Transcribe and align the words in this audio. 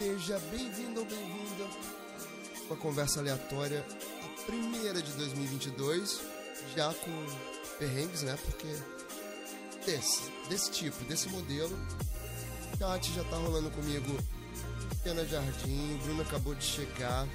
Seja 0.00 0.38
bem-vindo 0.50 1.00
ou 1.00 1.06
bem-vinda 1.06 1.64
a 1.64 2.64
uma 2.66 2.76
conversa 2.76 3.20
aleatória, 3.20 3.84
a 4.24 4.46
primeira 4.46 5.02
de 5.02 5.12
2022, 5.12 6.20
já 6.74 6.92
com 6.94 7.26
perrengues, 7.78 8.22
né? 8.22 8.38
Porque 8.44 8.66
desse, 9.84 10.22
desse 10.48 10.70
tipo, 10.70 11.04
desse 11.04 11.28
modelo, 11.28 11.76
chat 12.78 13.12
já 13.12 13.24
tá 13.24 13.36
rolando 13.36 13.70
comigo. 13.70 14.18
Pena 15.04 15.24
Jardim, 15.26 15.98
Bruno 16.04 16.22
acabou 16.22 16.54
de 16.54 16.64
chegar. 16.64 17.28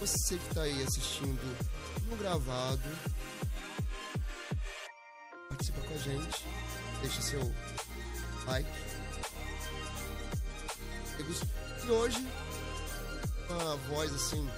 Você 0.00 0.36
que 0.36 0.54
tá 0.54 0.62
aí 0.62 0.82
assistindo 0.82 1.40
no 2.08 2.16
gravado, 2.16 2.82
participa 5.48 5.80
com 5.80 5.94
a 5.94 5.98
gente, 5.98 6.44
deixa 7.02 7.22
seu 7.22 7.40
like. 8.46 8.85
E 11.86 11.90
hoje, 11.90 12.26
com 13.46 13.54
a 13.54 13.76
voz 13.88 14.12
assim, 14.12 14.48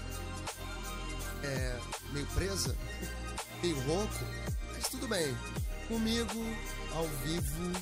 é, 1.45 1.77
meio 2.11 2.27
presa, 2.29 2.75
meio 3.63 3.79
rouco, 3.81 4.25
mas 4.73 4.89
tudo 4.89 5.07
bem. 5.07 5.37
Comigo, 5.89 6.57
ao 6.95 7.07
vivo, 7.25 7.73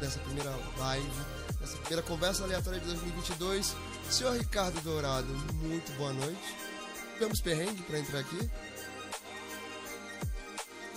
nessa 0.00 0.18
primeira 0.20 0.50
live, 0.78 1.10
nessa 1.60 1.76
primeira 1.76 2.02
conversa 2.02 2.44
aleatória 2.44 2.80
de 2.80 2.86
2022, 2.86 3.76
senhor 4.08 4.34
Ricardo 4.38 4.80
Dourado, 4.80 5.28
muito 5.62 5.92
boa 5.98 6.14
noite. 6.14 6.56
Tivemos 7.14 7.42
perrengue 7.42 7.82
para 7.82 7.98
entrar 7.98 8.20
aqui? 8.20 8.50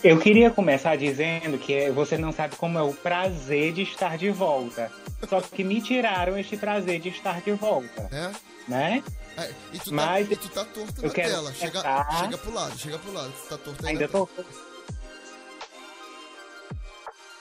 Eu 0.02 0.20
queria 0.20 0.50
começar 0.50 0.96
dizendo 0.96 1.58
que 1.58 1.92
você 1.92 2.18
não 2.18 2.32
sabe 2.32 2.56
como 2.56 2.80
é 2.80 2.82
o 2.82 2.94
prazer 2.94 3.74
de 3.74 3.82
estar 3.82 4.18
de 4.18 4.30
volta. 4.30 4.90
Só 5.28 5.42
que 5.42 5.64
me 5.64 5.82
tiraram 5.82 6.38
este 6.38 6.58
prazer 6.58 7.00
de 7.00 7.10
estar 7.10 7.42
de 7.42 7.52
volta. 7.54 8.10
É? 8.12 8.70
Né? 8.70 9.04
É, 9.38 9.54
e, 9.74 9.80
tu 9.80 9.94
Mas 9.94 10.28
tá, 10.28 10.34
e 10.34 10.38
tu 10.38 10.50
tá 10.50 10.66
torto 10.66 11.02
eu 11.02 11.08
na 11.08 11.14
tela. 11.14 11.54
Chega, 11.54 11.82
chega 12.20 12.38
pro 12.38 12.54
lado, 12.54 12.78
chega 12.78 13.00
pro 13.00 13.14
lado. 13.14 13.34
Tu 13.34 13.50
tá 13.50 13.58
torto 13.58 13.86
Ainda 13.86 14.08
tela. 14.08 14.28
tô. 14.28 14.44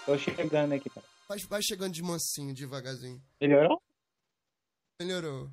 Tô 0.06 0.18
chegando 0.18 0.72
aqui. 0.72 0.88
tá? 0.90 1.00
Vai, 1.28 1.38
vai 1.38 1.62
chegando 1.62 1.92
de 1.92 2.02
mansinho, 2.02 2.54
devagarzinho. 2.54 3.20
Melhorou? 3.40 3.82
Melhorou. 5.00 5.50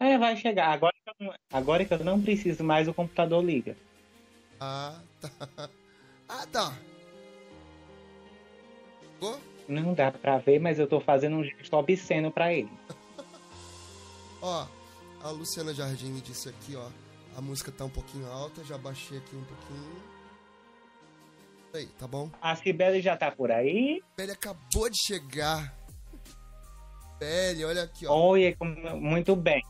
É, 0.00 0.16
vai 0.18 0.36
chegar. 0.36 0.68
Agora 0.72 0.92
que, 1.04 1.10
eu 1.10 1.26
não, 1.26 1.34
agora 1.52 1.84
que 1.84 1.92
eu 1.94 2.04
não 2.04 2.22
preciso 2.22 2.62
mais, 2.62 2.86
o 2.86 2.94
computador 2.94 3.44
liga. 3.44 3.76
Ah, 4.60 5.00
tá. 5.20 5.70
Ah, 6.28 6.46
tá. 6.46 6.78
Ficou? 9.14 9.40
Não 9.68 9.92
dá 9.92 10.10
pra 10.10 10.38
ver, 10.38 10.58
mas 10.58 10.78
eu 10.78 10.86
tô 10.88 10.98
fazendo 11.00 11.36
um 11.36 11.44
gesto 11.44 11.74
obsceno 11.76 12.30
pra 12.32 12.52
ele. 12.52 12.70
Ó, 14.40 14.66
a 15.22 15.30
Luciana 15.30 15.74
Jardim 15.74 16.10
me 16.12 16.20
disse 16.20 16.48
aqui, 16.48 16.74
ó. 16.76 16.88
A 17.36 17.40
música 17.40 17.70
tá 17.70 17.84
um 17.84 17.90
pouquinho 17.90 18.26
alta, 18.30 18.64
já 18.64 18.78
baixei 18.78 19.18
aqui 19.18 19.36
um 19.36 19.44
pouquinho. 19.44 20.02
Aí, 21.74 21.86
tá 21.98 22.06
bom? 22.06 22.30
A 22.40 22.56
Cibele 22.56 23.00
já 23.02 23.16
tá 23.16 23.30
por 23.30 23.50
aí. 23.52 24.02
Belly 24.16 24.32
acabou 24.32 24.88
de 24.88 24.96
chegar. 25.06 25.76
Belly, 27.20 27.64
olha 27.64 27.82
aqui, 27.82 28.06
ó. 28.06 28.32
Com- 28.58 28.98
muito 29.00 29.36
bem. 29.36 29.62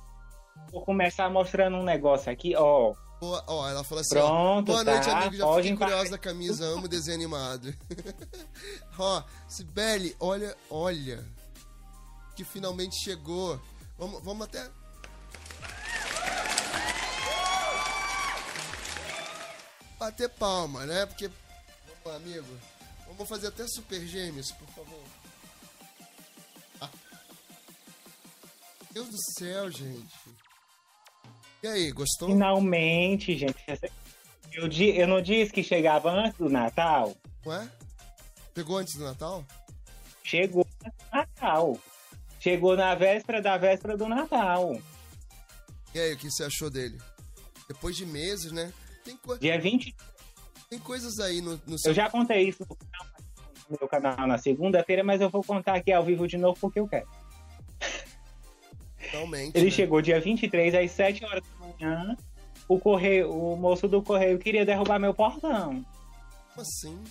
Vou 0.70 0.82
começar 0.82 1.28
mostrando 1.30 1.76
um 1.78 1.82
negócio 1.82 2.30
aqui, 2.30 2.54
ó. 2.56 2.94
Boa- 3.20 3.42
ó, 3.48 3.68
ela 3.68 3.82
falou 3.82 4.00
assim, 4.00 4.16
ó. 4.16 4.26
Pronto, 4.28 4.66
Boa 4.66 4.84
tá? 4.84 4.92
noite, 4.92 5.10
amigo. 5.10 5.36
Já 5.36 5.54
fiquei 5.56 5.76
curiosa 5.76 6.10
da 6.12 6.18
camisa, 6.18 6.64
amo 6.66 6.86
desenho 6.86 7.16
animado. 7.16 7.74
Ó, 8.98 9.22
Sibeli, 9.48 10.14
olha, 10.20 10.56
olha. 10.70 11.24
Que 12.36 12.44
finalmente 12.44 12.96
chegou. 13.02 13.60
Vamos, 13.98 14.22
vamos 14.22 14.46
até. 14.46 14.70
Bater 19.98 20.28
palma, 20.30 20.86
né? 20.86 21.06
Porque. 21.06 21.28
Vamos 21.28 22.04
lá, 22.04 22.16
amigo. 22.16 22.58
Vamos 23.08 23.28
fazer 23.28 23.48
até 23.48 23.66
super 23.66 24.06
gêmeos, 24.06 24.52
por 24.52 24.68
favor. 24.68 25.02
Ah. 26.80 26.90
Deus 28.92 29.08
do 29.08 29.18
céu, 29.38 29.70
gente. 29.70 30.14
E 31.62 31.66
aí, 31.66 31.90
gostou? 31.92 32.28
Finalmente, 32.28 33.36
gente. 33.36 33.56
Eu, 34.52 34.68
eu 34.68 35.06
não 35.08 35.20
disse 35.20 35.52
que 35.52 35.62
chegava 35.62 36.10
antes 36.10 36.38
do 36.38 36.48
Natal? 36.48 37.16
Ué? 37.46 37.68
Pegou 38.54 38.78
antes 38.78 38.96
do 38.96 39.04
Natal? 39.04 39.44
Chegou 40.22 40.66
no 40.84 40.92
Natal. 41.18 41.78
Chegou 42.40 42.76
na 42.76 42.94
véspera 42.94 43.42
da 43.42 43.56
véspera 43.56 43.96
do 43.96 44.08
Natal. 44.08 44.80
E 45.94 45.98
aí, 45.98 46.12
o 46.14 46.16
que 46.16 46.30
você 46.30 46.44
achou 46.44 46.70
dele? 46.70 46.98
Depois 47.66 47.96
de 47.96 48.06
meses, 48.06 48.52
né? 48.52 48.72
Tem, 49.04 49.16
co- 49.16 49.36
Dia 49.38 49.58
20. 49.60 49.94
tem 50.70 50.78
coisas 50.78 51.18
aí 51.18 51.40
no, 51.40 51.60
no 51.66 51.78
seu. 51.78 51.90
Eu 51.90 51.94
já 51.94 52.08
contei 52.08 52.48
isso 52.48 52.64
no 53.68 53.76
meu 53.80 53.88
canal 53.88 54.26
na 54.26 54.38
segunda-feira, 54.38 55.02
mas 55.02 55.20
eu 55.20 55.28
vou 55.28 55.42
contar 55.42 55.74
aqui 55.76 55.92
ao 55.92 56.04
vivo 56.04 56.26
de 56.28 56.38
novo 56.38 56.58
porque 56.60 56.78
eu 56.78 56.86
quero. 56.88 57.08
Realmente. 59.10 59.56
Ele 59.56 59.66
né? 59.66 59.70
chegou 59.70 60.02
dia 60.02 60.20
23 60.20 60.74
às 60.74 60.90
7 60.90 61.24
horas 61.24 61.42
da 61.42 61.66
manhã. 61.66 62.16
O, 62.68 62.78
correio, 62.78 63.32
o 63.32 63.56
moço 63.56 63.88
do 63.88 64.02
correio 64.02 64.38
queria 64.38 64.64
derrubar 64.64 64.98
meu 64.98 65.14
portão. 65.14 65.84
Como 66.50 66.60
assim? 66.60 67.02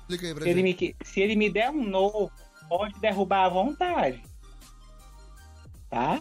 Explica 0.00 0.26
aí 0.26 0.34
pra 0.34 0.42
Se 0.42 0.50
ele, 0.50 0.62
me, 0.62 0.96
se 1.02 1.20
ele 1.20 1.36
me 1.36 1.50
der 1.50 1.70
um 1.70 1.84
novo, 1.84 2.30
pode 2.68 2.98
derrubar 2.98 3.44
à 3.44 3.48
vontade. 3.48 4.22
Tá? 5.88 6.20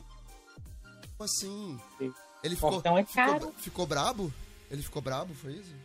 Como 1.18 1.24
assim? 1.24 1.80
Sim. 1.98 2.14
Ele 2.44 2.56
ficou, 2.56 2.72
Portão 2.72 2.98
é 2.98 3.04
ficou, 3.04 3.26
caro. 3.26 3.54
ficou 3.58 3.88
brabo? 3.88 4.34
Ele 4.70 4.82
ficou 4.82 5.02
brabo, 5.02 5.34
foi 5.34 5.54
isso? 5.54 5.76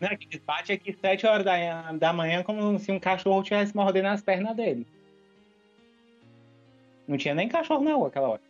Não, 0.00 0.16
que 0.16 0.38
bate 0.38 0.72
aqui 0.72 0.96
7 0.98 1.26
horas 1.26 1.44
da, 1.44 1.92
da 1.92 2.12
manhã 2.12 2.42
como 2.44 2.78
se 2.78 2.92
um 2.92 3.00
cachorro 3.00 3.42
tivesse 3.42 3.74
mordendo 3.74 4.06
as 4.06 4.22
pernas 4.22 4.56
dele. 4.56 4.86
Não 7.08 7.16
tinha 7.16 7.34
nem 7.34 7.48
cachorro 7.48 7.82
na 7.82 7.94
rua 7.94 8.08
aquela 8.08 8.28
hora. 8.28 8.42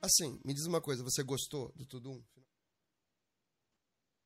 Assim, 0.00 0.40
me 0.44 0.54
diz 0.54 0.64
uma 0.64 0.80
coisa, 0.80 1.02
você 1.02 1.24
gostou 1.24 1.72
do 1.74 1.84
Tudum? 1.84 2.22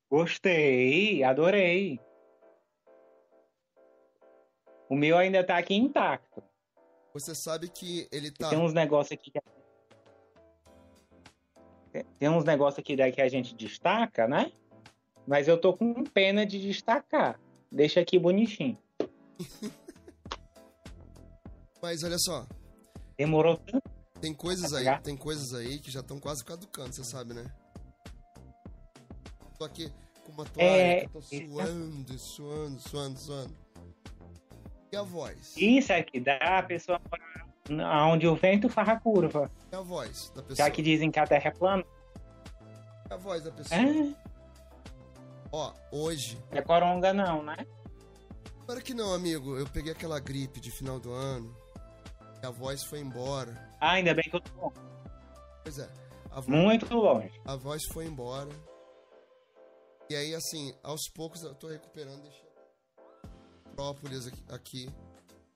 Gostei, 0.07 1.23
adorei. 1.23 1.99
O 4.87 4.95
meu 4.95 5.17
ainda 5.17 5.43
tá 5.43 5.57
aqui 5.57 5.73
intacto. 5.73 6.43
Você 7.15 7.33
sabe 7.33 7.67
que 7.69 8.07
ele 8.11 8.29
tá. 8.29 8.49
Tem 8.49 8.59
uns 8.59 8.73
negócios 8.73 9.17
aqui 9.19 9.31
que... 9.31 9.39
Tem 12.19 12.29
uns 12.29 12.43
negócios 12.43 12.77
aqui 12.79 12.95
daí 12.95 13.11
que 13.11 13.21
a 13.21 13.27
gente 13.27 13.55
destaca, 13.55 14.27
né? 14.27 14.51
Mas 15.25 15.47
eu 15.47 15.59
tô 15.59 15.75
com 15.75 16.03
pena 16.03 16.45
de 16.45 16.61
destacar. 16.61 17.39
Deixa 17.71 17.99
aqui 17.99 18.19
bonitinho. 18.19 18.77
Mas 21.83 22.01
olha 22.01 22.17
só, 22.17 22.47
Demorou 23.17 23.57
tanto. 23.57 23.83
tem 24.21 24.33
coisas 24.33 24.73
aí, 24.73 24.85
tem 25.01 25.17
coisas 25.17 25.53
aí 25.53 25.79
que 25.79 25.91
já 25.91 25.99
estão 25.99 26.17
quase 26.17 26.41
caducando, 26.45 26.93
você 26.95 27.03
sabe, 27.03 27.33
né? 27.33 27.45
Tô 29.59 29.65
aqui 29.65 29.91
com 30.25 30.31
uma 30.31 30.45
toalha, 30.45 30.65
É, 30.69 30.99
que 31.01 31.05
eu 31.07 31.09
tô 31.11 31.19
isso. 31.19 31.51
suando, 31.51 32.17
suando, 32.19 32.79
suando, 32.79 33.19
suando. 33.19 33.55
E 34.93 34.95
a 34.95 35.01
voz? 35.03 35.57
Isso 35.57 35.91
aqui 35.91 36.21
dá 36.21 36.37
a 36.37 36.63
pessoa 36.63 37.01
morar 37.69 38.07
onde 38.07 38.27
o 38.27 38.35
vento 38.35 38.69
faz 38.69 38.87
a 38.87 38.97
curva. 38.97 39.51
E 39.69 39.75
a 39.75 39.81
voz 39.81 40.29
da 40.33 40.41
pessoa? 40.41 40.55
Já 40.65 40.71
que 40.71 40.81
dizem 40.81 41.11
que 41.11 41.19
a 41.19 41.27
Terra 41.27 41.49
é 41.49 41.51
plana. 41.51 41.83
E 43.09 43.13
a 43.13 43.17
voz 43.17 43.43
da 43.43 43.51
pessoa? 43.51 43.77
É, 43.81 44.15
Ó, 45.51 45.73
hoje. 45.91 46.41
é 46.51 46.61
coronga 46.61 47.11
não, 47.11 47.43
né? 47.43 47.57
Claro 48.65 48.81
que 48.81 48.93
não, 48.93 49.13
amigo. 49.13 49.57
Eu 49.57 49.67
peguei 49.67 49.91
aquela 49.91 50.17
gripe 50.17 50.61
de 50.61 50.71
final 50.71 50.97
do 50.97 51.11
ano. 51.11 51.61
A 52.43 52.51
voz 52.51 52.83
foi 52.83 52.99
embora. 52.99 53.51
Ah, 53.79 53.93
ainda 53.93 54.13
bem 54.13 54.23
que 54.29 54.35
eu 54.35 54.41
tô 54.41 54.51
longe. 54.59 54.75
Pois 55.63 55.79
é. 55.79 55.89
Muito 56.47 56.93
longe. 56.93 57.41
a 57.45 57.55
voz 57.55 57.81
foi 57.91 58.05
embora. 58.05 58.49
E 60.09 60.15
aí, 60.15 60.35
assim, 60.35 60.75
aos 60.83 61.07
poucos 61.15 61.41
eu 61.43 61.55
tô 61.55 61.67
recuperando. 61.67 62.21
Deixa 62.21 62.43
própolis 63.75 64.27
aqui, 64.27 64.43
aqui 64.49 64.89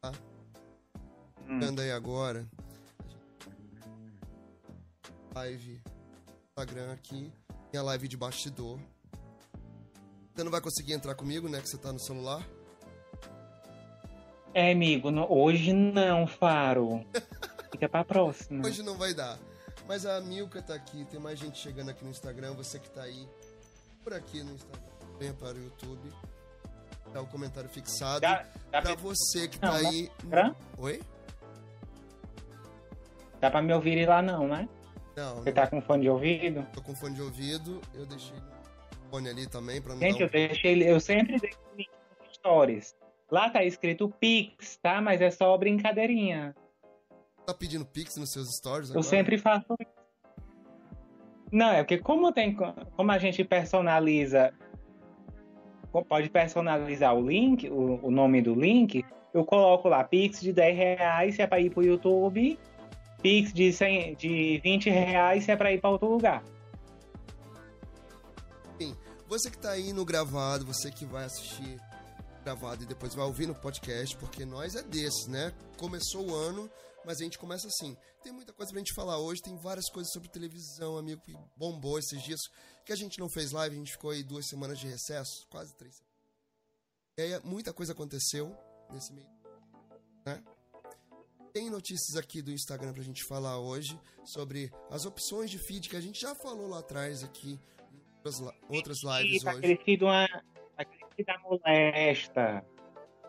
tá? 0.02 0.12
Hum. 1.48 1.60
Vendo 1.60 1.82
aí 1.82 1.92
agora. 1.92 2.48
Live. 5.36 5.82
Instagram 6.50 6.94
aqui. 6.94 7.32
Minha 7.72 7.84
live 7.84 8.08
de 8.08 8.18
bastidor. 8.18 8.80
Você 10.34 10.44
não 10.44 10.52
vai 10.52 10.62
conseguir 10.62 10.94
entrar 10.94 11.16
comigo, 11.16 11.50
né? 11.50 11.62
Que 11.62 11.68
você 11.68 11.78
tá 11.78 11.92
no 11.92 12.00
celular. 12.00 12.48
É, 14.58 14.72
amigo, 14.72 15.10
hoje 15.30 15.72
não, 15.72 16.26
Faro. 16.26 17.06
Fica 17.72 17.88
pra 17.88 18.04
próxima. 18.04 18.66
Hoje 18.66 18.82
não 18.82 18.98
vai 18.98 19.14
dar. 19.14 19.38
Mas 19.88 20.04
a 20.04 20.20
Milka 20.20 20.64
tá 20.64 20.74
aqui, 20.74 21.06
tem 21.06 21.20
mais 21.20 21.38
gente 21.38 21.60
chegando 21.60 21.92
aqui 21.92 22.04
no 22.04 22.10
Instagram, 22.10 22.56
você 22.56 22.80
que 22.80 22.90
tá 22.90 23.04
aí 23.04 23.28
por 24.04 24.16
aqui 24.16 24.42
no 24.42 24.56
Instagram, 24.56 24.82
venha 25.20 25.34
para 25.36 25.54
o 25.54 25.62
YouTube. 25.64 26.12
Tá 27.14 27.22
o 27.22 27.28
comentário 27.28 27.70
fixado. 27.70 28.22
Dá, 28.22 28.48
dá 28.72 28.82
pra 28.82 28.96
você 28.96 29.48
que 29.48 29.62
Não, 29.62 29.72
tá 29.72 29.80
dá 29.80 29.88
aí. 29.90 30.12
Oi? 30.80 31.04
dá 33.40 33.52
pra 33.52 33.62
me 33.62 33.72
ouvir 33.76 34.08
lá 34.10 34.24
não, 34.24 34.48
né? 34.48 34.68
Não, 35.16 35.36
Você 35.36 35.50
não 35.50 35.54
tá 35.54 35.68
com 35.68 35.80
fone 35.84 36.02
de 36.02 36.10
ouvido? 36.10 36.66
tô 36.74 36.82
com 36.82 36.96
fone 36.96 37.14
de 37.14 37.22
ouvido. 37.22 37.80
Eu 37.94 38.08
deixei 38.08 38.36
o 38.36 39.10
fone 39.12 39.30
ali 39.30 39.48
também 39.48 39.80
pra 39.80 39.94
não 39.94 40.02
Gente, 40.02 40.18
dar 40.18 40.26
eu 40.26 40.30
deixei, 40.32 40.82
eu 40.92 41.00
sempre 41.00 41.40
deixo 41.40 41.60
stories. 42.34 42.96
Lá 43.32 43.50
tá 43.50 43.64
escrito 43.64 44.10
Pix, 44.20 44.78
tá? 44.78 45.02
Mas 45.02 45.22
é 45.22 45.30
só 45.30 45.58
brincadeirinha. 45.58 46.56
Tá 47.46 47.54
pedindo 47.54 47.86
pix 47.86 48.18
nos 48.18 48.32
seus 48.32 48.50
stories 48.58 48.90
Eu 48.90 49.00
agora? 49.00 49.04
sempre 49.04 49.38
faço 49.38 49.74
isso. 49.80 49.92
Não, 51.52 51.72
é 51.72 51.82
porque 51.82 51.98
como 51.98 52.32
tem 52.34 52.54
como 52.54 53.12
a 53.12 53.18
gente 53.18 53.44
personaliza 53.44 54.54
pode 56.10 56.30
personalizar 56.30 57.16
o 57.16 57.26
link, 57.26 57.70
o, 57.70 58.00
o 58.04 58.12
nome 58.12 58.42
do 58.42 58.54
link, 58.54 59.04
eu 59.34 59.46
coloco 59.46 59.88
lá 59.88 60.04
Pix 60.04 60.42
de 60.42 60.54
10 60.54 60.78
reais 60.78 61.36
se 61.36 61.42
é 61.42 61.48
pra 61.48 61.60
ir 61.60 61.72
pro 61.72 61.84
YouTube, 61.84 62.60
Pix 63.22 63.54
de, 63.54 63.72
100, 63.74 64.16
de 64.16 64.60
20 64.64 64.90
reais 64.90 65.46
se 65.46 65.52
é 65.52 65.56
pra 65.56 65.72
ir 65.72 65.80
pra 65.80 65.90
outro 65.90 66.10
lugar. 66.10 66.44
Você 69.28 69.52
que 69.52 69.58
tá 69.58 69.72
aí 69.72 69.92
no 69.92 70.06
gravado, 70.06 70.66
você 70.66 70.90
que 70.90 71.06
vai 71.06 71.26
assistir 71.26 71.78
gravado 72.48 72.84
e 72.84 72.88
depois 72.88 73.14
vai 73.14 73.26
ouvir 73.26 73.46
no 73.46 73.54
podcast, 73.54 74.16
porque 74.16 74.46
nós 74.46 74.74
é 74.74 74.82
desses, 74.82 75.28
né? 75.28 75.52
Começou 75.78 76.30
o 76.30 76.34
ano, 76.34 76.72
mas 77.06 77.20
a 77.20 77.24
gente 77.26 77.38
começa 77.38 77.68
assim. 77.68 77.98
Tem 78.24 78.32
muita 78.32 78.54
coisa 78.54 78.72
pra 78.72 78.80
gente 78.80 78.94
falar 78.94 79.18
hoje, 79.18 79.42
tem 79.42 79.58
várias 79.58 79.90
coisas 79.90 80.14
sobre 80.14 80.30
televisão, 80.30 80.98
amigo, 80.98 81.22
que 81.26 81.36
bombou 81.58 82.00
esses 82.00 82.24
dias, 82.24 82.40
que 82.86 82.94
a 82.94 82.96
gente 82.96 83.20
não 83.20 83.28
fez 83.28 83.52
live, 83.52 83.76
a 83.76 83.80
gente 83.80 83.92
ficou 83.92 84.12
aí 84.12 84.24
duas 84.24 84.48
semanas 84.48 84.80
de 84.80 84.88
recesso, 84.88 85.46
quase 85.50 85.76
três. 85.76 86.02
E 87.18 87.22
aí 87.22 87.42
muita 87.44 87.74
coisa 87.74 87.92
aconteceu 87.92 88.56
nesse 88.94 89.12
meio, 89.12 89.28
né? 90.26 90.42
Tem 91.52 91.70
notícias 91.70 92.16
aqui 92.16 92.42
do 92.42 92.54
Instagram 92.54 92.94
pra 92.94 93.04
gente 93.04 93.26
falar 93.26 93.60
hoje 93.60 94.00
sobre 94.24 94.72
as 94.90 95.06
opções 95.06 95.52
de 95.52 95.58
feed 95.58 95.90
que 95.90 95.98
a 95.98 96.02
gente 96.02 96.22
já 96.22 96.34
falou 96.34 96.70
lá 96.70 96.80
atrás 96.80 97.26
aqui 97.26 97.60
em 97.92 98.00
outras 98.24 98.40
outras 98.70 99.00
lives 99.04 99.44
tá 99.44 99.52
hoje. 99.52 99.62
crescido 99.62 100.06
uma. 100.06 100.26
Tá 101.26 101.26
crescido 101.26 101.32
a 101.32 101.40
molesta. 101.50 102.66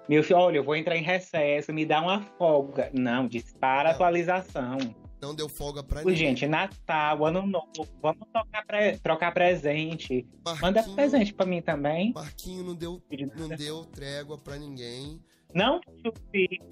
Meu 0.08 0.22
filho, 0.22 0.38
olha, 0.38 0.56
eu 0.58 0.64
vou 0.64 0.74
entrar 0.74 0.96
em 0.96 1.02
recesso, 1.02 1.72
me 1.72 1.84
dá 1.84 2.00
uma 2.00 2.22
folga. 2.38 2.90
Não, 2.94 3.26
dispara 3.26 3.90
a 3.90 3.92
atualização. 3.92 4.78
Não 5.20 5.34
deu 5.34 5.48
folga 5.48 5.82
pra 5.82 6.00
ninguém. 6.00 6.16
gente, 6.16 6.46
Natal, 6.46 7.26
Ano 7.26 7.44
Novo, 7.44 7.66
vamos 8.00 8.26
trocar, 8.32 8.64
pre- 8.64 8.96
trocar 8.98 9.34
presente. 9.34 10.26
Manda 10.62 10.80
Marquinho- 10.80 10.96
presente 10.96 11.34
pra 11.34 11.44
mim 11.44 11.60
também. 11.60 12.12
Marquinho 12.14 12.62
não 12.64 12.74
deu, 12.74 13.02
não 13.36 13.48
deu 13.48 13.84
trégua 13.86 14.38
pra 14.38 14.56
ninguém. 14.56 15.20
Não 15.52 15.80
puxa 15.80 16.08
os 16.14 16.20
fios, 16.30 16.68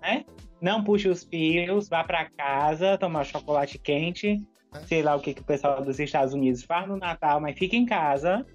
né? 0.00 0.24
Não 0.60 0.84
puxa 0.84 1.10
os 1.10 1.24
fios, 1.24 1.88
vá 1.88 2.04
pra 2.04 2.30
casa 2.30 2.96
tomar 2.96 3.24
chocolate 3.24 3.76
quente. 3.78 4.40
É. 4.74 4.80
Sei 4.86 5.02
lá 5.02 5.16
o 5.16 5.20
que, 5.20 5.34
que 5.34 5.40
o 5.40 5.44
pessoal 5.44 5.82
dos 5.82 5.98
Estados 5.98 6.32
Unidos 6.32 6.62
faz 6.62 6.88
no 6.88 6.96
Natal, 6.96 7.40
mas 7.40 7.58
fica 7.58 7.74
em 7.76 7.84
casa. 7.84 8.46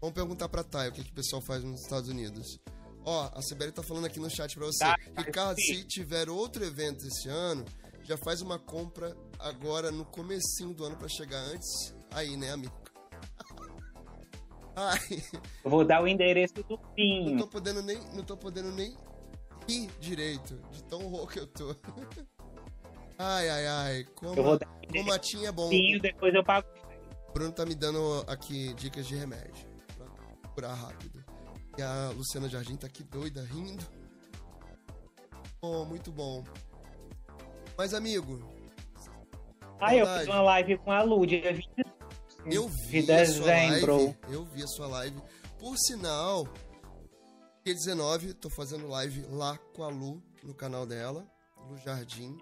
Vamos 0.00 0.14
perguntar 0.14 0.48
pra 0.48 0.62
Thay 0.62 0.88
o 0.88 0.92
que, 0.92 1.02
que 1.04 1.10
o 1.10 1.14
pessoal 1.14 1.40
faz 1.42 1.64
nos 1.64 1.80
Estados 1.80 2.08
Unidos. 2.08 2.58
Ó, 3.04 3.30
a 3.34 3.40
Sibeli 3.40 3.72
tá 3.72 3.82
falando 3.82 4.04
aqui 4.06 4.18
no 4.18 4.28
chat 4.28 4.54
pra 4.56 4.66
você. 4.66 4.78
Tá, 4.84 4.96
tá, 5.14 5.22
Ricardo, 5.22 5.56
sim. 5.60 5.76
se 5.76 5.84
tiver 5.84 6.28
outro 6.28 6.64
evento 6.64 7.06
esse 7.06 7.28
ano, 7.28 7.64
já 8.02 8.16
faz 8.16 8.42
uma 8.42 8.58
compra 8.58 9.16
agora 9.38 9.90
no 9.90 10.04
comecinho 10.04 10.74
do 10.74 10.84
ano 10.84 10.96
pra 10.96 11.08
chegar 11.08 11.38
antes. 11.38 11.94
Aí, 12.10 12.36
né, 12.36 12.50
amigo? 12.52 12.74
Ai, 14.76 15.22
Eu 15.64 15.70
vou 15.70 15.84
dar 15.84 16.02
o 16.02 16.08
endereço 16.08 16.54
do 16.54 16.66
não 16.68 16.94
PIN. 16.94 17.38
tô 17.38 17.46
podendo 17.46 17.82
nem, 17.82 17.98
não 18.12 18.22
tô 18.22 18.36
podendo 18.36 18.70
nem 18.72 18.94
rir 19.66 19.90
direito, 19.98 20.60
de 20.70 20.84
tão 20.84 21.00
rouco 21.08 21.32
que 21.32 21.40
eu 21.40 21.46
tô. 21.46 21.74
Ai, 23.18 23.48
ai, 23.48 23.66
ai, 23.66 24.00
Eu 24.02 24.06
como, 24.14 24.42
vou 24.42 24.58
dar 24.58 24.68
como 24.92 25.10
a 25.10 25.18
tinha 25.18 25.48
é 25.48 25.52
bom. 25.52 25.64
do 25.64 25.70
PIN, 25.70 25.98
depois 26.00 26.34
eu 26.34 26.44
pago. 26.44 26.68
O 27.30 27.32
Bruno 27.32 27.50
tá 27.50 27.64
me 27.64 27.74
dando 27.74 28.22
aqui 28.26 28.74
dicas 28.74 29.06
de 29.06 29.14
remédio 29.16 29.66
pra 30.56 30.68
curar 30.68 30.74
rápido. 30.74 31.22
E 31.76 31.82
a 31.82 32.10
Luciana 32.16 32.48
Jardim 32.48 32.76
tá 32.76 32.86
aqui 32.86 33.04
doida, 33.04 33.42
rindo. 33.44 33.84
Bom, 35.60 35.84
muito 35.84 36.10
bom. 36.10 36.42
Mas, 37.76 37.92
amigo, 37.92 38.40
Ah, 39.78 39.94
eu 39.94 40.06
fiz 40.06 40.26
uma 40.26 40.40
live 40.40 40.78
com 40.78 40.90
a 40.90 41.02
Lu, 41.02 41.26
dia 41.26 41.52
20 41.52 41.68
eu 42.46 42.68
vi 42.68 43.00
de 43.00 43.06
dezembro. 43.08 43.96
live. 43.96 44.16
Eu 44.30 44.44
vi 44.44 44.62
a 44.62 44.66
sua 44.68 44.86
live. 44.86 45.20
Por 45.58 45.76
sinal, 45.76 46.46
dia 47.64 47.74
19, 47.74 48.32
tô 48.34 48.48
fazendo 48.48 48.86
live 48.88 49.26
lá 49.30 49.58
com 49.74 49.82
a 49.82 49.88
Lu, 49.88 50.22
no 50.44 50.54
canal 50.54 50.86
dela, 50.86 51.26
Lu 51.68 51.76
Jardim. 51.78 52.38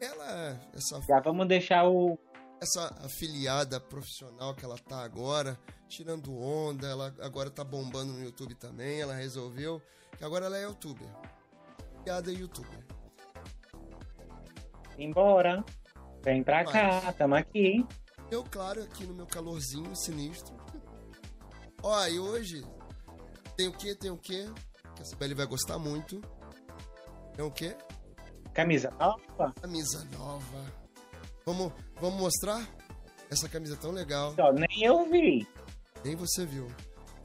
Ela, 0.00 0.58
essa 0.74 1.00
Já 1.02 1.20
vamos 1.20 1.46
deixar 1.46 1.86
o. 1.86 2.18
essa 2.60 2.94
afiliada 3.04 3.78
profissional 3.78 4.54
que 4.54 4.64
ela 4.64 4.78
tá 4.78 5.02
agora, 5.02 5.58
tirando 5.88 6.36
onda, 6.36 6.86
ela 6.86 7.14
agora 7.20 7.50
tá 7.50 7.62
bombando 7.62 8.12
no 8.12 8.22
YouTube 8.22 8.54
também, 8.54 9.00
ela 9.00 9.14
resolveu 9.14 9.80
que 10.16 10.24
agora 10.24 10.46
ela 10.46 10.56
é 10.56 10.64
youtuber. 10.64 11.08
Afiliada 11.96 12.32
youtuber. 12.32 12.86
Embora. 14.98 15.64
Vem 16.22 16.42
pra 16.42 16.64
cá, 16.64 17.12
tamo 17.12 17.34
aqui. 17.34 17.86
Eu, 18.30 18.42
claro, 18.42 18.82
aqui 18.82 19.06
no 19.06 19.14
meu 19.14 19.26
calorzinho 19.26 19.94
sinistro. 19.94 20.56
Ó, 21.82 22.06
e 22.06 22.18
hoje 22.18 22.64
tem 23.56 23.68
o 23.68 23.72
que? 23.72 23.94
Tem 23.94 24.10
o 24.10 24.16
que? 24.16 24.52
Que 24.94 25.02
a 25.02 25.04
Sibeli 25.04 25.34
vai 25.34 25.46
gostar 25.46 25.78
muito. 25.78 26.20
Tem 27.34 27.44
o 27.44 27.50
quê? 27.50 27.76
Camisa 28.52 28.90
nova? 28.98 29.52
Camisa 29.60 30.04
nova. 30.18 30.86
Vamos, 31.44 31.72
vamos 32.00 32.20
mostrar? 32.20 32.66
Essa 33.30 33.48
camisa 33.48 33.76
tão 33.76 33.90
legal. 33.90 34.34
Nem 34.52 34.84
eu 34.84 35.08
vi. 35.10 35.46
Nem 36.04 36.14
você 36.14 36.46
viu. 36.46 36.68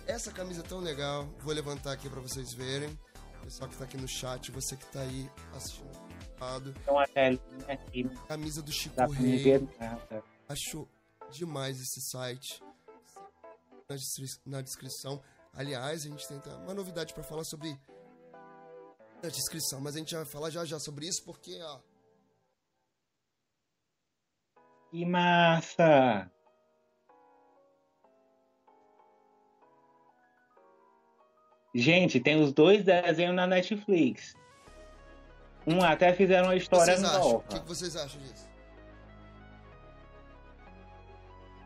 Essa 0.08 0.32
camisa 0.32 0.62
é 0.62 0.64
tão 0.64 0.80
legal. 0.80 1.26
Vou 1.40 1.54
levantar 1.54 1.92
aqui 1.94 2.10
pra 2.10 2.20
vocês 2.20 2.54
verem. 2.54 2.98
Pessoal 3.44 3.70
que 3.70 3.76
tá 3.78 3.86
aqui 3.86 3.98
no 3.98 4.08
chat, 4.08 4.52
você 4.52 4.76
que 4.76 4.86
tá 4.88 5.02
aí 5.02 5.30
assistindo. 5.56 5.90
Então 6.82 6.98
aqui 7.68 8.04
Camisa 8.28 8.62
do 8.62 8.72
Chico 8.72 8.96
Rei. 9.14 9.44
Acho 10.50 10.88
demais 11.32 11.80
esse 11.80 12.02
site. 12.10 12.62
Na, 13.90 13.96
destri- 13.96 14.42
na 14.46 14.62
descrição. 14.62 15.22
Aliás, 15.54 16.06
a 16.06 16.10
gente 16.10 16.28
tem 16.28 16.42
uma 16.64 16.74
novidade 16.74 17.14
pra 17.14 17.24
falar 17.24 17.44
sobre 17.44 17.78
a 19.24 19.28
descrição, 19.28 19.80
mas 19.82 19.96
a 19.96 20.00
gente 20.00 20.16
vai 20.16 20.26
falar 20.26 20.50
já 20.50 20.64
já 20.66 20.80
sobre 20.80 21.06
isso 21.08 21.24
porque, 21.26 21.60
ó, 21.62 21.80
Que 24.92 25.06
massa! 25.06 26.30
Gente, 31.74 32.20
tem 32.20 32.42
os 32.42 32.52
dois 32.52 32.84
desenhos 32.84 33.36
na 33.36 33.48
Netflix. 33.48 34.36
Um 35.66 35.82
até 35.82 36.12
fizeram 36.14 36.48
uma 36.48 36.56
história 36.56 36.98
vocês 36.98 37.04
acham? 37.10 37.22
O 37.22 37.32
nova. 37.34 37.48
que 37.48 37.60
vocês 37.68 37.96
acham 37.96 38.22
disso? 38.22 38.50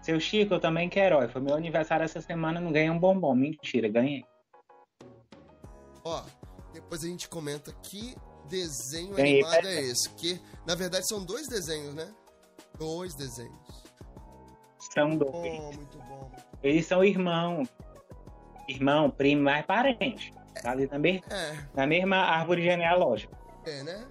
Seu 0.03 0.19
Chico, 0.19 0.53
eu 0.53 0.59
também 0.59 0.87
quero. 0.87 1.17
Ó, 1.17 1.27
Foi 1.27 1.41
meu 1.41 1.55
aniversário 1.55 2.03
essa 2.03 2.21
semana, 2.21 2.61
não 2.61 2.71
ganhei 2.71 2.89
um 2.91 2.99
bombom. 2.99 3.33
Mentira, 3.33 3.87
ganhei. 3.87 4.23
Ó, 6.03 6.23
depois 6.71 7.03
a 7.03 7.07
gente 7.07 7.27
comenta 7.27 7.73
que 7.81 8.15
desenho 8.47 9.15
Ganhei, 9.15 9.41
animado 9.41 9.55
é 9.55 9.61
pera. 9.61 9.81
esse. 9.81 10.07
Que, 10.13 10.39
na 10.67 10.75
verdade, 10.75 11.07
são 11.07 11.25
dois 11.25 11.47
desenhos, 11.47 11.95
né? 11.95 12.13
Dois 12.77 13.15
desenhos. 13.15 13.83
São 14.93 15.17
dois. 15.17 15.31
Bom, 15.31 15.73
muito 15.73 15.97
bom. 15.99 16.31
Eles 16.63 16.85
são 16.85 17.03
irmãos. 17.03 17.67
Irmão, 18.67 19.09
primo, 19.09 19.43
mais 19.43 19.65
parente. 19.65 20.33
Tá 20.61 20.71
ali 20.71 20.87
me- 20.99 21.23
É, 21.29 21.65
na 21.73 21.85
mesma 21.85 22.17
árvore 22.17 22.63
genealógica. 22.63 23.37
é, 23.65 23.83
né? 23.83 24.07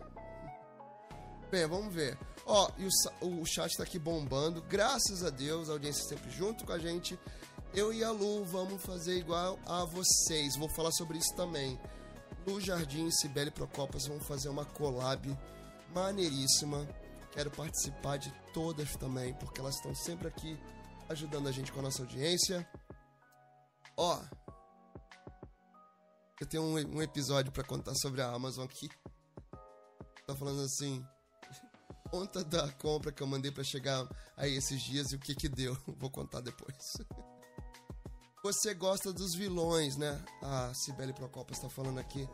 Bem, 1.51 1.67
vamos 1.67 1.93
ver. 1.95 2.19
Ó, 2.47 2.69
e 2.79 2.87
o, 3.25 3.41
o 3.41 3.47
chat 3.47 3.77
tá 3.77 3.83
aqui 3.85 3.99
bombando. 3.99 4.61
Graças 4.63 5.25
a 5.25 5.31
Deus, 5.31 5.69
a 5.69 5.73
audiência 5.73 6.05
sempre 6.05 6.31
junto 6.31 6.65
com 6.67 6.73
a 6.73 6.79
gente. 6.79 7.19
Eu 7.73 7.93
e 7.93 8.05
a 8.05 8.11
Lu 8.11 8.45
vamos 8.45 8.83
fazer 8.85 9.17
igual 9.19 9.59
a 9.67 9.85
vocês. 9.85 10.57
Vou 10.57 10.69
falar 10.69 10.93
sobre 10.93 11.19
isso 11.19 11.35
também. 11.35 11.79
Lu 12.47 12.61
Jardim 12.61 13.07
e 13.07 13.13
Cibele 13.13 13.51
Procopas 13.51 14.07
vão 14.07 14.21
fazer 14.21 14.49
uma 14.49 14.65
collab 14.65 15.37
maneiríssima. 15.95 16.87
Quero 17.33 17.51
participar 17.51 18.19
de 18.19 18.33
todas 18.55 18.97
também, 18.97 19.35
porque 19.35 19.61
elas 19.61 19.75
estão 19.75 19.95
sempre 19.95 20.29
aqui 20.29 20.59
ajudando 21.11 21.49
a 21.49 21.53
gente 21.53 21.71
com 21.71 21.81
a 21.81 21.83
nossa 21.83 22.03
audiência. 22.03 22.67
Ó, 23.97 24.19
eu 26.41 26.47
tenho 26.47 26.63
um, 26.63 26.97
um 26.97 27.03
episódio 27.03 27.53
pra 27.53 27.65
contar 27.65 27.95
sobre 27.97 28.23
a 28.23 28.31
Amazon 28.31 28.65
aqui. 28.65 28.89
Tá 30.27 30.35
falando 30.35 30.63
assim. 30.63 31.05
Conta 32.11 32.45
da 32.45 32.71
compra 32.73 33.11
que 33.11 33.23
eu 33.23 33.27
mandei 33.27 33.51
pra 33.51 33.65
chegar 33.65 34.07
aí 34.37 34.55
esses 34.57 34.81
dias 34.83 35.11
e 35.11 35.17
o 35.17 35.19
que 35.19 35.35
que 35.35 35.49
deu. 35.49 35.77
Vou 35.99 36.11
contar 36.11 36.41
depois. 36.41 36.77
Você 38.43 38.75
gosta 38.75 39.13
dos 39.13 39.35
vilões, 39.35 39.97
né? 39.97 40.23
A 40.43 40.73
Cibele 40.75 41.13
Procopio 41.13 41.55
está 41.55 41.69
falando 41.69 41.99
aqui. 41.99 42.29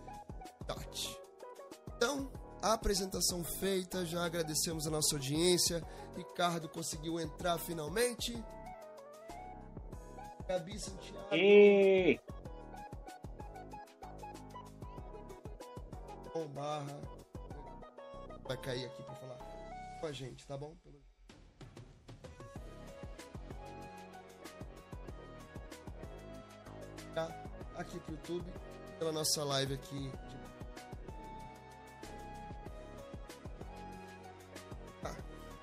Tati. 0.66 1.18
Então, 1.96 2.30
a 2.62 2.74
apresentação 2.74 3.42
feita, 3.42 4.04
já 4.04 4.24
agradecemos 4.24 4.86
a 4.86 4.90
nossa 4.90 5.14
audiência. 5.14 5.82
Ricardo 6.16 6.68
conseguiu 6.68 7.18
entrar 7.18 7.58
finalmente. 7.58 8.32
Gabi 10.46 10.78
Santiago. 10.78 11.34
E... 11.34 12.20
Barra. 16.54 17.00
Vai 18.44 18.56
cair 18.56 18.86
aqui 18.86 19.02
para 19.02 19.14
falar 19.14 19.38
com 20.00 20.06
a 20.06 20.12
gente, 20.12 20.46
tá 20.46 20.56
bom? 20.56 20.74
Tá 27.14 27.44
aqui 27.76 27.98
pro 28.00 28.14
YouTube, 28.14 28.52
pela 28.98 29.12
nossa 29.12 29.44
live 29.44 29.74
aqui. 29.74 30.10
Tá. 30.10 30.39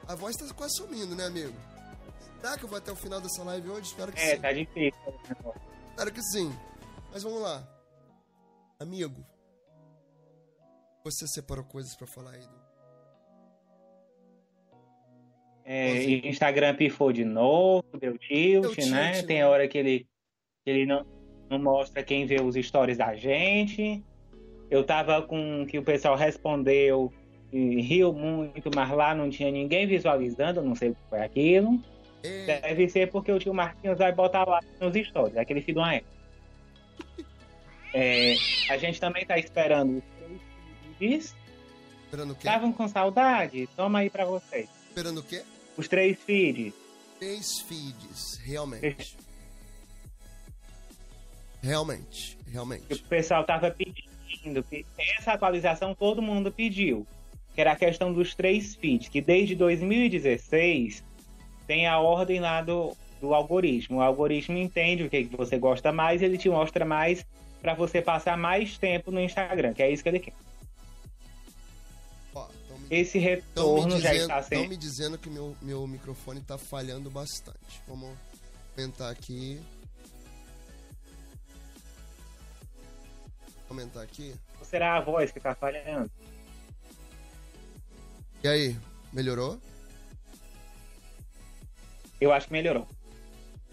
A 0.07 0.15
voz 0.15 0.35
tá 0.37 0.45
quase 0.53 0.75
sumindo, 0.77 1.15
né, 1.15 1.25
amigo? 1.25 1.53
Será 2.39 2.57
que 2.57 2.63
eu 2.63 2.69
vou 2.69 2.77
até 2.77 2.91
o 2.91 2.95
final 2.95 3.19
dessa 3.19 3.43
live 3.43 3.69
hoje? 3.69 3.87
Espero 3.87 4.11
que 4.11 4.19
é, 4.19 4.35
sim. 4.35 4.41
tá 4.41 4.51
difícil. 4.53 4.99
Espero 5.89 6.11
que 6.13 6.21
sim. 6.21 6.55
Mas 7.11 7.23
vamos 7.23 7.41
lá. 7.41 7.67
Amigo, 8.79 9.25
você 11.03 11.27
separou 11.27 11.65
coisas 11.65 11.95
para 11.95 12.05
falar 12.07 12.31
aí 12.31 12.41
do 12.41 12.67
É, 15.65 16.03
Instagram 16.29 16.75
pifou 16.75 17.11
de 17.11 17.25
novo, 17.25 17.83
deu 17.99 18.17
tilt, 18.17 18.75
Deu 18.77 18.85
né? 18.91 19.13
tilt, 19.13 19.25
Tem 19.25 19.39
né? 19.39 19.47
hora 19.47 19.67
que 19.67 19.77
ele, 19.77 20.07
que 20.63 20.69
ele 20.69 20.85
não, 20.85 21.05
não 21.49 21.59
mostra 21.59 22.01
quem 22.03 22.25
vê 22.25 22.39
os 22.41 22.55
stories 22.55 22.97
da 22.97 23.13
gente. 23.15 24.01
Eu 24.69 24.85
tava 24.85 25.21
com 25.23 25.65
que 25.65 25.77
o 25.77 25.83
pessoal 25.83 26.15
respondeu 26.15 27.11
e 27.51 27.82
riu 27.82 28.12
muito, 28.13 28.70
mas 28.75 28.89
lá 28.92 29.16
não 29.16 29.30
tinha 29.30 29.51
ninguém 29.51 29.88
visualizando, 29.88 30.62
não 30.62 30.75
sei 30.75 30.89
o 30.89 30.96
que 30.96 31.01
foi 31.10 31.22
aquilo. 31.22 31.82
É, 32.24 32.60
Deve 32.62 32.89
ser 32.89 33.10
porque 33.10 33.32
o 33.32 33.39
tio 33.39 33.54
Marquinhos 33.54 33.98
vai 33.98 34.12
botar 34.12 34.48
lá 34.48 34.60
nos 34.80 34.94
stories, 35.08 35.38
aquele 35.38 35.62
filho 35.62 35.82
do. 35.82 36.18
É, 37.94 38.36
a 38.70 38.77
gente 38.77 39.00
também 39.00 39.25
tá 39.25 39.38
esperando 39.38 39.98
os 39.98 40.04
três 40.18 40.42
feeds. 41.00 41.36
esperando 42.06 42.32
o 42.32 42.36
quê? 42.36 42.48
Estavam 42.48 42.74
com 42.74 42.88
saudade? 42.88 43.68
Toma 43.75 44.00
aí 44.00 44.10
pra 44.10 44.25
vocês. 44.25 44.70
Esperando 44.89 45.20
o 45.20 45.24
quê? 45.24 45.44
Os 45.77 45.88
três 45.88 46.18
feeds. 46.22 46.74
Três 47.20 47.60
feeds, 47.62 48.39
realmente. 48.44 49.18
Realmente, 51.62 52.38
realmente. 52.51 52.94
o 52.94 53.00
pessoal 53.04 53.44
tava 53.44 53.72
pedindo. 53.72 54.63
que 54.63 54.86
Essa 55.18 55.34
atualização 55.34 55.96
todo 55.96 56.22
mundo 56.22 56.51
pediu. 56.51 57.06
Que 57.57 57.61
era 57.61 57.71
a 57.71 57.75
questão 57.75 58.13
dos 58.13 58.35
três 58.35 58.75
feeds, 58.75 59.09
que 59.09 59.19
desde 59.19 59.55
2016 59.55 61.03
tem 61.65 61.87
a 61.87 61.97
ordem 61.99 62.39
lá 62.39 62.61
do, 62.61 62.95
do 63.19 63.33
algoritmo. 63.33 63.97
O 63.97 64.01
algoritmo 64.01 64.59
entende 64.59 65.05
o 65.05 65.09
que, 65.09 65.23
que 65.23 65.35
você 65.35 65.57
gosta 65.57 65.91
mais, 65.91 66.21
ele 66.21 66.37
te 66.37 66.47
mostra 66.51 66.85
mais 66.85 67.25
para 67.59 67.73
você 67.73 67.99
passar 67.99 68.37
mais 68.37 68.77
tempo 68.77 69.09
no 69.09 69.19
Instagram, 69.19 69.73
que 69.73 69.81
é 69.81 69.89
isso 69.89 70.03
que 70.03 70.09
ele 70.09 70.19
quer. 70.19 70.33
Ó, 72.35 72.47
tão 72.67 72.77
me, 72.77 72.85
Esse 72.91 73.17
retorno 73.17 73.99
já 73.99 74.11
dizendo, 74.11 74.21
está 74.21 74.35
tão 74.35 74.43
sendo. 74.43 74.69
me 74.69 74.77
dizendo 74.77 75.17
que 75.17 75.27
meu, 75.27 75.57
meu 75.59 75.87
microfone 75.87 76.41
tá 76.41 76.59
falhando 76.59 77.09
bastante. 77.09 77.81
Vamos 77.87 78.15
aumentar 78.77 79.09
aqui. 79.09 79.59
Aumentar 83.67 84.03
aqui. 84.03 84.35
Será 84.61 84.97
a 84.97 85.01
voz 85.01 85.31
que 85.31 85.39
tá 85.39 85.55
falhando? 85.55 86.11
E 88.44 88.48
aí, 88.48 88.75
melhorou? 89.12 89.60
Eu 92.20 92.32
acho 92.34 92.48
que 92.48 92.53
melhorou. 92.53 92.88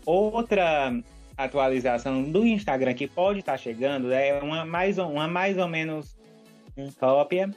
Outra 0.05 0.93
atualização 1.37 2.23
do 2.23 2.47
Instagram 2.47 2.95
que 2.95 3.09
pode 3.09 3.41
estar 3.41 3.57
chegando 3.57 4.13
é 4.13 4.41
uma 4.41 4.65
mais, 4.65 4.99
ou- 4.99 5.11
uma 5.11 5.27
mais 5.27 5.57
ou 5.59 5.67
menos 5.69 6.17
cópia 6.99 7.51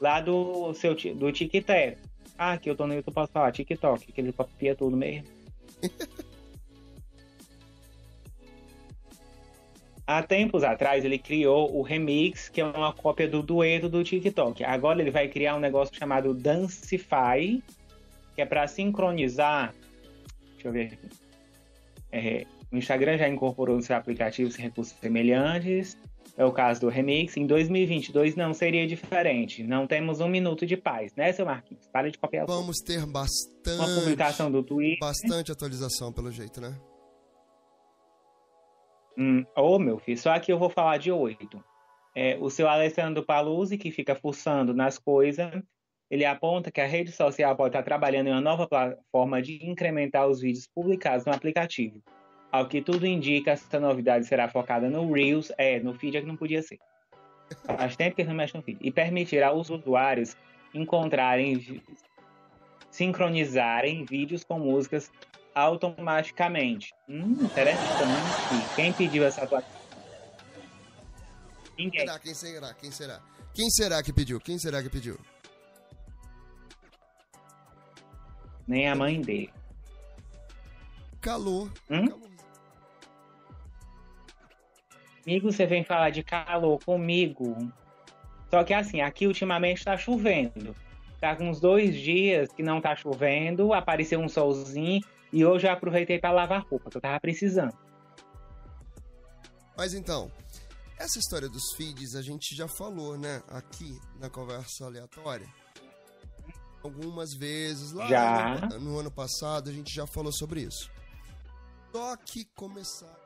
lá 0.00 0.20
do 0.20 0.72
seu 0.74 0.94
do 1.14 1.32
TikTok. 1.32 1.96
Ah, 2.36 2.56
que 2.56 2.70
eu 2.70 2.76
tô 2.76 2.86
no 2.86 2.94
YouTube, 2.94 3.14
posso 3.14 3.32
falar 3.32 3.50
TikTok, 3.50 4.12
que 4.12 4.20
ele 4.20 4.32
copia 4.32 4.74
tudo 4.74 4.96
mesmo. 4.96 5.26
Há 10.08 10.22
tempos 10.22 10.64
atrás 10.64 11.04
ele 11.04 11.18
criou 11.18 11.76
o 11.76 11.82
Remix, 11.82 12.48
que 12.48 12.62
é 12.62 12.64
uma 12.64 12.94
cópia 12.94 13.28
do 13.28 13.42
dueto 13.42 13.90
do 13.90 14.02
TikTok. 14.02 14.64
Agora 14.64 15.02
ele 15.02 15.10
vai 15.10 15.28
criar 15.28 15.54
um 15.54 15.60
negócio 15.60 15.94
chamado 15.94 16.32
Dancify, 16.32 17.62
que 18.34 18.40
é 18.40 18.46
para 18.46 18.66
sincronizar. 18.66 19.74
Deixa 20.54 20.68
eu 20.68 20.72
ver 20.72 20.94
aqui. 20.94 21.08
É, 22.10 22.46
o 22.72 22.78
Instagram 22.78 23.18
já 23.18 23.28
incorporou 23.28 23.76
no 23.76 23.82
seu 23.82 23.94
aplicativo 23.96 24.50
recursos 24.56 24.96
semelhantes. 24.98 25.94
É 26.38 26.44
o 26.44 26.52
caso 26.52 26.80
do 26.80 26.88
Remix. 26.88 27.36
Em 27.36 27.46
2022 27.46 28.34
não 28.34 28.54
seria 28.54 28.86
diferente. 28.86 29.62
Não 29.62 29.86
temos 29.86 30.20
um 30.20 30.28
minuto 30.28 30.64
de 30.64 30.78
paz, 30.78 31.12
né, 31.16 31.34
seu 31.34 31.44
Marquinhos? 31.44 31.86
Para 31.92 32.10
de 32.10 32.16
copiar. 32.16 32.46
Vamos 32.46 32.78
ter 32.78 32.96
uma 32.96 33.08
bastante, 33.08 33.94
publicação 33.94 34.50
do 34.50 34.62
Twitter. 34.62 35.00
bastante 35.00 35.52
atualização 35.52 36.10
pelo 36.10 36.32
jeito, 36.32 36.62
né? 36.62 36.74
Hum, 39.18 39.44
Ô, 39.56 39.80
meu 39.80 39.98
filho, 39.98 40.16
só 40.16 40.38
que 40.38 40.52
eu 40.52 40.58
vou 40.58 40.70
falar 40.70 40.96
de 40.96 41.10
oito. 41.10 41.62
É, 42.14 42.38
o 42.40 42.48
seu 42.48 42.68
Alessandro 42.68 43.24
Paluzzi, 43.24 43.76
que 43.76 43.90
fica 43.90 44.14
fuçando 44.14 44.72
nas 44.72 44.96
coisas, 44.96 45.50
ele 46.08 46.24
aponta 46.24 46.70
que 46.70 46.80
a 46.80 46.86
rede 46.86 47.10
social 47.10 47.56
pode 47.56 47.70
estar 47.70 47.82
trabalhando 47.82 48.28
em 48.28 48.32
uma 48.32 48.40
nova 48.40 48.68
forma 49.10 49.42
de 49.42 49.58
incrementar 49.66 50.28
os 50.28 50.40
vídeos 50.40 50.68
publicados 50.72 51.26
no 51.26 51.32
aplicativo. 51.32 52.00
Ao 52.50 52.66
que 52.66 52.80
tudo 52.80 53.06
indica, 53.06 53.50
essa 53.50 53.80
novidade 53.80 54.24
será 54.24 54.48
focada 54.48 54.88
no 54.88 55.12
Reels, 55.12 55.52
é, 55.58 55.80
no 55.80 55.92
feed 55.94 56.16
é 56.16 56.20
que 56.20 56.26
não 56.26 56.36
podia 56.36 56.62
ser. 56.62 56.78
Faz 57.64 57.96
tempo 57.96 58.16
que 58.16 58.24
não 58.24 58.34
mexem 58.34 58.58
no 58.58 58.64
feed. 58.64 58.78
E 58.80 58.90
permitirá 58.90 59.48
aos 59.48 59.68
usuários 59.68 60.36
encontrarem, 60.72 61.82
sincronizarem 62.90 64.04
vídeos 64.04 64.44
com 64.44 64.58
músicas 64.60 65.10
automaticamente. 65.54 66.92
Hum, 67.08 67.36
interessante. 67.40 68.74
Quem 68.74 68.92
pediu 68.92 69.24
essa 69.24 69.42
atualização? 69.42 69.78
Ninguém. 71.76 72.00
Será? 72.00 72.18
Quem 72.18 72.34
será? 72.34 72.74
Quem 72.74 72.90
será? 72.90 73.20
Quem 73.54 73.70
será 73.70 74.02
que 74.02 74.12
pediu? 74.12 74.40
Quem 74.40 74.58
será 74.58 74.82
que 74.82 74.88
pediu? 74.88 75.18
Nem 78.66 78.88
a 78.88 78.94
mãe 78.94 79.20
dele. 79.20 79.52
Calor. 81.20 81.72
Hum? 81.90 82.06
Calor. 82.06 82.28
Amigo, 85.26 85.52
você 85.52 85.66
vem 85.66 85.84
falar 85.84 86.10
de 86.10 86.22
calor 86.22 86.82
comigo. 86.82 87.54
Só 88.50 88.64
que 88.64 88.72
assim, 88.72 89.02
aqui 89.02 89.26
ultimamente 89.26 89.84
tá 89.84 89.96
chovendo. 89.96 90.74
Tá 91.20 91.36
com 91.36 91.50
uns 91.50 91.60
dois 91.60 91.94
dias 91.94 92.50
que 92.50 92.62
não 92.62 92.80
tá 92.80 92.96
chovendo, 92.96 93.74
apareceu 93.74 94.20
um 94.20 94.28
solzinho 94.28 95.02
e 95.32 95.44
hoje 95.44 95.66
eu 95.66 95.72
aproveitei 95.72 96.18
para 96.18 96.32
lavar 96.32 96.66
roupa, 96.66 96.90
que 96.90 96.96
eu 96.96 97.00
tava 97.00 97.20
precisando. 97.20 97.76
Mas 99.76 99.94
então, 99.94 100.30
essa 100.98 101.18
história 101.18 101.48
dos 101.48 101.72
feeds 101.76 102.14
a 102.16 102.22
gente 102.22 102.54
já 102.56 102.66
falou, 102.66 103.16
né? 103.16 103.42
Aqui 103.48 103.98
na 104.18 104.28
conversa 104.28 104.86
aleatória. 104.86 105.48
Algumas 106.82 107.34
vezes, 107.34 107.92
lá 107.92 108.06
Já. 108.08 108.68
No, 108.68 108.80
no 108.80 108.98
ano 108.98 109.10
passado, 109.10 109.70
a 109.70 109.72
gente 109.72 109.94
já 109.94 110.06
falou 110.06 110.32
sobre 110.32 110.62
isso. 110.62 110.90
Só 111.92 112.16
que 112.16 112.44
começar 112.56 113.16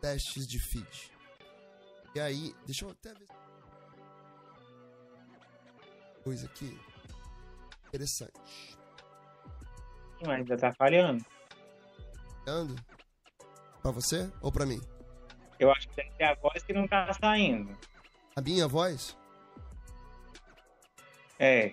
testes 0.00 0.46
de 0.46 0.58
feed. 0.58 1.12
E 2.14 2.20
aí, 2.20 2.54
deixa 2.66 2.84
eu 2.84 2.90
até 2.90 3.14
ver. 3.14 3.28
Coisa 6.22 6.46
aqui. 6.46 6.78
Interessante. 7.88 8.78
Mas 10.26 10.38
ainda 10.38 10.56
tá 10.56 10.72
falhando. 10.72 11.24
Ando? 12.46 12.76
Pra 13.82 13.90
você 13.90 14.30
ou 14.40 14.50
pra 14.52 14.64
mim? 14.66 14.80
Eu 15.58 15.70
acho 15.72 15.88
que 15.88 15.96
deve 15.96 16.10
ser 16.16 16.24
a 16.24 16.34
voz 16.34 16.62
que 16.62 16.72
não 16.72 16.86
tá 16.88 17.12
saindo. 17.14 17.76
A 18.34 18.40
minha 18.40 18.66
voz? 18.66 19.16
É. 21.38 21.72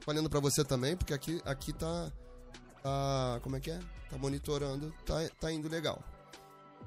Falando 0.00 0.30
pra 0.30 0.40
você 0.40 0.64
também, 0.64 0.96
porque 0.96 1.12
aqui, 1.12 1.40
aqui 1.44 1.72
tá, 1.72 2.10
tá. 2.82 3.40
Como 3.42 3.56
é 3.56 3.60
que 3.60 3.70
é? 3.70 3.78
Tá 4.10 4.16
monitorando, 4.18 4.92
tá, 5.04 5.14
tá 5.40 5.50
indo 5.52 5.68
legal. 5.68 6.02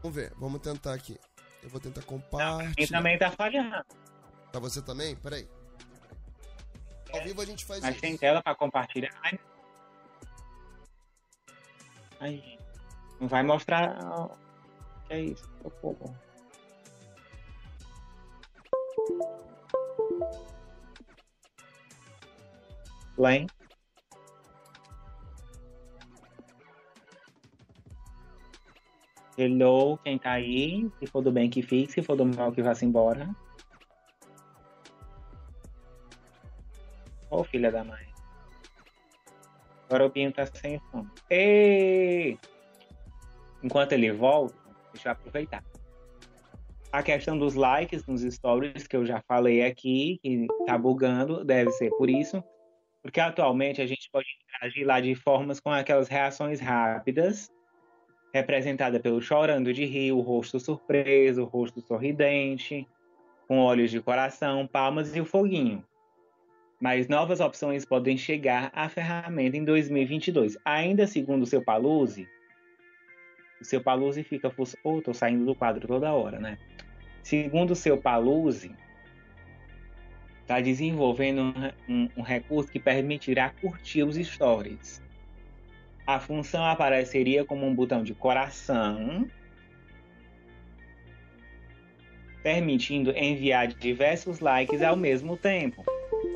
Vamos 0.01 0.15
ver, 0.15 0.33
vamos 0.37 0.61
tentar 0.61 0.93
aqui. 0.93 1.17
Eu 1.61 1.69
vou 1.69 1.79
tentar 1.81 2.01
E 2.01 2.05
compartilhar. 2.05 2.87
também 2.97 3.17
tá 3.17 3.29
falhando. 3.31 3.83
Pra 4.51 4.59
você 4.61 4.81
também? 4.81 5.15
Peraí. 5.17 5.47
Ao 7.13 7.21
vivo 7.23 7.41
a 7.41 7.45
gente 7.45 7.65
faz 7.65 7.81
Mas 7.81 7.91
isso. 7.91 8.01
tem 8.01 8.15
tela 8.17 8.41
pra 8.41 8.55
compartilhar. 8.55 9.11
Ai. 9.23 9.37
Gente. 12.21 12.59
Não 13.19 13.27
vai 13.27 13.43
mostrar. 13.43 13.97
O 14.03 14.29
que 15.07 15.13
é 15.13 15.21
isso? 15.21 15.49
Len. 23.17 23.47
Hello, 29.37 29.97
quem 29.99 30.17
tá 30.19 30.33
aí? 30.33 30.91
Se 30.99 31.07
for 31.07 31.21
do 31.21 31.31
bem 31.31 31.49
que 31.49 31.61
fique, 31.61 31.93
se 31.93 32.01
for 32.01 32.17
do 32.17 32.25
mal 32.25 32.51
que 32.51 32.61
vá-se 32.61 32.85
embora. 32.85 33.29
Ô, 37.31 37.39
oh, 37.39 37.43
filha 37.45 37.71
da 37.71 37.83
mãe. 37.83 38.08
Agora 39.89 40.05
o 40.05 40.09
Binho 40.09 40.31
tá 40.31 40.45
sem 40.45 40.79
som. 40.91 41.03
Ei! 41.31 42.37
Enquanto 43.63 43.93
ele 43.93 44.11
volta, 44.11 44.55
deixa 44.93 45.09
eu 45.09 45.13
aproveitar. 45.13 45.63
A 46.91 47.01
questão 47.01 47.35
dos 47.35 47.55
likes 47.55 48.05
nos 48.05 48.21
stories, 48.21 48.85
que 48.85 48.95
eu 48.95 49.03
já 49.03 49.19
falei 49.27 49.65
aqui, 49.65 50.19
que 50.21 50.45
tá 50.67 50.77
bugando, 50.77 51.43
deve 51.43 51.71
ser 51.71 51.89
por 51.97 52.07
isso. 52.07 52.43
Porque 53.01 53.19
atualmente 53.19 53.81
a 53.81 53.87
gente 53.87 54.07
pode 54.11 54.27
interagir 54.43 54.85
lá 54.85 54.99
de 55.01 55.15
formas 55.15 55.59
com 55.59 55.71
aquelas 55.71 56.07
reações 56.07 56.59
rápidas, 56.59 57.49
representada 58.31 58.99
pelo 58.99 59.19
chorando 59.19 59.73
de 59.73 59.85
rir, 59.85 60.11
o 60.11 60.19
rosto 60.19 60.59
surpreso, 60.59 61.41
o 61.41 61.45
rosto 61.45 61.81
sorridente, 61.81 62.87
com 63.47 63.57
olhos 63.57 63.89
de 63.89 63.99
coração, 63.99 64.67
palmas 64.67 65.15
e 65.15 65.21
o 65.21 65.25
foguinho. 65.25 65.83
Mas 66.79 67.07
novas 67.07 67.39
opções 67.41 67.83
podem 67.83 68.17
chegar 68.17 68.71
à 68.73 68.87
ferramenta 68.87 69.57
em 69.57 69.65
2022. 69.65 70.57
Ainda 70.63 71.05
segundo 71.05 71.43
o 71.43 71.45
seu 71.45 71.61
Paluse, 71.61 72.27
o 73.59 73.65
seu 73.65 73.81
Paluse 73.81 74.23
fica. 74.23 74.51
Oh, 74.83 75.01
tô 75.01 75.13
saindo 75.13 75.45
do 75.45 75.53
quadro 75.53 75.85
toda 75.85 76.13
hora, 76.13 76.39
né? 76.39 76.57
Segundo 77.21 77.71
o 77.71 77.75
seu 77.75 77.97
Paluse, 77.97 78.71
está 80.41 80.59
desenvolvendo 80.61 81.41
um, 81.41 81.53
um, 81.87 82.09
um, 82.17 82.21
recurso 82.21 82.71
que 82.71 82.79
permitirá 82.79 83.49
curtir 83.49 84.03
os 84.03 84.15
stories. 84.15 85.01
A 86.07 86.19
função 86.19 86.65
apareceria 86.65 87.45
como 87.45 87.67
um 87.67 87.75
botão 87.75 88.01
de 88.01 88.15
coração, 88.15 89.29
permitindo 92.41 93.11
enviar 93.11 93.67
diversos 93.67 94.39
likes 94.39 94.81
ao 94.81 94.95
mesmo 94.95 95.37
tempo. 95.37 95.85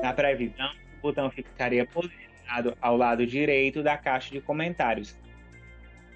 Na 0.04 0.12
previsão, 0.12 0.70
o 0.98 1.00
botão 1.00 1.30
ficaria 1.30 1.86
posicionado 1.86 2.76
ao 2.78 2.94
lado 2.94 3.26
direito 3.26 3.82
da 3.82 3.96
caixa 3.96 4.30
de 4.30 4.38
comentários. 4.38 5.16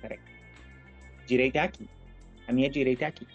Peraí. 0.03 0.18
Direita 1.24 1.57
é 1.57 1.62
aqui. 1.62 1.88
A 2.46 2.53
minha 2.53 2.68
direita 2.68 3.07
é 3.07 3.09
aqui. 3.09 3.27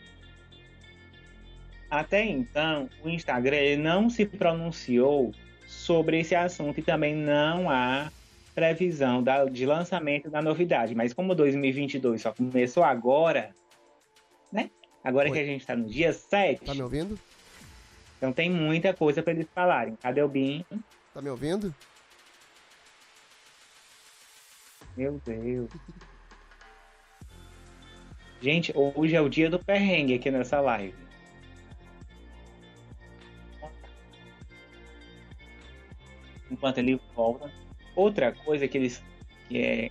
Até 1.89 2.23
então, 2.23 2.87
o 3.03 3.09
Instagram 3.09 3.77
não 3.79 4.11
se 4.11 4.27
pronunciou 4.27 5.33
sobre 5.65 6.19
esse 6.19 6.35
assunto 6.35 6.79
e 6.79 6.83
também 6.83 7.15
não 7.15 7.67
há 7.67 8.11
previsão 8.53 9.23
da, 9.23 9.45
de 9.45 9.65
lançamento 9.65 10.29
da 10.29 10.39
novidade. 10.39 10.93
Mas 10.93 11.13
como 11.13 11.33
2022 11.33 12.21
só 12.21 12.31
começou 12.31 12.83
agora, 12.83 13.55
né? 14.51 14.69
Agora 15.03 15.29
Oi. 15.29 15.33
que 15.33 15.39
a 15.39 15.45
gente 15.45 15.61
está 15.61 15.75
no 15.75 15.89
dia 15.89 16.13
7. 16.13 16.63
Tá 16.63 16.75
me 16.75 16.83
ouvindo? 16.83 17.17
Então 18.23 18.31
tem 18.31 18.49
muita 18.49 18.93
coisa 18.93 19.21
para 19.21 19.33
eles 19.33 19.49
falarem. 19.53 19.97
Cadê 19.97 20.21
o 20.21 20.29
Bin? 20.29 20.63
Tá 21.13 21.21
me 21.21 21.29
ouvindo? 21.29 21.75
Meu 24.95 25.19
Deus. 25.25 25.69
Gente, 28.39 28.71
hoje 28.73 29.13
é 29.13 29.19
o 29.19 29.27
dia 29.27 29.49
do 29.49 29.59
perrengue 29.59 30.13
aqui 30.13 30.31
nessa 30.31 30.61
live. 30.61 30.95
enquanto 36.49 36.77
ele 36.77 37.01
volta. 37.13 37.51
Outra 37.93 38.31
coisa 38.31 38.69
que 38.69 38.77
eles 38.77 39.03
que 39.49 39.57
é 39.57 39.89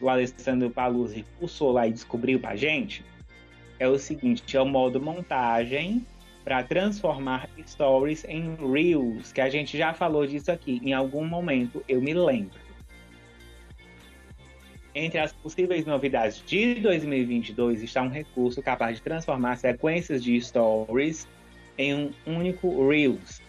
o 0.00 0.08
Alessandro 0.08 0.70
Paluzzi 0.70 1.24
pulsou 1.40 1.72
lá 1.72 1.88
e 1.88 1.92
descobriu 1.92 2.38
pra 2.38 2.54
gente 2.54 3.04
é 3.80 3.88
o 3.88 3.98
seguinte, 3.98 4.56
é 4.56 4.60
o 4.60 4.66
modo 4.66 5.02
montagem 5.02 6.06
para 6.44 6.62
transformar 6.62 7.48
stories 7.66 8.24
em 8.24 8.54
reels, 8.56 9.32
que 9.32 9.40
a 9.40 9.48
gente 9.48 9.76
já 9.76 9.94
falou 9.94 10.26
disso 10.26 10.50
aqui 10.50 10.80
em 10.82 10.92
algum 10.92 11.24
momento, 11.24 11.82
eu 11.88 12.00
me 12.00 12.12
lembro. 12.12 12.60
Entre 14.94 15.18
as 15.18 15.32
possíveis 15.32 15.86
novidades 15.86 16.42
de 16.46 16.74
2022 16.74 17.82
está 17.82 18.02
um 18.02 18.08
recurso 18.08 18.62
capaz 18.62 18.96
de 18.98 19.02
transformar 19.02 19.56
sequências 19.56 20.22
de 20.22 20.38
stories 20.40 21.26
em 21.78 21.94
um 21.94 22.12
único 22.26 22.88
reels, 22.88 23.40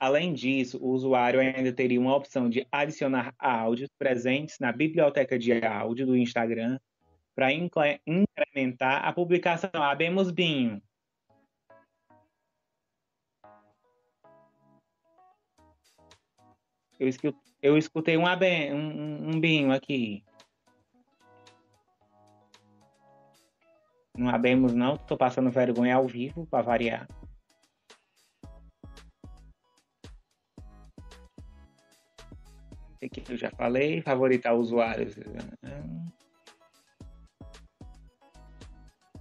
Além 0.00 0.32
disso, 0.32 0.78
o 0.78 0.92
usuário 0.92 1.38
ainda 1.38 1.70
teria 1.74 2.00
uma 2.00 2.16
opção 2.16 2.48
de 2.48 2.66
adicionar 2.72 3.34
áudios 3.38 3.90
presentes 3.98 4.58
na 4.58 4.72
biblioteca 4.72 5.38
de 5.38 5.52
áudio 5.62 6.06
do 6.06 6.16
Instagram 6.16 6.80
para 7.34 7.52
incrementar 7.52 9.04
a 9.04 9.12
publicação. 9.12 9.70
Abemos 9.74 10.30
Binho. 10.30 10.82
Eu, 17.62 17.78
escutei, 17.78 18.16
um, 18.18 18.26
abe, 18.26 18.72
um, 18.74 19.30
um 19.30 19.40
binho 19.40 19.72
aqui. 19.72 20.22
Não 24.14 24.28
abemos 24.28 24.74
não, 24.74 24.98
tô 24.98 25.16
passando 25.16 25.50
vergonha 25.50 25.96
ao 25.96 26.06
vivo 26.06 26.46
para 26.46 26.62
variar. 26.62 27.08
que 33.08 33.32
eu 33.32 33.36
já 33.36 33.50
falei, 33.50 34.02
favoritar 34.02 34.54
usuários. 34.54 35.14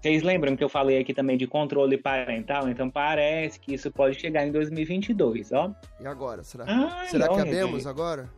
Vocês 0.01 0.23
lembram 0.23 0.55
que 0.55 0.63
eu 0.63 0.69
falei 0.69 0.97
aqui 0.99 1.13
também 1.13 1.37
de 1.37 1.45
controle 1.45 1.97
parental? 1.97 2.69
Então 2.69 2.89
parece 2.89 3.59
que 3.59 3.73
isso 3.73 3.91
pode 3.91 4.17
chegar 4.17 4.47
em 4.47 4.51
2022, 4.51 5.51
ó. 5.51 5.73
E 5.99 6.07
agora? 6.07 6.41
Será, 6.41 6.65
Ai, 6.67 7.07
será 7.07 7.27
que 7.27 7.39
abemos 7.39 7.85
agora? 7.85 8.29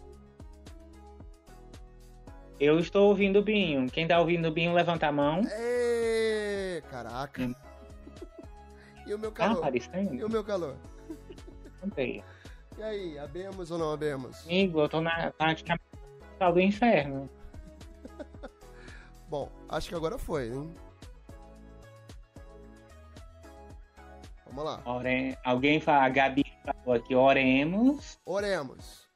Eu 2.59 2.79
estou 2.79 3.09
ouvindo 3.09 3.39
o 3.39 3.43
Binho. 3.43 3.87
Quem 3.91 4.07
tá 4.07 4.19
ouvindo 4.19 4.47
o 4.47 4.51
Binho, 4.51 4.73
levanta 4.73 5.07
a 5.07 5.11
mão. 5.11 5.41
Ê, 5.51 6.81
caraca. 6.89 7.41
Hum. 9.03 9.09
e 9.09 9.13
o 9.15 9.19
meu 9.19 9.31
calor? 9.31 9.65
Ah, 9.65 9.99
e 9.99 10.23
o 10.23 10.29
meu 10.29 10.43
calor? 10.43 10.75
Sei. 11.95 12.23
E 12.77 12.83
aí, 12.83 13.19
abemos 13.19 13.71
ou 13.71 13.77
não 13.77 13.91
abemos? 13.91 14.45
Amigo, 14.45 14.79
eu 14.79 14.87
tô 14.87 15.01
na 15.01 15.31
praticamente 15.31 15.83
do 16.39 16.59
inferno. 16.59 17.29
Bom, 19.27 19.51
acho 19.67 19.89
que 19.89 19.95
agora 19.95 20.17
foi, 20.17 20.49
hein? 20.49 20.71
Vamos 24.51 24.65
lá. 24.65 24.81
Ore... 24.85 25.37
Alguém 25.43 25.79
fala, 25.79 26.05
a 26.05 26.09
Gabi 26.09 26.43
falou 26.65 26.95
aqui, 26.95 27.15
oremos. 27.15 28.19
Oremos. 28.25 29.09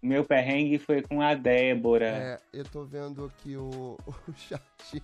Meu 0.00 0.24
perrengue 0.24 0.78
foi 0.78 1.02
com 1.02 1.20
a 1.20 1.34
Débora. 1.34 2.06
É, 2.06 2.40
eu 2.52 2.64
tô 2.64 2.84
vendo 2.84 3.24
aqui 3.26 3.56
o, 3.56 3.98
o 4.06 4.32
chat. 4.34 5.02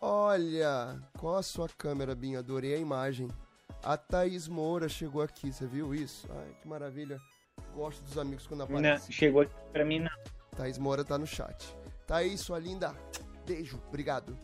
Olha, 0.00 1.00
qual 1.18 1.36
a 1.36 1.42
sua 1.42 1.68
câmera, 1.68 2.14
Binha? 2.14 2.38
Adorei 2.38 2.74
a 2.74 2.78
imagem. 2.78 3.28
A 3.82 3.96
Thaís 3.96 4.48
Moura 4.48 4.88
chegou 4.88 5.20
aqui, 5.20 5.52
você 5.52 5.66
viu 5.66 5.94
isso? 5.94 6.26
Ai, 6.30 6.56
que 6.60 6.68
maravilha. 6.68 7.20
Gosto 7.74 8.02
dos 8.04 8.16
amigos 8.16 8.46
quando 8.46 8.62
aparecem. 8.62 8.90
Não, 8.90 9.12
chegou 9.12 9.42
aqui 9.42 9.54
pra 9.72 9.84
mim 9.84 10.00
não. 10.00 10.10
Thaís 10.56 10.78
Moura 10.78 11.04
tá 11.04 11.18
no 11.18 11.26
chat. 11.26 11.76
Thaís, 12.06 12.40
sua 12.40 12.58
linda. 12.58 12.94
Beijo, 13.46 13.80
obrigado. 13.88 14.36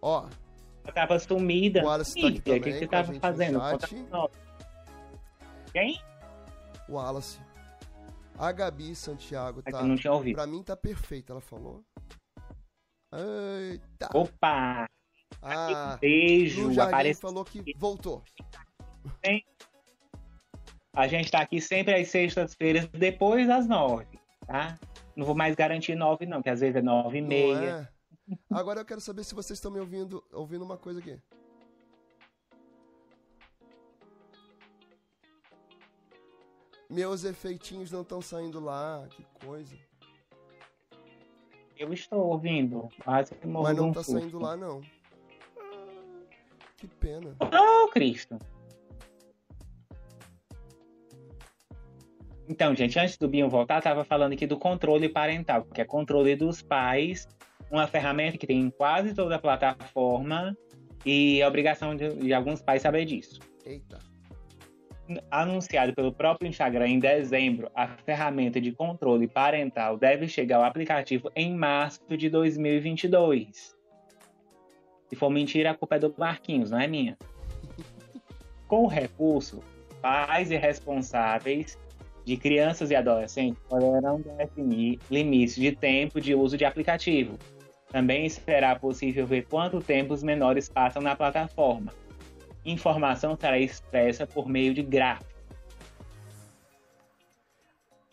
Ó. 0.00 0.28
Eu 0.86 0.92
tava 0.92 1.18
sumida. 1.18 1.82
O 1.82 1.86
Wallace 1.86 2.14
tá 2.14 2.52
O 2.52 2.60
que, 2.60 2.72
você 2.72 2.86
tava 2.86 3.12
fazendo? 3.14 3.60
Quem? 5.72 6.00
O 6.88 6.92
Wallace. 6.92 7.40
A 8.38 8.52
Gabi 8.52 8.94
Santiago 8.94 9.62
tá. 9.62 9.82
não 9.82 9.96
tinha 9.96 10.12
ouvido. 10.12 10.36
Pra 10.36 10.46
mim 10.46 10.62
tá 10.62 10.76
perfeita, 10.76 11.32
ela 11.32 11.40
falou. 11.40 11.82
Eita. 13.12 14.10
Opa! 14.14 14.86
Ah, 15.42 15.96
beijo. 16.00 16.72
O 16.72 16.80
aparece... 16.80 17.20
falou 17.20 17.44
que 17.44 17.74
voltou. 17.76 18.22
A 20.94 21.06
gente 21.06 21.30
tá 21.30 21.40
aqui 21.40 21.60
sempre 21.60 21.94
às 21.94 22.08
sextas-feiras, 22.08 22.86
depois 22.88 23.46
das 23.46 23.66
nove, 23.68 24.06
tá? 24.46 24.78
Não 25.14 25.26
vou 25.26 25.34
mais 25.34 25.54
garantir 25.54 25.94
nove, 25.94 26.26
não, 26.26 26.42
que 26.42 26.48
às 26.48 26.60
vezes 26.60 26.76
é 26.76 26.82
nove 26.82 27.18
e 27.18 27.22
meia. 27.22 27.88
Agora 28.50 28.80
eu 28.80 28.84
quero 28.84 29.00
saber 29.00 29.24
se 29.24 29.34
vocês 29.34 29.56
estão 29.56 29.70
me 29.70 29.78
ouvindo, 29.78 30.22
ouvindo 30.32 30.64
uma 30.64 30.76
coisa 30.76 30.98
aqui. 30.98 31.18
Meus 36.88 37.24
efeitinhos 37.24 37.90
não 37.90 38.02
estão 38.02 38.20
saindo 38.22 38.60
lá, 38.60 39.06
que 39.10 39.24
coisa. 39.44 39.76
Eu 41.76 41.92
estou 41.92 42.26
ouvindo, 42.26 42.88
mas, 43.04 43.30
mas 43.44 43.76
não 43.76 43.92
tá 43.92 44.02
saindo 44.02 44.38
lá 44.38 44.56
não. 44.56 44.80
que 46.76 46.86
pena. 46.86 47.36
Oh, 47.40 47.88
Cristo. 47.88 48.38
Então, 52.48 52.74
gente, 52.76 52.98
antes 52.98 53.18
do 53.18 53.28
Binho 53.28 53.50
voltar, 53.50 53.82
tava 53.82 54.04
falando 54.04 54.32
aqui 54.32 54.46
do 54.46 54.56
controle 54.56 55.08
parental, 55.08 55.64
que 55.64 55.80
é 55.80 55.84
controle 55.84 56.36
dos 56.36 56.62
pais, 56.62 57.26
uma 57.70 57.86
ferramenta 57.86 58.38
que 58.38 58.46
tem 58.46 58.60
em 58.60 58.70
quase 58.70 59.14
toda 59.14 59.36
a 59.36 59.38
plataforma 59.38 60.56
e 61.04 61.40
é 61.40 61.46
obrigação 61.46 61.94
de, 61.94 62.08
de 62.16 62.32
alguns 62.32 62.60
pais 62.60 62.82
saber 62.82 63.04
disso. 63.04 63.40
Eita. 63.64 63.98
Anunciado 65.30 65.94
pelo 65.94 66.12
próprio 66.12 66.48
Instagram 66.48 66.88
em 66.88 66.98
dezembro, 66.98 67.70
a 67.74 67.86
ferramenta 67.86 68.60
de 68.60 68.72
controle 68.72 69.28
parental 69.28 69.96
deve 69.96 70.26
chegar 70.26 70.56
ao 70.56 70.64
aplicativo 70.64 71.30
em 71.36 71.54
março 71.54 72.00
de 72.16 72.28
2022. 72.28 73.76
Se 75.08 75.14
for 75.14 75.30
mentira, 75.30 75.70
a 75.70 75.74
culpa 75.74 75.94
é 75.94 75.98
do 76.00 76.12
Marquinhos, 76.18 76.72
não 76.72 76.80
é 76.80 76.88
minha. 76.88 77.16
Com 78.66 78.82
o 78.82 78.88
recurso, 78.88 79.62
pais 80.02 80.50
e 80.50 80.56
responsáveis 80.56 81.78
de 82.24 82.36
crianças 82.36 82.90
e 82.90 82.96
adolescentes 82.96 83.62
poderão 83.68 84.20
definir 84.20 84.98
limites 85.08 85.54
de 85.54 85.70
tempo 85.70 86.20
de 86.20 86.34
uso 86.34 86.56
de 86.56 86.64
aplicativo. 86.64 87.38
Também 87.90 88.28
será 88.28 88.76
possível 88.76 89.26
ver 89.26 89.46
quanto 89.46 89.80
tempo 89.80 90.12
os 90.12 90.22
menores 90.22 90.68
passam 90.68 91.00
na 91.00 91.14
plataforma. 91.14 91.92
Informação 92.64 93.36
será 93.36 93.58
expressa 93.58 94.26
por 94.26 94.48
meio 94.48 94.74
de 94.74 94.82
gráficos. 94.82 95.34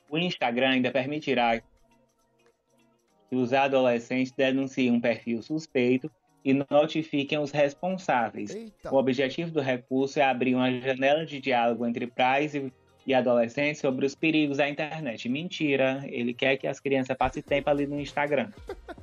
O 0.10 0.18
Instagram 0.18 0.70
ainda 0.70 0.92
permitirá 0.92 1.60
que 1.60 3.36
os 3.36 3.52
adolescentes 3.52 4.32
denunciem 4.32 4.92
um 4.92 5.02
perfil 5.02 5.42
suspeito 5.42 6.10
e 6.46 6.54
notifiquem 6.70 7.40
os 7.40 7.50
responsáveis. 7.52 8.54
Eita. 8.54 8.94
O 8.94 8.98
objetivo 8.98 9.50
do 9.50 9.60
recurso 9.60 10.20
é 10.20 10.24
abrir 10.24 10.54
uma 10.54 10.72
janela 10.72 11.26
de 11.26 11.40
diálogo 11.40 11.86
entre 11.86 12.06
pais 12.06 12.54
e 12.54 12.72
e 13.06 13.14
adolescentes 13.14 13.82
sobre 13.82 14.06
os 14.06 14.16
perigos 14.16 14.58
da 14.58 14.70
internet. 14.70 15.28
Mentira, 15.28 16.04
ele 16.06 16.34
quer 16.34 16.58
que 16.58 16.68
as 16.68 16.80
crianças 16.80 17.16
passem 17.18 17.44
tempo 17.44 17.70
ali 17.70 17.86
no 17.86 18.00
Instagram. 18.00 18.50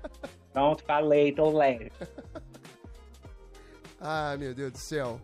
Pronto, 0.52 0.82
falei, 0.84 1.32
tô 1.32 1.50
leve. 1.50 1.92
Ah, 4.02 4.34
meu 4.38 4.54
Deus 4.54 4.72
do 4.72 4.78
céu. 4.78 5.20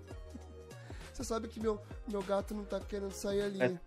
Você 1.11 1.25
sabe 1.25 1.49
que 1.49 1.59
meu, 1.59 1.81
meu 2.07 2.23
gato 2.23 2.55
não 2.55 2.63
tá 2.63 2.79
querendo 2.79 3.11
sair 3.11 3.41
ali. 3.41 3.63
É. 3.63 3.81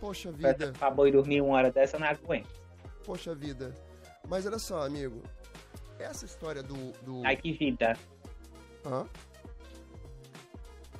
Poxa 0.00 0.32
vida. 0.32 0.70
Acabou 0.70 1.06
e 1.06 1.12
dormir 1.12 1.40
uma 1.42 1.54
hora 1.54 1.70
dessa, 1.70 1.96
não 1.96 2.08
aguento. 2.08 2.48
Poxa 3.04 3.36
vida. 3.36 3.72
Mas 4.28 4.46
olha 4.46 4.58
só, 4.58 4.84
amigo. 4.84 5.22
Essa 5.96 6.24
história 6.24 6.60
do. 6.60 6.90
do... 7.02 7.24
Ai, 7.24 7.36
que 7.36 7.52
vida. 7.52 7.96
Hã? 8.84 9.06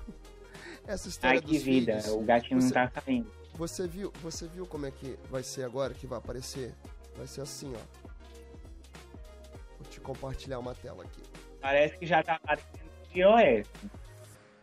essa 0.86 1.08
história 1.08 1.40
Ai, 1.40 1.44
que 1.44 1.58
vida, 1.58 2.00
filhos, 2.00 2.14
o 2.14 2.20
gatinho 2.20 2.60
você, 2.60 2.74
não 2.74 2.88
tá 2.88 3.00
saindo. 3.00 3.32
Você 3.54 3.88
viu, 3.88 4.12
você 4.22 4.46
viu 4.46 4.66
como 4.66 4.86
é 4.86 4.90
que 4.92 5.18
vai 5.28 5.42
ser 5.42 5.64
agora, 5.64 5.94
que 5.94 6.06
vai 6.06 6.18
aparecer? 6.18 6.74
Vai 7.16 7.26
ser 7.26 7.42
assim, 7.42 7.72
ó. 7.74 8.00
Vou 9.78 9.88
te 9.88 10.00
compartilhar 10.00 10.58
uma 10.58 10.74
tela 10.74 11.04
aqui. 11.04 11.22
Parece 11.60 11.98
que 11.98 12.06
já 12.06 12.22
tá 12.22 12.36
aparecendo 12.36 12.90
iOS. 13.14 13.68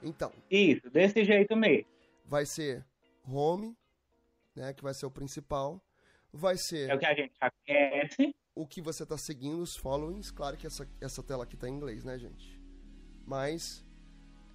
Então. 0.02 0.32
Isso, 0.50 0.90
desse 0.90 1.24
jeito 1.24 1.56
mesmo. 1.56 1.88
Vai 2.26 2.46
ser 2.46 2.86
Home, 3.26 3.78
né, 4.56 4.74
que 4.74 4.84
vai 4.84 4.94
ser 4.94 5.06
o 5.06 5.12
principal. 5.12 5.82
Vai 6.32 6.58
ser... 6.58 6.90
É 6.90 6.96
o 6.96 7.00
que 7.00 7.06
a 7.06 7.14
gente 7.14 7.34
já 7.40 7.52
conhece. 7.52 8.36
O 8.56 8.66
que 8.66 8.82
você 8.82 9.06
tá 9.06 9.18
seguindo, 9.18 9.62
os 9.62 9.76
followings. 9.76 10.32
Claro 10.32 10.58
que 10.58 10.66
essa, 10.66 10.88
essa 11.00 11.22
tela 11.22 11.44
aqui 11.44 11.56
tá 11.56 11.68
em 11.68 11.74
inglês, 11.74 12.04
né, 12.04 12.18
gente? 12.18 12.60
Mas 13.26 13.86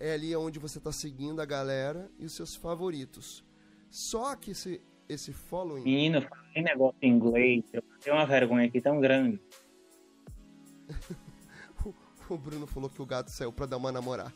é 0.00 0.14
ali 0.14 0.34
onde 0.34 0.58
você 0.58 0.78
está 0.78 0.90
seguindo 0.90 1.40
a 1.40 1.44
galera 1.44 2.10
e 2.18 2.24
os 2.24 2.34
seus 2.34 2.56
favoritos. 2.56 3.44
Só 3.90 4.34
que 4.34 4.52
esse, 4.52 4.82
esse 5.08 5.32
following. 5.32 5.82
Menino, 5.82 6.26
tem 6.54 6.62
negócio 6.62 6.96
em 7.02 7.10
inglês. 7.10 7.64
Eu 7.72 7.82
tenho 8.00 8.16
uma 8.16 8.26
vergonha 8.26 8.66
aqui 8.66 8.80
tão 8.80 9.00
grande. 9.00 9.40
o 12.28 12.38
Bruno 12.38 12.66
falou 12.66 12.88
que 12.88 13.02
o 13.02 13.06
gato 13.06 13.30
saiu 13.30 13.52
para 13.52 13.66
dar 13.66 13.76
uma 13.76 13.92
namorada. 13.92 14.32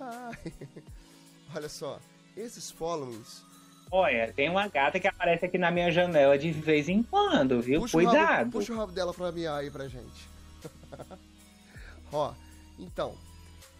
Ai. 0.00 0.52
Olha 1.54 1.68
só, 1.68 2.00
esses 2.36 2.70
followings. 2.70 3.44
Olha, 3.90 4.32
tem 4.32 4.48
uma 4.48 4.68
gata 4.68 4.98
que 4.98 5.06
aparece 5.06 5.44
aqui 5.44 5.58
na 5.58 5.70
minha 5.70 5.90
janela 5.90 6.38
de 6.38 6.50
vez 6.50 6.88
em 6.88 7.02
quando, 7.02 7.60
viu? 7.60 7.82
Puxa 7.82 7.98
Cuidado. 7.98 8.14
O 8.14 8.26
rabo, 8.26 8.50
puxa 8.52 8.72
o 8.72 8.76
rabo 8.76 8.92
dela 8.92 9.12
pra 9.12 9.30
miar 9.30 9.60
aí 9.60 9.70
pra 9.70 9.86
gente. 9.86 10.28
Ó, 12.10 12.32
então, 12.78 13.14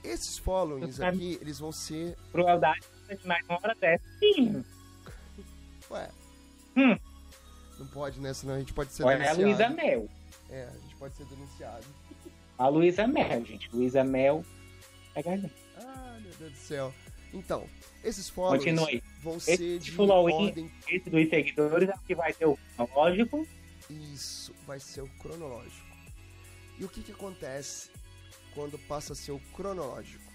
esses 0.05 0.37
followings 0.37 1.01
aqui, 1.01 1.39
eles 1.41 1.59
vão 1.59 1.73
ser. 1.73 2.17
Crueldade 2.31 2.81
mais 3.25 3.45
uma 3.47 3.59
hora 3.63 3.75
dessa. 3.75 4.05
Sim. 4.19 4.65
Ué. 5.93 6.11
Hum. 6.77 6.99
Não 7.79 7.87
pode, 7.89 8.21
né? 8.21 8.33
Senão 8.35 8.55
a 8.55 8.59
gente 8.59 8.73
pode 8.73 8.93
ser 8.93 9.05
Olha, 9.05 9.19
denunciado. 9.19 9.41
é 9.41 9.45
a 9.45 9.47
Luísa 9.47 9.69
Mel. 9.69 10.09
É, 10.51 10.65
a 10.65 10.79
gente 10.79 10.97
pode 10.97 11.15
ser 11.15 11.25
denunciado. 11.27 11.85
A 12.59 12.69
Luísa 12.69 13.07
Mel, 13.07 13.45
gente. 13.45 13.71
Luísa 13.73 14.05
Mel. 14.05 14.45
Ah, 15.17 16.19
meu 16.21 16.33
Deus 16.39 16.53
do 16.53 16.59
céu. 16.59 16.95
Então, 17.33 17.67
esses 18.05 18.29
followings 18.29 18.65
Continue. 18.65 19.03
vão 19.23 19.37
esse 19.37 19.57
ser 19.57 19.79
de 19.79 19.93
following, 19.93 20.47
ordem... 20.49 20.73
Esse 20.89 21.09
dos 21.09 21.31
seguidores 21.31 21.91
que 22.07 22.15
vai 22.15 22.33
ser 22.33 22.47
o 22.47 22.59
cronológico. 22.77 23.47
Isso, 23.89 24.55
vai 24.67 24.79
ser 24.79 25.01
o 25.01 25.09
cronológico. 25.19 25.87
E 26.79 26.85
o 26.85 26.89
que 26.89 27.03
que 27.03 27.13
acontece 27.13 27.91
quando 28.55 28.79
passa 28.79 29.13
a 29.13 29.17
ser 29.17 29.33
o 29.33 29.41
cronológico. 29.55 30.31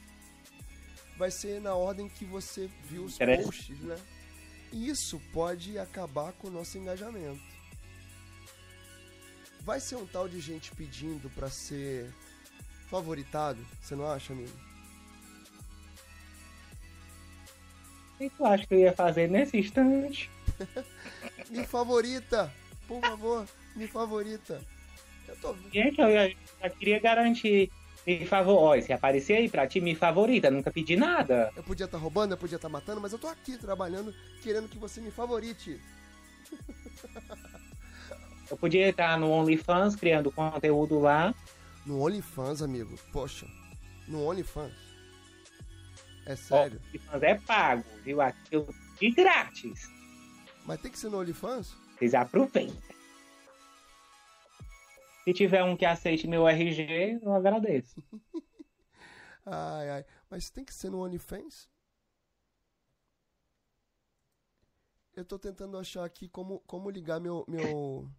Vai 1.17 1.31
ser 1.31 1.61
na 1.61 1.75
ordem 1.75 2.09
que 2.09 2.25
você 2.25 2.69
viu 2.89 3.03
os 3.03 3.17
posts, 3.17 3.79
né? 3.81 3.97
Isso 4.77 5.19
pode 5.33 5.79
acabar 5.79 6.31
com 6.33 6.49
o 6.49 6.51
nosso 6.51 6.77
engajamento. 6.77 7.41
Vai 9.61 9.79
ser 9.79 9.95
um 9.95 10.05
tal 10.05 10.29
de 10.29 10.39
gente 10.39 10.71
pedindo 10.75 11.31
para 11.31 11.49
ser 11.49 12.13
favoritado, 12.87 13.59
você 13.81 13.95
não 13.95 14.09
acha, 14.09 14.33
amigo? 14.33 14.55
O 18.13 18.17
que 18.19 18.29
tu 18.29 18.45
acha 18.45 18.67
que 18.67 18.75
eu 18.75 18.79
ia 18.79 18.93
fazer 18.93 19.27
nesse 19.27 19.57
instante? 19.57 20.29
me 21.49 21.65
favorita, 21.65 22.53
por 22.87 23.01
favor, 23.01 23.47
me 23.75 23.87
favorita. 23.87 24.61
Eu 25.27 25.35
tô... 25.37 25.55
Gente, 25.73 25.99
eu 25.99 26.35
já 26.61 26.69
queria 26.69 26.99
garantir 26.99 27.71
me 28.07 28.25
favor, 28.25 28.57
ó, 28.57 28.81
se 28.81 28.93
aparecer 28.93 29.33
aí 29.33 29.49
pra 29.49 29.67
ti, 29.67 29.81
me 29.81 29.93
favorita, 29.93 30.49
nunca 30.49 30.71
pedi 30.71 30.95
nada. 30.95 31.51
Eu 31.57 31.61
podia 31.61 31.83
estar 31.83 31.97
tá 31.97 32.01
roubando, 32.01 32.31
eu 32.31 32.37
podia 32.37 32.55
estar 32.55 32.69
tá 32.69 32.71
matando, 32.71 33.01
mas 33.01 33.11
eu 33.11 33.19
tô 33.19 33.27
aqui 33.27 33.57
trabalhando, 33.57 34.15
querendo 34.41 34.69
que 34.69 34.77
você 34.77 35.01
me 35.01 35.11
favorite. 35.11 35.77
eu 38.49 38.55
podia 38.55 38.87
estar 38.87 39.19
no 39.19 39.29
OnlyFans, 39.29 39.97
criando 39.97 40.31
conteúdo 40.31 40.99
lá. 40.99 41.35
No 41.85 42.01
OnlyFans, 42.01 42.61
amigo? 42.61 42.97
Poxa, 43.11 43.45
no 44.07 44.25
OnlyFans? 44.25 44.73
É 46.25 46.35
sério? 46.37 46.79
O 46.79 46.87
OnlyFans 46.87 47.23
é 47.23 47.35
pago, 47.35 47.83
viu? 48.05 48.21
Aqui 48.21 48.39
eu 48.51 48.73
de 49.01 49.11
grátis. 49.11 49.89
Mas 50.65 50.79
tem 50.79 50.89
que 50.89 50.97
ser 50.97 51.09
no 51.09 51.19
OnlyFans? 51.19 51.75
Vocês 51.99 52.13
aproveitem. 52.13 52.73
Se 55.27 55.33
tiver 55.33 55.61
um 55.61 55.75
que 55.75 55.85
aceite 55.85 56.25
meu 56.25 56.47
RG, 56.47 57.19
eu 57.21 57.33
agradeço. 57.33 58.01
ai, 59.45 59.89
ai. 59.89 60.05
Mas 60.29 60.49
tem 60.49 60.63
que 60.63 60.73
ser 60.73 60.89
no 60.89 61.03
OnlyFans? 61.03 61.69
Eu 65.13 65.25
tô 65.25 65.37
tentando 65.37 65.77
achar 65.77 66.05
aqui 66.05 66.29
como, 66.29 66.61
como 66.61 66.89
ligar 66.89 67.19
meu. 67.19 67.43
Meu. 67.45 68.09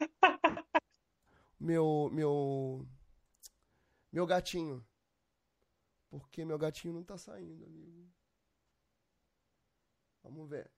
meu. 1.60 2.10
Meu. 2.12 2.84
Meu 4.10 4.26
gatinho. 4.26 4.84
Porque 6.10 6.44
meu 6.44 6.58
gatinho 6.58 6.94
não 6.94 7.04
tá 7.04 7.16
saindo, 7.16 7.64
amigo. 7.64 8.10
Vamos 10.24 10.50
ver. 10.50 10.68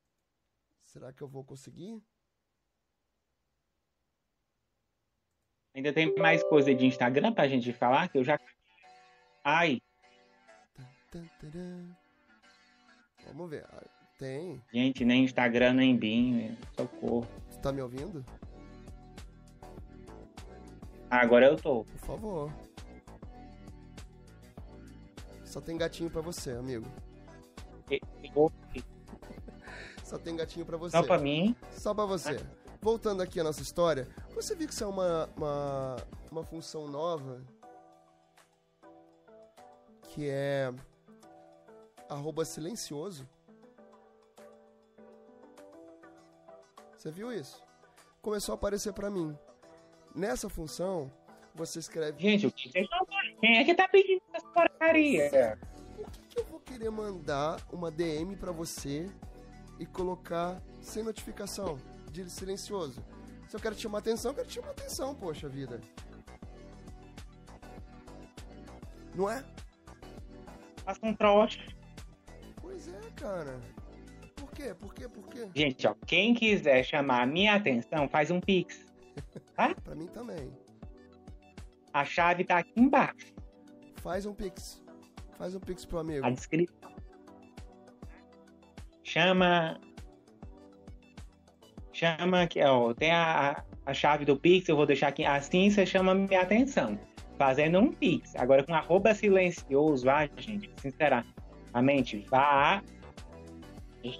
Será 0.84 1.14
que 1.14 1.22
eu 1.22 1.28
vou 1.28 1.42
conseguir? 1.42 2.04
Ainda 5.78 5.92
tem 5.92 6.12
mais 6.16 6.42
coisa 6.42 6.74
de 6.74 6.86
Instagram 6.86 7.32
pra 7.32 7.46
gente 7.46 7.72
falar 7.72 8.08
que 8.08 8.18
eu 8.18 8.24
já. 8.24 8.36
Ai. 9.44 9.80
Vamos 13.24 13.48
ver. 13.48 13.64
Tem. 14.18 14.60
Gente, 14.72 15.04
nem 15.04 15.22
Instagram, 15.22 15.74
nem 15.74 15.96
BIM. 15.96 16.58
Socorro. 16.76 17.28
Você 17.48 17.60
tá 17.60 17.70
me 17.70 17.80
ouvindo? 17.80 18.26
Agora 21.08 21.46
eu 21.46 21.54
tô. 21.54 21.84
Por 21.84 21.98
favor. 22.00 22.52
Só 25.44 25.60
tem 25.60 25.78
gatinho 25.78 26.10
pra 26.10 26.22
você, 26.22 26.50
amigo. 26.50 26.86
Só 30.02 30.18
tem 30.18 30.34
gatinho 30.34 30.66
pra 30.66 30.76
você. 30.76 30.96
Só 30.96 31.04
pra 31.04 31.18
mim. 31.18 31.54
Só 31.70 31.94
pra 31.94 32.04
você. 32.04 32.44
Voltando 32.80 33.22
aqui 33.22 33.40
à 33.40 33.44
nossa 33.44 33.60
história, 33.60 34.06
você 34.34 34.54
viu 34.54 34.68
que 34.68 34.72
isso 34.72 34.84
é 34.84 34.86
uma, 34.86 35.28
uma, 35.36 35.96
uma 36.30 36.44
função 36.44 36.86
nova 36.86 37.42
que 40.08 40.28
é 40.28 40.72
arroba 42.08 42.44
silencioso. 42.44 43.28
Você 46.96 47.10
viu 47.10 47.32
isso? 47.32 47.62
Começou 48.22 48.52
a 48.52 48.56
aparecer 48.56 48.92
pra 48.92 49.10
mim. 49.10 49.36
Nessa 50.14 50.48
função, 50.48 51.12
você 51.54 51.78
escreve. 51.78 52.20
Gente, 52.20 52.46
o 52.46 52.52
que 52.52 52.70
vocês 52.70 52.88
Quem 53.40 53.58
é 53.58 53.64
que 53.64 53.74
tá 53.74 53.88
pedindo 53.88 54.22
essa 54.32 54.46
porcaria? 54.48 55.58
Por 55.96 56.10
que, 56.10 56.20
que 56.28 56.40
eu 56.40 56.44
vou 56.44 56.60
querer 56.60 56.90
mandar 56.90 57.60
uma 57.72 57.90
DM 57.90 58.36
pra 58.36 58.52
você 58.52 59.08
e 59.78 59.86
colocar 59.86 60.60
sem 60.80 61.02
notificação, 61.02 61.78
de 62.10 62.30
silencioso? 62.30 63.04
Se 63.48 63.56
eu 63.56 63.60
quero 63.60 63.74
te 63.74 63.82
chamar 63.82 63.98
atenção, 63.98 64.30
eu 64.30 64.34
quero 64.34 64.48
te 64.48 64.54
chamar 64.54 64.70
atenção, 64.70 65.14
poxa 65.14 65.48
vida. 65.48 65.80
Não 69.14 69.30
é? 69.30 69.44
Faça 70.84 71.06
um 71.06 71.14
trote. 71.14 71.76
Pois 72.60 72.88
é, 72.88 73.00
cara. 73.16 73.58
Por 74.36 74.50
quê? 74.52 74.74
Por 74.74 74.94
quê? 74.94 75.08
Por 75.08 75.28
quê? 75.28 75.48
Gente, 75.54 75.86
ó, 75.86 75.94
quem 76.06 76.34
quiser 76.34 76.84
chamar 76.84 77.22
a 77.22 77.26
minha 77.26 77.54
atenção, 77.54 78.08
faz 78.08 78.30
um 78.30 78.40
pix. 78.40 78.86
Tá? 79.56 79.74
pra 79.74 79.96
mim 79.96 80.06
também. 80.06 80.52
A 81.92 82.04
chave 82.04 82.44
tá 82.44 82.58
aqui 82.58 82.70
embaixo. 82.76 83.34
Faz 83.96 84.24
um 84.24 84.32
pix. 84.32 84.80
Faz 85.36 85.52
um 85.56 85.58
pix 85.58 85.84
pro 85.84 85.98
amigo. 85.98 86.24
A 86.24 86.30
descrição. 86.30 86.94
Chama. 89.02 89.80
Chama 91.98 92.42
aqui, 92.42 92.62
ó. 92.62 92.94
Tem 92.94 93.10
a, 93.10 93.64
a 93.84 93.92
chave 93.92 94.24
do 94.24 94.36
Pix, 94.36 94.68
eu 94.68 94.76
vou 94.76 94.86
deixar 94.86 95.08
aqui. 95.08 95.24
Assim 95.24 95.68
você 95.68 95.84
chama 95.84 96.14
minha 96.14 96.42
atenção. 96.42 96.96
Fazendo 97.36 97.80
um 97.80 97.92
Pix. 97.92 98.36
Agora 98.36 98.62
com 98.62 98.72
arroba 98.72 99.12
silencioso, 99.12 100.04
vai, 100.04 100.30
gente. 100.36 100.70
Sinceramente, 100.76 102.24
vá. 102.30 102.80
O 104.04 104.10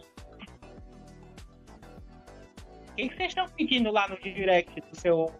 que 2.97 3.15
vocês 3.15 3.29
estão 3.29 3.47
pedindo 3.51 3.93
lá 3.93 4.09
no 4.09 4.19
direct 4.19 4.81
do 4.81 4.97
seu. 4.99 5.33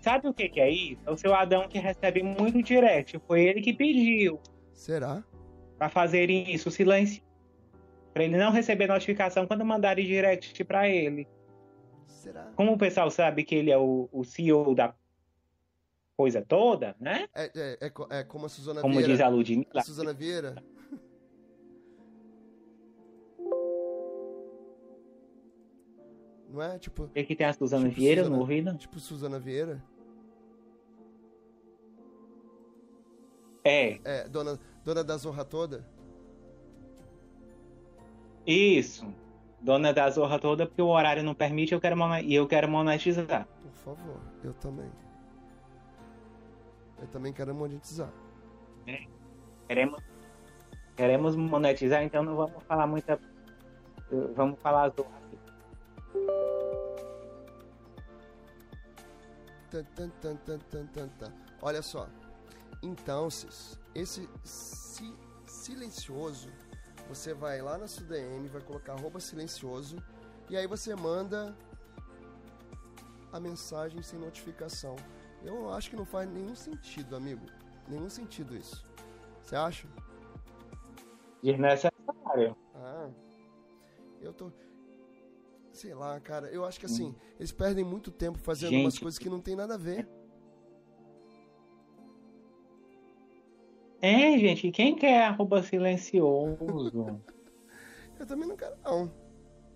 Sabe 0.00 0.26
o 0.26 0.32
que, 0.32 0.48
que 0.48 0.60
é 0.60 0.70
isso? 0.70 1.02
É 1.04 1.10
o 1.10 1.18
seu 1.18 1.34
Adão 1.34 1.68
que 1.68 1.78
recebe 1.78 2.22
muito 2.22 2.62
direct. 2.62 3.20
Foi 3.26 3.42
ele 3.42 3.60
que 3.60 3.74
pediu. 3.74 4.40
Será? 4.72 5.22
Pra 5.76 5.90
fazer 5.90 6.30
isso, 6.30 6.70
silêncio. 6.70 7.22
Pra 8.14 8.24
ele 8.24 8.38
não 8.38 8.52
receber 8.52 8.86
notificação 8.86 9.46
quando 9.46 9.66
mandarem 9.66 10.06
direct 10.06 10.64
pra 10.64 10.88
ele. 10.88 11.28
Será? 12.28 12.52
Como 12.56 12.72
o 12.74 12.78
pessoal 12.78 13.10
sabe 13.10 13.42
que 13.42 13.54
ele 13.54 13.70
é 13.70 13.78
o, 13.78 14.06
o 14.12 14.22
CEO 14.22 14.74
da 14.74 14.94
coisa 16.14 16.44
toda, 16.46 16.94
né? 17.00 17.26
É, 17.34 17.44
é, 17.56 17.78
é, 17.86 18.18
é 18.20 18.24
como 18.24 18.44
a 18.44 18.48
Suzana 18.50 18.82
Como 18.82 18.92
Vieira. 18.94 19.10
diz 19.12 19.20
a 19.22 19.28
Ludmilla. 19.28 19.82
Suzana 19.82 20.12
Vieira. 20.12 20.62
Não 26.50 26.62
é? 26.62 26.78
Tipo, 26.78 27.04
O 27.04 27.08
que, 27.08 27.24
que 27.24 27.36
tem 27.36 27.46
a 27.46 27.52
Suzana 27.52 27.88
Tipo 27.88 28.00
Vieira 28.00 28.22
Suzana- 28.22 28.36
no 28.36 28.42
ouvido? 28.42 28.74
tipo 28.76 28.98
Suzana 28.98 29.38
Vieira. 29.38 29.82
É, 33.64 34.00
É, 34.04 34.28
dona, 34.28 34.58
dona 34.84 35.04
da 35.04 35.16
zorra 35.16 35.44
toda. 35.44 35.84
isso. 38.46 39.06
Dona 39.60 39.92
da 39.92 40.08
zorra 40.10 40.38
toda, 40.38 40.66
porque 40.66 40.80
o 40.80 40.86
horário 40.88 41.22
não 41.22 41.34
permite 41.34 41.74
eu 41.74 41.80
quero 41.80 41.96
e 42.22 42.34
eu 42.34 42.46
quero 42.46 42.68
monetizar. 42.68 43.46
Por 43.62 43.72
favor, 43.96 44.20
eu 44.44 44.52
também. 44.54 44.90
Eu 47.00 47.06
também 47.08 47.32
quero 47.32 47.54
monetizar. 47.54 48.10
Queremos, 49.66 50.00
queremos 50.96 51.36
monetizar, 51.36 52.02
então 52.02 52.22
não 52.22 52.36
vamos 52.36 52.62
falar 52.64 52.86
muita. 52.86 53.18
Vamos 54.34 54.58
falar 54.60 54.88
zorra. 54.96 55.10
aqui. 55.26 55.38
Tan, 59.70 59.84
tan, 59.94 60.08
tan, 60.20 60.36
tan, 60.58 60.86
tan, 60.86 61.08
tan. 61.18 61.32
Olha 61.60 61.82
só. 61.82 62.08
Então, 62.82 63.28
esse 63.94 64.28
si- 64.44 65.16
silencioso, 65.46 66.48
você 67.08 67.32
vai 67.32 67.62
lá 67.62 67.78
na 67.78 67.86
sua 67.86 68.06
DM, 68.06 68.48
vai 68.48 68.60
colocar 68.60 68.92
arroba 68.92 69.18
silencioso, 69.18 69.96
e 70.50 70.56
aí 70.56 70.66
você 70.66 70.94
manda 70.94 71.56
a 73.32 73.40
mensagem 73.40 74.02
sem 74.02 74.18
notificação. 74.18 74.96
Eu 75.42 75.72
acho 75.72 75.90
que 75.90 75.96
não 75.96 76.04
faz 76.04 76.28
nenhum 76.28 76.54
sentido, 76.54 77.16
amigo. 77.16 77.46
Nenhum 77.88 78.10
sentido 78.10 78.56
isso. 78.56 78.84
Você 79.42 79.56
acha? 79.56 79.88
Desnecessário. 81.42 82.56
Ah, 82.74 83.08
eu 84.20 84.32
tô. 84.32 84.50
Sei 85.72 85.94
lá, 85.94 86.18
cara. 86.20 86.48
Eu 86.48 86.64
acho 86.64 86.80
que 86.80 86.86
assim, 86.86 87.14
eles 87.38 87.52
perdem 87.52 87.84
muito 87.84 88.10
tempo 88.10 88.38
fazendo 88.38 88.74
umas 88.74 88.94
Gente. 88.94 89.02
coisas 89.02 89.18
que 89.18 89.30
não 89.30 89.40
tem 89.40 89.54
nada 89.54 89.74
a 89.74 89.78
ver. 89.78 90.08
É, 94.00 94.38
gente, 94.38 94.70
quem 94.70 94.94
quer 94.94 95.24
arroba 95.24 95.62
silencioso? 95.62 97.20
Eu 98.18 98.26
também 98.26 98.48
não 98.48 98.56
quero, 98.56 98.74
não. 98.84 99.10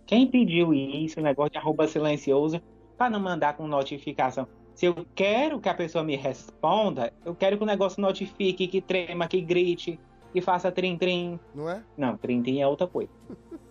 Quem 0.07 0.27
pediu 0.27 0.73
isso, 0.73 1.21
o 1.21 1.23
negócio 1.23 1.53
de 1.53 1.59
arroba 1.59 1.89
silencioso, 1.89 2.61
para 2.97 3.11
não 3.11 3.21
mandar 3.21 3.57
com 3.57 3.67
notificação? 3.67 4.47
Se 4.75 4.87
eu 4.87 5.07
quero 5.15 5.61
que 5.61 5.69
a 5.69 5.75
pessoa 5.75 6.05
me 6.05 6.17
responda, 6.17 7.13
eu 7.25 7.35
quero 7.35 7.57
que 7.57 7.63
o 7.63 7.67
negócio 7.67 8.01
notifique, 8.01 8.69
que 8.69 8.81
trema, 8.81 9.27
que 9.29 9.41
grite, 9.41 9.99
que 10.33 10.41
faça 10.41 10.73
trim-trim. 10.73 11.39
Não 11.55 11.69
é? 11.69 11.83
Não, 11.97 12.17
trim-trim 12.17 12.61
é 12.61 12.67
outra 12.67 12.87
coisa. 12.87 13.11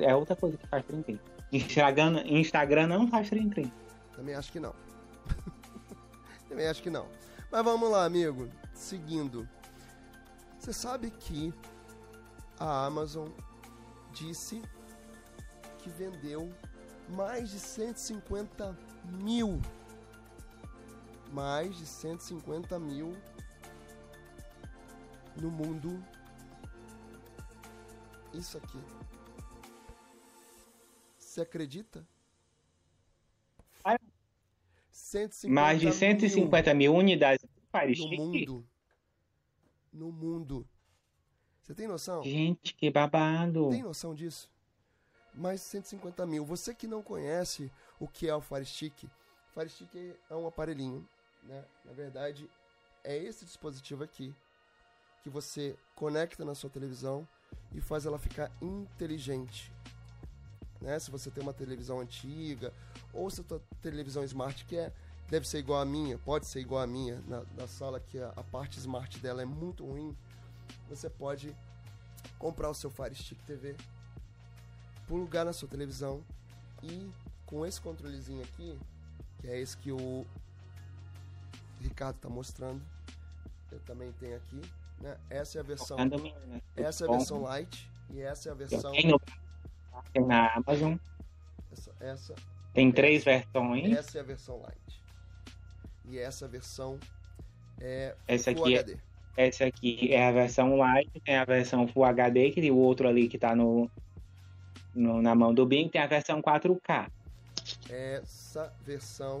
É 0.00 0.16
outra 0.16 0.34
coisa 0.34 0.56
que 0.56 0.66
faz 0.66 0.82
trim-trim. 0.86 1.20
Instagram, 1.52 2.22
Instagram 2.24 2.86
não 2.86 3.06
faz 3.06 3.28
trim-trim. 3.28 3.70
Também 4.16 4.34
acho 4.34 4.50
que 4.50 4.58
não. 4.58 4.72
também 6.48 6.66
acho 6.66 6.82
que 6.82 6.88
não. 6.88 7.06
Mas 7.54 7.64
vamos 7.64 7.88
lá, 7.88 8.04
amigo. 8.04 8.50
Seguindo. 8.74 9.48
Você 10.58 10.72
sabe 10.72 11.08
que 11.08 11.54
a 12.58 12.86
Amazon 12.86 13.28
disse 14.10 14.60
que 15.78 15.88
vendeu 15.88 16.52
mais 17.10 17.50
de 17.50 17.60
150 17.60 18.76
mil. 19.04 19.62
Mais 21.32 21.76
de 21.76 21.86
150 21.86 22.76
mil 22.80 23.16
no 25.40 25.48
mundo. 25.48 26.04
Isso 28.32 28.58
aqui. 28.58 28.82
Você 31.16 31.42
acredita? 31.42 32.04
Ah. 33.84 33.96
150 35.14 35.48
Mais 35.60 35.78
de 35.78 35.86
mil 35.86 35.94
150 35.94 36.74
mil 36.74 36.94
unidades 36.94 37.44
do 37.44 37.62
Fire 37.70 37.88
no 37.88 37.94
Stick. 37.94 38.18
mundo. 38.18 38.66
No 39.92 40.12
mundo. 40.12 40.68
Você 41.62 41.74
tem 41.74 41.86
noção? 41.86 42.22
Gente, 42.22 42.74
que 42.74 42.90
babado. 42.90 43.70
Tem 43.70 43.82
noção 43.82 44.14
disso? 44.14 44.50
Mais 45.32 45.60
de 45.60 45.66
150 45.66 46.26
mil. 46.26 46.44
Você 46.44 46.74
que 46.74 46.86
não 46.86 47.02
conhece 47.02 47.70
o 48.00 48.08
que 48.08 48.28
é 48.28 48.34
o 48.34 48.40
Fire 48.40 48.64
Stick, 48.66 49.08
Fire 49.52 49.68
Stick 49.68 49.94
é 50.28 50.34
um 50.34 50.46
aparelhinho, 50.46 51.08
né? 51.44 51.64
Na 51.84 51.92
verdade, 51.92 52.50
é 53.04 53.16
esse 53.16 53.44
dispositivo 53.44 54.02
aqui 54.02 54.34
que 55.22 55.30
você 55.30 55.76
conecta 55.94 56.44
na 56.44 56.54
sua 56.54 56.68
televisão 56.68 57.26
e 57.72 57.80
faz 57.80 58.04
ela 58.04 58.18
ficar 58.18 58.50
inteligente. 58.60 59.72
Né? 60.80 60.98
Se 60.98 61.10
você 61.10 61.30
tem 61.30 61.42
uma 61.42 61.54
televisão 61.54 62.00
antiga 62.00 62.72
ou 63.12 63.30
se 63.30 63.40
a 63.40 63.44
tua 63.44 63.62
televisão 63.80 64.22
smart 64.24 64.64
que 64.66 64.76
é 64.76 64.92
deve 65.28 65.48
ser 65.48 65.58
igual 65.58 65.80
a 65.80 65.84
minha, 65.84 66.18
pode 66.18 66.46
ser 66.46 66.60
igual 66.60 66.82
a 66.82 66.86
minha 66.86 67.20
na, 67.26 67.66
sala 67.66 67.98
que 68.00 68.18
a, 68.18 68.28
a 68.36 68.42
parte 68.42 68.78
smart 68.78 69.18
dela 69.20 69.42
é 69.42 69.44
muito 69.44 69.84
ruim, 69.84 70.16
você 70.88 71.08
pode 71.08 71.54
comprar 72.38 72.70
o 72.70 72.74
seu 72.74 72.90
Fire 72.90 73.14
Stick 73.14 73.40
TV, 73.44 73.76
plugar 75.06 75.44
na 75.44 75.52
sua 75.52 75.68
televisão 75.68 76.22
e 76.82 77.10
com 77.46 77.64
esse 77.64 77.80
controlezinho 77.80 78.42
aqui, 78.42 78.78
que 79.40 79.48
é 79.48 79.58
esse 79.58 79.76
que 79.76 79.92
o 79.92 80.26
Ricardo 81.80 82.16
está 82.16 82.28
mostrando, 82.28 82.82
eu 83.70 83.78
também 83.80 84.12
tenho 84.12 84.36
aqui, 84.36 84.60
né? 85.00 85.18
Essa 85.28 85.58
é 85.58 85.60
a 85.60 85.64
versão, 85.64 85.98
em- 86.00 86.62
essa 86.76 87.04
é 87.04 87.08
a 87.08 87.10
versão 87.10 87.42
light 87.42 87.90
e 88.10 88.20
essa 88.20 88.48
é 88.48 88.52
a 88.52 88.54
versão, 88.54 88.92
na 90.26 90.54
Amazon. 90.54 90.96
essa, 91.72 91.92
essa, 92.00 92.34
Tem 92.72 92.90
três 92.92 93.24
versões. 93.24 93.92
essa 93.96 94.18
é 94.18 94.20
a 94.20 94.24
versão 94.24 94.60
light 94.60 95.03
e 96.08 96.18
essa 96.18 96.46
versão 96.46 96.98
é 97.80 98.14
Essa 98.26 98.52
Full 98.52 98.64
aqui 98.64 98.74
é, 98.74 98.78
HD. 98.78 98.98
essa 99.36 99.64
aqui 99.64 100.12
é 100.12 100.28
a 100.28 100.32
versão 100.32 100.76
Lite, 100.76 101.20
tem 101.20 101.36
a 101.36 101.44
versão 101.44 101.88
Full 101.88 102.04
HD, 102.04 102.50
que 102.50 102.60
tem 102.60 102.70
o 102.70 102.76
outro 102.76 103.08
ali 103.08 103.28
que 103.28 103.38
tá 103.38 103.54
no, 103.54 103.90
no, 104.94 105.20
na 105.20 105.34
mão 105.34 105.52
do 105.52 105.66
Bing 105.66 105.88
tem 105.88 106.00
a 106.00 106.06
versão 106.06 106.40
4K. 106.40 107.10
Essa 107.88 108.72
versão 108.84 109.40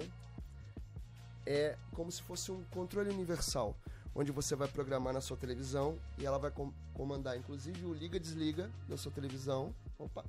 é 1.46 1.76
como 1.92 2.10
se 2.10 2.22
fosse 2.22 2.50
um 2.50 2.62
controle 2.70 3.10
universal, 3.10 3.76
onde 4.14 4.32
você 4.32 4.56
vai 4.56 4.68
programar 4.68 5.12
na 5.12 5.20
sua 5.20 5.36
televisão 5.36 5.98
e 6.18 6.24
ela 6.24 6.38
vai 6.38 6.50
com 6.50 6.72
comandar 6.94 7.36
inclusive 7.36 7.84
o 7.84 7.92
liga 7.92 8.18
desliga 8.18 8.70
da 8.88 8.96
sua 8.96 9.12
televisão. 9.12 9.74
Opa. 9.98 10.24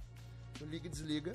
O 0.62 0.66
liga 0.66 0.90
desliga 0.90 1.34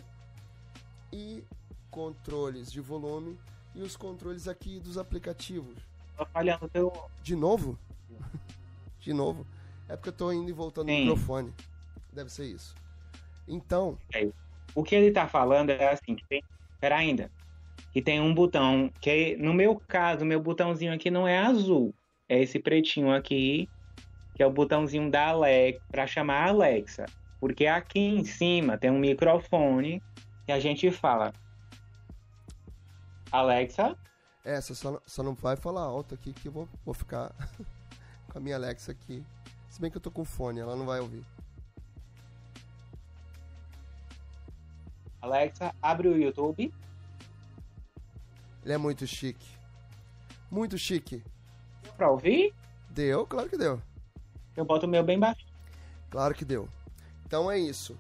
e 1.13 1.43
controles 1.91 2.71
de 2.71 2.81
volume 2.81 3.39
e 3.75 3.83
os 3.83 3.97
controles 3.97 4.49
aqui 4.49 4.81
dos 4.81 4.99
aplicativos. 4.99 5.77
Tô 6.17 6.27
falhando 6.27 6.69
teu. 6.69 6.93
De 7.23 7.35
novo? 7.35 7.79
De 9.01 9.13
novo? 9.13 9.47
É 9.89 9.97
porque 9.97 10.11
eu 10.11 10.15
tô 10.15 10.33
indo 10.33 10.49
e 10.49 10.53
voltando 10.53 10.89
Sim. 10.89 11.05
no 11.05 11.13
microfone. 11.13 11.53
Deve 12.13 12.31
ser 12.31 12.47
isso. 12.47 12.75
Então. 13.49 13.99
É, 14.15 14.29
o 14.75 14.85
que 14.85 14.95
ele 14.95 15.11
tá 15.11 15.27
falando 15.27 15.71
é 15.71 15.91
assim, 15.91 16.15
que 16.15 16.25
tem. 16.29 16.43
Pera 16.81 16.97
ainda. 16.97 17.31
Que 17.93 18.01
tem 18.01 18.21
um 18.21 18.35
botão. 18.35 18.91
Que 19.01 19.37
no 19.37 19.53
meu 19.55 19.81
caso, 19.89 20.25
meu 20.25 20.41
botãozinho 20.41 20.93
aqui 20.93 21.11
não 21.11 21.27
é 21.27 21.39
azul. 21.39 21.95
É 22.29 22.41
esse 22.41 22.59
pretinho 22.59 23.13
aqui. 23.13 23.69
Que 24.35 24.43
é 24.43 24.47
o 24.47 24.53
botãozinho 24.53 25.11
da 25.11 25.29
Alexa. 25.29 25.81
Pra 25.91 26.07
chamar 26.07 26.47
a 26.47 26.49
Alexa. 26.51 27.07
Porque 27.41 27.67
aqui 27.67 28.01
em 28.01 28.25
cima 28.25 28.79
tem 28.79 28.91
um 28.91 28.99
microfone. 28.99 30.03
Que 30.47 30.53
a 30.53 30.61
gente 30.61 30.91
fala. 30.91 31.33
Alexa. 33.33 33.97
É, 34.45 34.61
só, 34.61 35.01
só 35.07 35.23
não 35.23 35.35
vai 35.35 35.57
falar 35.57 35.83
alto 35.83 36.15
aqui 36.15 36.33
que 36.33 36.49
eu 36.49 36.53
vou, 36.53 36.69
vou 36.85 36.95
ficar 36.95 37.33
com 38.31 38.39
a 38.39 38.41
minha 38.41 38.57
Alexa 38.57 38.93
aqui. 38.93 39.25
Se 39.69 39.81
bem 39.81 39.91
que 39.91 39.97
eu 39.97 40.01
tô 40.01 40.11
com 40.11 40.25
fone, 40.25 40.61
ela 40.61 40.75
não 40.75 40.87
vai 40.87 41.01
ouvir. 41.01 41.25
Alexa, 45.21 45.75
abre 45.83 46.09
o 46.09 46.17
YouTube. 46.17 46.73
Ele 48.65 48.73
é 48.73 48.79
muito 48.79 49.07
chique. 49.07 49.47
Muito 50.51 50.77
chique. 50.77 51.23
Deu 51.83 51.93
pra 51.93 52.11
ouvir? 52.11 52.55
Deu, 52.91 53.27
claro 53.27 53.49
que 53.49 53.57
deu. 53.57 53.81
Eu 54.57 54.65
boto 54.65 54.87
o 54.87 54.89
meu 54.89 55.05
bem 55.05 55.19
baixo. 55.19 55.47
Claro 56.11 56.35
que 56.35 56.45
deu. 56.45 56.69
Então 57.25 57.51
é 57.51 57.59
isso. 57.59 57.97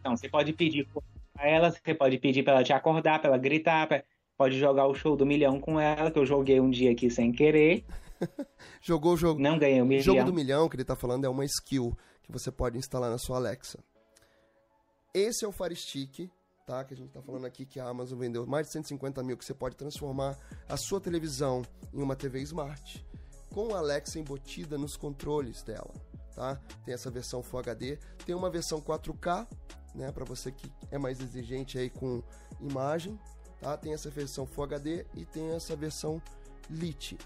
Então, 0.00 0.16
você 0.16 0.28
pode 0.28 0.52
pedir 0.52 0.86
pra 1.34 1.48
ela, 1.48 1.70
você 1.70 1.94
pode 1.94 2.18
pedir 2.18 2.42
pra 2.42 2.54
ela 2.54 2.64
te 2.64 2.72
acordar, 2.72 3.18
pra 3.18 3.28
ela 3.28 3.38
gritar, 3.38 3.86
pra 3.86 4.04
pode 4.40 4.58
jogar 4.58 4.86
o 4.86 4.94
show 4.94 5.14
do 5.18 5.26
milhão 5.26 5.60
com 5.60 5.78
ela, 5.78 6.10
que 6.10 6.18
eu 6.18 6.24
joguei 6.24 6.58
um 6.58 6.70
dia 6.70 6.92
aqui 6.92 7.10
sem 7.10 7.30
querer. 7.30 7.84
Jogou 8.80 9.12
o 9.12 9.16
jogo. 9.18 9.38
Não 9.38 9.58
ganhei 9.58 9.82
o 9.82 9.84
milhão. 9.84 10.00
O 10.00 10.04
jogo 10.04 10.24
do 10.24 10.32
milhão 10.32 10.66
que 10.66 10.76
ele 10.76 10.84
tá 10.84 10.96
falando 10.96 11.26
é 11.26 11.28
uma 11.28 11.44
skill 11.44 11.94
que 12.22 12.32
você 12.32 12.50
pode 12.50 12.78
instalar 12.78 13.10
na 13.10 13.18
sua 13.18 13.36
Alexa. 13.36 13.78
Esse 15.12 15.44
é 15.44 15.48
o 15.48 15.52
Fire 15.52 15.76
Stick, 15.76 16.30
tá? 16.66 16.82
Que 16.84 16.94
a 16.94 16.96
gente 16.96 17.10
tá 17.10 17.20
falando 17.20 17.44
aqui 17.44 17.66
que 17.66 17.78
a 17.78 17.86
Amazon 17.86 18.18
vendeu 18.18 18.46
mais 18.46 18.68
de 18.68 18.72
150 18.72 19.22
mil, 19.22 19.36
que 19.36 19.44
você 19.44 19.52
pode 19.52 19.76
transformar 19.76 20.38
a 20.66 20.76
sua 20.78 21.02
televisão 21.02 21.60
em 21.92 22.00
uma 22.00 22.16
TV 22.16 22.40
Smart 22.40 23.04
com 23.50 23.74
a 23.74 23.78
Alexa 23.78 24.18
embutida 24.18 24.78
nos 24.78 24.96
controles 24.96 25.62
dela, 25.62 25.92
tá? 26.34 26.58
Tem 26.86 26.94
essa 26.94 27.10
versão 27.10 27.42
Full 27.42 27.60
HD, 27.60 27.98
tem 28.24 28.34
uma 28.34 28.48
versão 28.48 28.80
4K, 28.80 29.46
né? 29.94 30.10
Para 30.12 30.24
você 30.24 30.50
que 30.50 30.72
é 30.90 30.96
mais 30.96 31.20
exigente 31.20 31.76
aí 31.76 31.90
com 31.90 32.22
imagem, 32.58 33.18
Tá? 33.60 33.76
Tem 33.76 33.92
essa 33.92 34.10
versão 34.10 34.46
Full 34.46 34.64
HD 34.64 35.04
e 35.14 35.24
tem 35.24 35.50
essa 35.50 35.76
versão 35.76 36.20
Lite, 36.70 37.18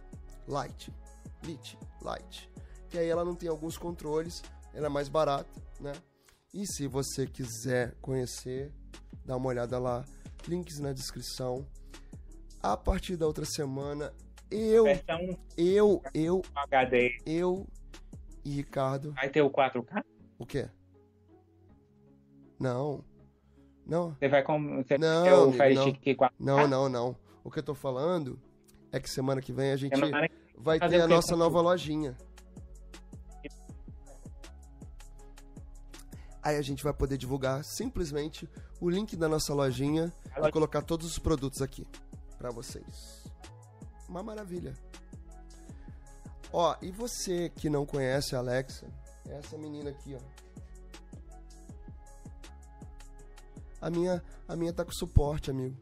Light, 0.48 0.92
Lite, 1.44 1.78
Light. 2.02 2.50
Que 2.88 2.98
aí 2.98 3.08
ela 3.08 3.24
não 3.24 3.34
tem 3.34 3.48
alguns 3.48 3.76
controles, 3.76 4.42
ela 4.72 4.86
é 4.86 4.88
mais 4.88 5.08
barata, 5.08 5.62
né? 5.80 5.92
E 6.52 6.66
se 6.66 6.86
você 6.86 7.26
quiser 7.26 7.94
conhecer, 8.00 8.72
dá 9.24 9.36
uma 9.36 9.48
olhada 9.48 9.78
lá, 9.78 10.04
links 10.46 10.78
na 10.78 10.92
descrição. 10.92 11.66
A 12.62 12.76
partir 12.76 13.16
da 13.16 13.26
outra 13.26 13.44
semana, 13.44 14.12
eu, 14.50 14.86
eu, 15.56 16.02
eu, 16.14 16.42
HD. 16.54 17.18
eu 17.26 17.66
e 18.44 18.50
Ricardo. 18.50 19.12
Vai 19.12 19.28
ter 19.28 19.42
o 19.42 19.50
4K? 19.50 20.04
O 20.38 20.46
quê? 20.46 20.68
Não. 22.58 23.04
Não. 23.86 24.14
Você 24.14 24.28
vai 24.28 24.42
com. 24.42 24.82
Você 24.82 24.96
não, 24.98 25.24
quer 25.24 25.34
o 25.34 25.52
4K? 25.52 26.30
Não, 26.38 26.66
não, 26.66 26.88
não. 26.88 27.16
O 27.42 27.50
que 27.50 27.58
eu 27.58 27.62
tô 27.62 27.74
falando 27.74 28.38
é 28.90 28.98
que 28.98 29.08
semana 29.10 29.40
que 29.40 29.52
vem 29.52 29.72
a 29.72 29.76
gente 29.76 30.00
vai 30.56 30.78
ter 30.80 31.00
a 31.00 31.06
nossa 31.06 31.36
nova 31.36 31.60
lojinha. 31.60 32.16
Aí 36.42 36.56
a 36.56 36.62
gente 36.62 36.84
vai 36.84 36.92
poder 36.92 37.16
divulgar 37.16 37.64
simplesmente 37.64 38.48
o 38.78 38.90
link 38.90 39.16
da 39.16 39.28
nossa 39.28 39.54
lojinha 39.54 40.12
e 40.36 40.50
colocar 40.50 40.82
todos 40.82 41.06
os 41.06 41.18
produtos 41.18 41.62
aqui 41.62 41.86
para 42.38 42.50
vocês. 42.50 43.24
Uma 44.08 44.22
maravilha. 44.22 44.74
Ó, 46.52 46.76
e 46.82 46.90
você 46.90 47.48
que 47.48 47.68
não 47.68 47.84
conhece 47.84 48.36
a 48.36 48.38
Alexa, 48.38 48.86
é 49.28 49.38
essa 49.38 49.56
menina 49.56 49.90
aqui, 49.90 50.14
ó. 50.14 50.43
A 53.84 53.90
minha, 53.90 54.24
a 54.48 54.56
minha 54.56 54.72
tá 54.72 54.82
com 54.82 54.92
suporte, 54.92 55.50
amigo. 55.50 55.76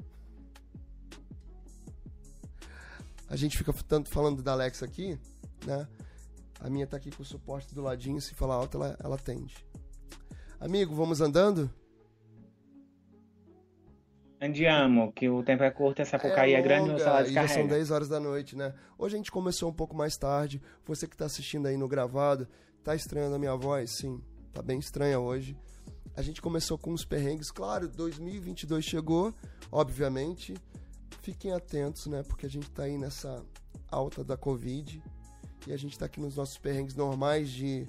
A 3.29 3.37
gente 3.37 3.57
fica 3.57 3.73
tanto 3.87 4.11
falando 4.11 4.43
da 4.43 4.51
Alexa 4.51 4.85
aqui, 4.85 5.17
né? 5.65 5.87
A 6.59 6.69
minha 6.69 6.85
tá 6.85 6.97
aqui 6.97 7.12
com 7.12 7.23
o 7.23 7.25
suporte 7.25 7.73
do 7.73 7.81
ladinho, 7.81 8.21
se 8.21 8.35
falar 8.35 8.57
alto, 8.57 8.77
ela, 8.77 8.97
ela 9.01 9.15
atende. 9.15 9.55
Amigo, 10.59 10.93
vamos 10.97 11.21
andando? 11.21 11.71
Andiamo, 14.40 15.13
que 15.13 15.29
o 15.29 15.44
tempo 15.44 15.63
é 15.63 15.71
curto, 15.71 16.03
essa 16.03 16.19
porcaria 16.19 16.57
é, 16.57 16.59
é 16.59 16.63
grande, 16.63 16.90
no 16.90 16.98
sala 16.98 17.25
já 17.25 17.46
são 17.46 17.69
10 17.69 17.92
horas 17.92 18.09
da 18.09 18.19
noite, 18.19 18.57
né? 18.57 18.75
Hoje 18.98 19.15
a 19.15 19.19
gente 19.19 19.31
começou 19.31 19.71
um 19.71 19.75
pouco 19.75 19.94
mais 19.94 20.17
tarde. 20.17 20.61
Você 20.85 21.07
que 21.07 21.17
tá 21.17 21.27
assistindo 21.27 21.69
aí 21.69 21.77
no 21.77 21.87
gravado, 21.87 22.48
tá 22.83 22.96
estranhando 22.96 23.37
a 23.37 23.38
minha 23.38 23.55
voz? 23.55 23.92
Sim, 23.92 24.21
tá 24.53 24.61
bem 24.61 24.81
estranha 24.81 25.21
hoje. 25.21 25.57
A 26.15 26.21
gente 26.21 26.42
começou 26.42 26.77
com 26.77 26.92
os 26.92 27.04
perrengues, 27.06 27.50
claro, 27.50 27.88
2022 27.88 28.85
chegou, 28.85 29.35
obviamente. 29.71 30.54
Fiquem 31.23 31.52
atentos, 31.52 32.06
né? 32.06 32.23
Porque 32.23 32.44
a 32.44 32.50
gente 32.50 32.71
tá 32.71 32.83
aí 32.83 32.98
nessa 32.98 33.42
alta 33.90 34.23
da 34.23 34.37
Covid 34.37 35.02
e 35.67 35.73
a 35.73 35.77
gente 35.77 35.98
tá 35.98 36.06
aqui 36.06 36.21
nos 36.21 36.37
nossos 36.37 36.58
perrengues 36.58 36.94
normais 36.94 37.50
de 37.50 37.88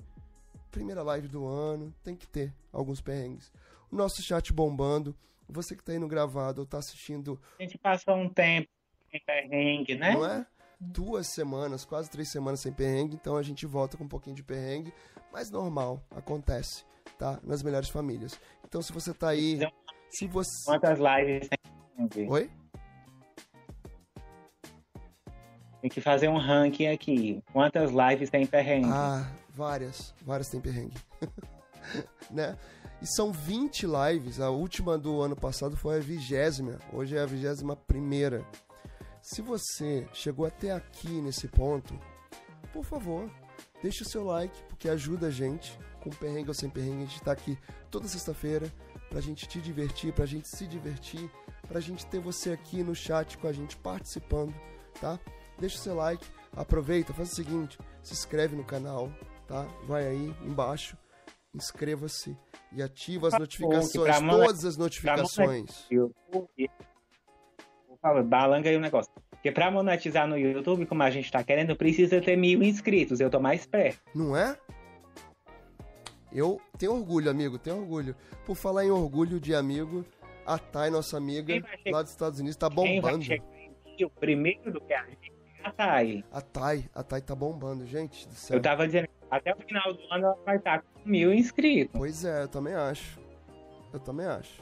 primeira 0.72 1.04
live 1.04 1.28
do 1.28 1.46
ano, 1.46 1.94
tem 2.02 2.16
que 2.16 2.28
ter 2.28 2.54
alguns 2.72 3.02
perrengues. 3.02 3.52
O 3.92 3.96
nosso 3.96 4.22
chat 4.22 4.54
bombando, 4.54 5.16
você 5.48 5.76
que 5.76 5.84
tá 5.84 5.92
aí 5.92 6.00
no 6.00 6.08
gravado 6.08 6.62
ou 6.62 6.68
tá 6.68 6.78
assistindo. 6.78 7.40
A 7.60 7.64
gente 7.64 7.78
passou 7.78 8.16
um 8.16 8.30
tempo 8.30 8.70
sem 9.12 9.22
perrengue, 9.26 9.96
né? 9.96 10.14
Não 10.14 10.26
é? 10.26 10.48
Duas 10.80 11.28
semanas, 11.28 11.84
quase 11.84 12.10
três 12.10 12.30
semanas 12.30 12.62
sem 12.62 12.72
perrengue, 12.72 13.16
então 13.16 13.36
a 13.36 13.44
gente 13.44 13.66
volta 13.66 13.98
com 13.98 14.06
um 14.06 14.10
pouquinho 14.10 14.36
de 14.36 14.44
perrengue, 14.44 14.94
mas 15.32 15.52
normal, 15.52 16.02
acontece 16.12 16.86
tá? 17.24 17.40
Nas 17.42 17.64
melhores 17.64 17.88
famílias. 17.88 18.38
Então, 18.68 18.82
se 18.82 18.92
você 18.92 19.14
tá 19.14 19.30
aí. 19.30 19.60
Se 20.10 20.28
você... 20.28 20.66
Quantas 20.66 21.00
lives 21.00 21.48
tem? 21.48 22.30
Oi? 22.30 22.50
Tem 25.82 25.90
que 25.90 26.02
fazer 26.02 26.28
um 26.28 26.38
ranking 26.38 26.88
aqui. 26.88 27.42
Quantas 27.54 27.92
lives 27.92 28.30
tem 28.30 28.46
perrengue? 28.46 28.90
Ah, 28.92 29.32
várias. 29.50 30.14
Várias 30.22 30.50
tem 30.50 30.60
perrengue. 30.60 30.98
né? 32.30 32.58
E 33.02 33.08
são 33.08 33.32
20 33.32 33.86
lives. 33.86 34.42
A 34.42 34.50
última 34.50 34.98
do 34.98 35.22
ano 35.22 35.36
passado 35.36 35.78
foi 35.78 35.98
a 35.98 36.02
vigésima. 36.02 36.78
Hoje 36.92 37.16
é 37.16 37.22
a 37.22 37.26
vigésima 37.26 37.76
primeira. 37.76 38.46
Se 39.22 39.42
você 39.42 40.06
chegou 40.14 40.46
até 40.46 40.72
aqui 40.72 41.22
nesse 41.22 41.48
ponto, 41.48 41.98
por 42.74 42.84
favor, 42.84 43.30
deixe 43.82 44.04
o 44.04 44.10
seu 44.10 44.26
like, 44.26 44.62
porque 44.68 44.90
ajuda 44.90 45.28
a 45.28 45.32
gente 45.32 45.78
com 46.04 46.10
perrengue 46.10 46.50
ou 46.50 46.54
sem 46.54 46.70
perrengue. 46.70 47.04
A 47.04 47.06
gente 47.06 47.22
tá 47.24 47.32
aqui 47.32 47.58
toda 47.90 48.08
sexta-feira 48.08 48.72
pra 49.10 49.22
gente 49.22 49.48
te 49.48 49.62
divertir, 49.62 50.12
pra 50.12 50.26
gente 50.26 50.48
se 50.48 50.68
divertir, 50.68 51.30
pra 51.68 51.80
gente 51.80 52.06
ter 52.06 52.20
você 52.20 52.52
aqui 52.52 52.84
no 52.84 52.94
chat 52.94 53.38
com 53.38 53.48
a 53.48 53.54
gente 53.54 53.78
participando, 53.78 54.54
tá? 55.00 55.20
Deixa 55.60 55.78
o 55.78 55.80
seu 55.80 55.96
like, 55.96 56.26
aproveita, 56.56 57.14
faz 57.14 57.32
o 57.32 57.36
seguinte, 57.36 57.78
se 58.02 58.14
inscreve 58.14 58.56
no 58.56 58.64
canal, 58.64 59.12
tá? 59.48 59.66
Vai 59.88 60.08
aí 60.08 60.36
embaixo, 60.42 60.98
inscreva-se 61.54 62.36
e 62.72 62.82
ativa 62.82 63.28
as 63.28 63.38
notificações, 63.38 64.20
todas 64.20 64.66
as 64.66 64.78
notificações. 64.78 65.88
Balanga 68.26 68.70
aí 68.70 68.76
o 68.76 68.82
negócio. 68.82 69.12
Porque 69.30 69.52
pra 69.52 69.70
monetizar 69.70 70.28
no 70.28 70.38
YouTube, 70.38 70.86
como 70.86 71.04
a 71.04 71.10
gente 71.10 71.32
tá 71.32 71.44
querendo, 71.44 71.76
precisa 71.76 72.20
ter 72.20 72.36
mil 72.36 72.64
inscritos. 72.64 73.20
Eu 73.20 73.30
tô 73.30 73.40
mais 73.40 73.66
perto. 73.66 74.02
Não 74.16 74.36
é? 74.36 74.58
Eu 76.34 76.60
tenho 76.78 76.94
orgulho, 76.94 77.30
amigo, 77.30 77.60
tenho 77.60 77.78
orgulho. 77.78 78.16
Por 78.46 78.56
falar 78.56 78.86
em 78.86 78.92
orgulho 78.92 79.40
de 79.40 79.54
amigo, 79.54 80.04
a 80.46 80.58
Thay, 80.58 80.90
nossa 80.90 81.18
amiga, 81.18 81.54
lá 81.88 82.02
dos 82.02 82.12
Estados 82.12 82.40
Unidos, 82.40 82.56
tá 82.56 82.70
bombando. 82.70 83.26
o 84.04 84.10
primeiro 84.10 84.72
do 84.72 84.82
que 84.82 84.94
a 84.94 85.06
gente 85.06 85.32
a 85.64 85.72
Thay. 85.72 86.26
A 86.32 86.42
Thay, 86.42 86.86
a 86.94 87.04
Thay 87.04 87.22
tá 87.22 87.34
bombando, 87.34 87.86
gente 87.86 88.28
do 88.28 88.34
céu. 88.34 88.58
Eu 88.58 88.62
tava 88.62 88.86
dizendo, 88.86 89.08
até 89.32 89.54
o 89.54 89.58
final 89.58 89.94
do 89.94 90.02
ano 90.12 90.26
ela 90.26 90.38
vai 90.46 90.58
estar 90.58 90.82
com 90.82 91.10
mil 91.10 91.34
inscritos. 91.34 91.98
Pois 91.98 92.26
é, 92.26 92.44
eu 92.44 92.48
também 92.50 92.74
acho. 92.74 93.20
Eu 93.94 94.00
também 94.00 94.26
acho. 94.26 94.62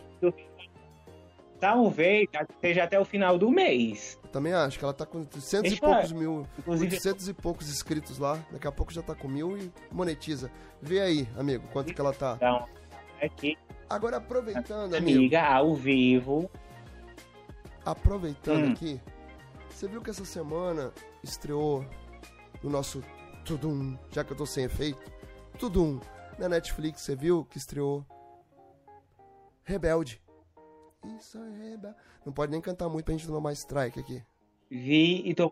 Talvez 1.62 2.28
seja 2.60 2.86
até 2.86 3.00
o 3.00 3.06
final 3.06 3.38
do 3.38 3.52
mês. 3.52 4.20
Também 4.32 4.52
acho 4.52 4.80
que 4.80 4.84
ela 4.84 4.96
tá 4.96 5.06
com 5.06 5.24
300 5.24 5.72
e 5.72 5.80
poucos 5.80 6.12
mil, 6.12 6.48
Inclusive... 6.58 6.96
800 6.96 7.30
e 7.30 7.34
poucos 7.36 7.70
inscritos 7.70 8.18
lá. 8.18 8.40
Daqui 8.52 8.68
a 8.68 8.72
pouco 8.72 8.92
já 8.92 9.04
tá 9.04 9.14
com 9.14 9.28
mil 9.28 9.56
e 9.56 9.72
monetiza. 9.92 10.52
Vê 10.82 11.00
aí, 11.02 11.30
amigo, 11.38 11.68
quanto 11.72 11.94
que 11.94 12.02
ela 12.02 12.14
tá. 12.14 12.34
Então, 12.38 12.66
aqui. 13.22 13.56
Agora, 13.88 14.18
aproveitando, 14.18 14.96
amigo. 14.96 15.20
Amiga, 15.20 15.44
ao 15.44 15.76
vivo. 15.76 16.50
Aproveitando 17.86 18.70
hum. 18.70 18.72
aqui, 18.72 19.00
você 19.70 19.88
viu 19.88 20.02
que 20.02 20.10
essa 20.10 20.26
semana 20.26 20.92
estreou 21.24 21.86
no 22.64 22.72
nosso 22.72 23.04
Tudum, 23.46 23.96
já 24.12 24.24
que 24.24 24.32
eu 24.34 24.38
tô 24.38 24.48
sem 24.48 24.64
efeito, 24.64 25.12
Tudum, 25.60 26.00
na 26.40 26.50
Netflix, 26.50 27.02
você 27.02 27.16
viu 27.16 27.46
que 27.46 27.60
estreou 27.60 28.04
Rebelde. 29.64 30.20
Isso 31.18 31.38
é 31.38 31.70
rebelde. 31.70 31.98
Não 32.26 32.34
pode 32.34 32.52
nem 32.52 32.62
cantar 32.62 32.90
muito 32.90 33.06
pra 33.06 33.14
gente 33.14 33.28
tomar 33.28 33.42
mais 33.42 33.60
strike 33.60 34.00
aqui. 34.00 34.24
Vi 34.70 35.28
e 35.28 35.34
tô. 35.34 35.52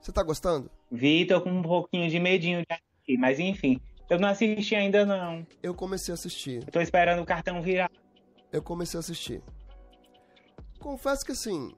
Você 0.00 0.12
tá 0.12 0.22
gostando? 0.22 0.70
Vi 0.90 1.22
e 1.22 1.26
tô 1.26 1.40
com 1.40 1.50
um 1.50 1.62
pouquinho 1.62 2.08
de 2.10 2.18
medinho 2.18 2.60
de 2.60 2.66
assistir, 2.70 3.18
mas 3.18 3.38
enfim. 3.38 3.80
Eu 4.10 4.18
não 4.18 4.28
assisti 4.28 4.74
ainda 4.74 5.06
não. 5.06 5.46
Eu 5.62 5.74
comecei 5.74 6.12
a 6.12 6.14
assistir. 6.14 6.62
Eu 6.66 6.72
tô 6.72 6.80
esperando 6.80 7.22
o 7.22 7.26
cartão 7.26 7.62
virar. 7.62 7.90
Eu 8.52 8.62
comecei 8.62 8.98
a 8.98 9.00
assistir. 9.00 9.42
Confesso 10.78 11.24
que 11.24 11.32
assim, 11.32 11.74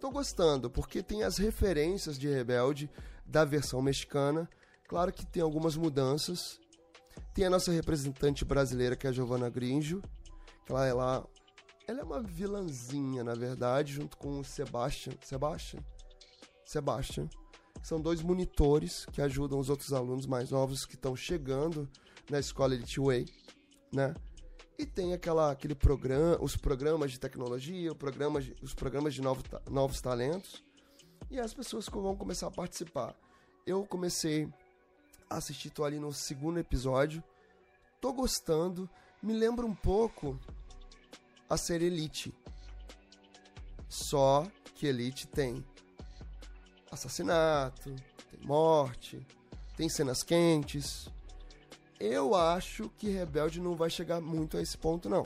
tô 0.00 0.10
gostando, 0.10 0.70
porque 0.70 1.02
tem 1.02 1.22
as 1.24 1.36
referências 1.36 2.18
de 2.18 2.28
Rebelde 2.28 2.88
da 3.26 3.44
versão 3.44 3.82
mexicana. 3.82 4.48
Claro 4.88 5.12
que 5.12 5.26
tem 5.26 5.42
algumas 5.42 5.76
mudanças. 5.76 6.60
Tem 7.34 7.44
a 7.44 7.50
nossa 7.50 7.72
representante 7.72 8.44
brasileira, 8.44 8.96
que 8.96 9.06
é 9.06 9.10
a 9.10 9.12
Giovanna 9.12 9.50
Grinjo. 9.50 10.00
Ela 10.68 10.86
é 10.86 10.92
lá. 10.92 11.26
Ela 11.86 12.00
é 12.00 12.04
uma 12.04 12.22
vilãzinha, 12.22 13.22
na 13.22 13.34
verdade, 13.34 13.92
junto 13.92 14.16
com 14.16 14.40
o 14.40 14.44
Sebastian. 14.44 15.12
Sebastian? 15.22 15.80
Sebastian. 16.64 17.28
São 17.82 18.00
dois 18.00 18.22
monitores 18.22 19.04
que 19.12 19.20
ajudam 19.20 19.58
os 19.58 19.68
outros 19.68 19.92
alunos 19.92 20.26
mais 20.26 20.50
novos 20.50 20.86
que 20.86 20.94
estão 20.94 21.14
chegando 21.14 21.88
na 22.30 22.38
escola 22.38 22.74
Elite 22.74 22.98
Way, 22.98 23.26
né? 23.92 24.14
E 24.78 24.86
tem 24.86 25.12
aquela, 25.12 25.50
aquele 25.50 25.74
programa, 25.74 26.38
os 26.40 26.56
programas 26.56 27.12
de 27.12 27.20
tecnologia, 27.20 27.92
o 27.92 27.94
programa 27.94 28.40
de, 28.40 28.56
os 28.62 28.74
programas 28.74 29.12
de 29.12 29.20
novos, 29.20 29.44
novos 29.70 30.00
talentos. 30.00 30.64
E 31.30 31.38
as 31.38 31.52
pessoas 31.52 31.86
vão 31.86 32.16
começar 32.16 32.46
a 32.46 32.50
participar. 32.50 33.14
Eu 33.66 33.84
comecei 33.84 34.48
a 35.28 35.36
assistir, 35.36 35.68
tô 35.70 35.84
ali 35.84 35.98
no 35.98 36.12
segundo 36.12 36.58
episódio. 36.58 37.22
Tô 38.00 38.12
gostando. 38.12 38.88
Me 39.22 39.34
lembra 39.34 39.64
um 39.66 39.74
pouco 39.74 40.40
a 41.48 41.56
série 41.56 41.86
Elite. 41.86 42.34
Só 43.88 44.46
que 44.74 44.86
Elite 44.86 45.26
tem 45.26 45.64
assassinato, 46.90 47.94
tem 48.30 48.40
morte, 48.46 49.24
tem 49.76 49.88
cenas 49.88 50.22
quentes. 50.22 51.08
Eu 51.98 52.34
acho 52.34 52.90
que 52.98 53.08
Rebelde 53.08 53.60
não 53.60 53.74
vai 53.74 53.88
chegar 53.88 54.20
muito 54.20 54.56
a 54.56 54.62
esse 54.62 54.76
ponto, 54.76 55.08
não. 55.08 55.24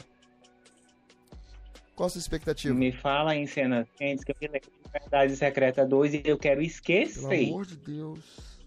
Qual 1.94 2.06
a 2.06 2.10
sua 2.10 2.20
expectativa? 2.20 2.74
Me 2.74 2.92
fala 2.92 3.34
em 3.34 3.46
cenas 3.46 3.88
quentes 3.96 4.24
que 4.24 4.30
eu 4.32 4.36
me 4.40 4.46
lembro 4.46 4.70
de 4.70 4.92
Verdade 4.92 5.36
Secreta 5.36 5.84
2 5.84 6.14
e 6.14 6.22
eu 6.24 6.38
quero 6.38 6.62
esquecer. 6.62 7.28
Pelo 7.28 7.48
amor 7.48 7.66
de 7.66 7.76
Deus. 7.76 8.58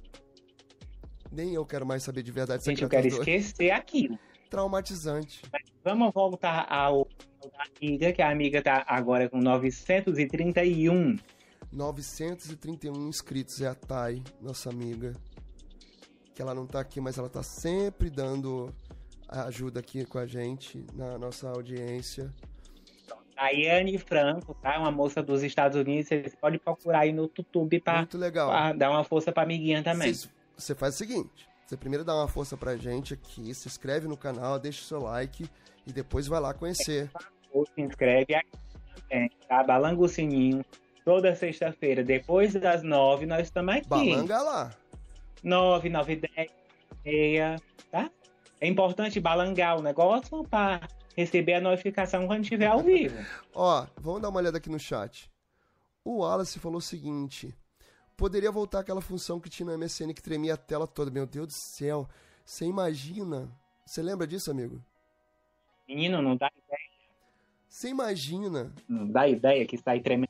Nem 1.31 1.53
eu 1.53 1.65
quero 1.65 1.85
mais 1.85 2.03
saber 2.03 2.23
de 2.23 2.31
Verdade 2.31 2.63
Secreta 2.63 2.89
2. 2.89 3.03
Gente, 3.03 3.13
eu 3.13 3.23
quero 3.23 3.23
2. 3.23 3.45
esquecer 3.45 3.71
aquilo. 3.71 4.19
Traumatizante. 4.49 5.43
Mas 5.49 5.61
vamos 5.81 6.11
voltar 6.13 6.67
ao 6.69 7.07
da 7.49 7.63
amiga, 7.77 8.11
que 8.11 8.21
a 8.21 8.29
amiga 8.29 8.61
tá 8.61 8.83
agora 8.87 9.29
com 9.29 9.39
931. 9.39 11.17
931 11.71 13.07
inscritos 13.07 13.61
é 13.61 13.67
a 13.67 13.75
Thay, 13.75 14.23
nossa 14.41 14.69
amiga. 14.69 15.13
Que 16.33 16.41
ela 16.41 16.53
não 16.53 16.65
tá 16.65 16.79
aqui, 16.79 16.99
mas 16.99 17.17
ela 17.17 17.29
tá 17.29 17.43
sempre 17.43 18.09
dando 18.09 18.73
ajuda 19.27 19.79
aqui 19.79 20.05
com 20.05 20.17
a 20.17 20.25
gente 20.25 20.85
na 20.93 21.17
nossa 21.17 21.49
audiência. 21.49 22.33
Daiane 23.35 23.97
Franco, 23.97 24.53
tá? 24.53 24.77
Uma 24.77 24.91
moça 24.91 25.23
dos 25.23 25.41
Estados 25.41 25.77
Unidos. 25.77 26.09
Vocês 26.09 26.35
podem 26.35 26.59
procurar 26.59 26.99
aí 26.99 27.11
no 27.11 27.23
YouTube 27.23 27.79
pra, 27.79 28.05
pra 28.05 28.73
dar 28.73 28.91
uma 28.91 29.03
força 29.03 29.31
pra 29.31 29.43
amiguinha 29.43 29.81
também. 29.81 30.13
você 30.55 30.75
faz 30.75 30.95
o 30.95 30.97
seguinte: 30.97 31.49
você 31.65 31.75
primeiro 31.75 32.03
dá 32.03 32.13
uma 32.13 32.27
força 32.27 32.55
pra 32.55 32.75
gente 32.77 33.13
aqui, 33.13 33.53
se 33.55 33.67
inscreve 33.67 34.07
no 34.07 34.17
canal, 34.17 34.59
deixa 34.59 34.81
o 34.81 34.85
seu 34.85 34.99
like 34.99 35.49
e 35.87 35.91
depois 35.91 36.27
vai 36.27 36.39
lá 36.39 36.53
conhecer. 36.53 37.09
Se 37.65 37.81
inscreve 37.81 38.35
aqui 38.35 38.57
também, 39.09 39.31
tá? 39.47 39.63
Balanga 39.63 40.01
o 40.01 40.07
sininho. 40.07 40.63
Toda 41.03 41.35
sexta-feira, 41.35 42.03
depois 42.03 42.53
das 42.53 42.83
nove, 42.83 43.25
nós 43.25 43.47
estamos 43.47 43.75
aqui. 43.75 43.87
Balanga 43.87 44.41
lá. 44.41 44.71
Nove, 45.43 45.89
nove, 45.89 46.15
dez, 46.17 46.51
meia, 47.03 47.55
tá? 47.91 48.09
É 48.59 48.67
importante 48.67 49.19
balangar 49.19 49.77
o 49.77 49.81
negócio 49.81 50.43
para 50.43 50.87
receber 51.17 51.55
a 51.55 51.61
notificação 51.61 52.27
quando 52.27 52.43
estiver 52.43 52.67
ao 52.67 52.81
vivo. 52.81 53.17
Ó, 53.53 53.87
vamos 53.99 54.21
dar 54.21 54.29
uma 54.29 54.39
olhada 54.39 54.57
aqui 54.57 54.69
no 54.69 54.79
chat. 54.79 55.29
O 56.05 56.19
Wallace 56.19 56.59
falou 56.59 56.77
o 56.77 56.81
seguinte: 56.81 57.55
poderia 58.15 58.51
voltar 58.51 58.81
aquela 58.81 59.01
função 59.01 59.39
que 59.39 59.49
tinha 59.49 59.65
no 59.65 59.77
MSN 59.77 60.13
que 60.13 60.21
tremia 60.21 60.53
a 60.53 60.57
tela 60.57 60.87
toda. 60.87 61.09
Meu 61.09 61.25
Deus 61.25 61.47
do 61.47 61.53
céu. 61.53 62.07
Você 62.45 62.65
imagina? 62.65 63.49
Você 63.85 64.01
lembra 64.01 64.27
disso, 64.27 64.51
amigo? 64.51 64.79
Menino, 65.87 66.21
não 66.21 66.35
dá 66.35 66.49
ideia. 66.55 66.90
Você 67.71 67.87
imagina? 67.87 68.73
Não 68.85 69.07
dá 69.07 69.29
ideia 69.29 69.65
que 69.65 69.77
está 69.77 69.91
aí 69.91 70.01
tremendo. 70.01 70.27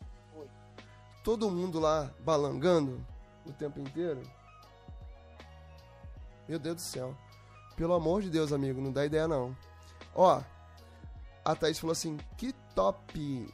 Todo 1.23 1.49
mundo 1.49 1.79
lá 1.79 2.13
balangando 2.19 3.03
o 3.47 3.51
tempo 3.51 3.79
inteiro? 3.79 4.21
Meu 6.47 6.59
Deus 6.59 6.75
do 6.75 6.81
céu. 6.81 7.17
Pelo 7.75 7.95
amor 7.95 8.21
de 8.21 8.29
Deus, 8.29 8.53
amigo, 8.53 8.79
não 8.79 8.91
dá 8.91 9.07
ideia 9.07 9.27
não. 9.27 9.57
Ó, 10.13 10.39
a 11.43 11.55
Thaís 11.55 11.79
falou 11.79 11.93
assim: 11.93 12.15
que 12.37 12.53
top! 12.75 13.47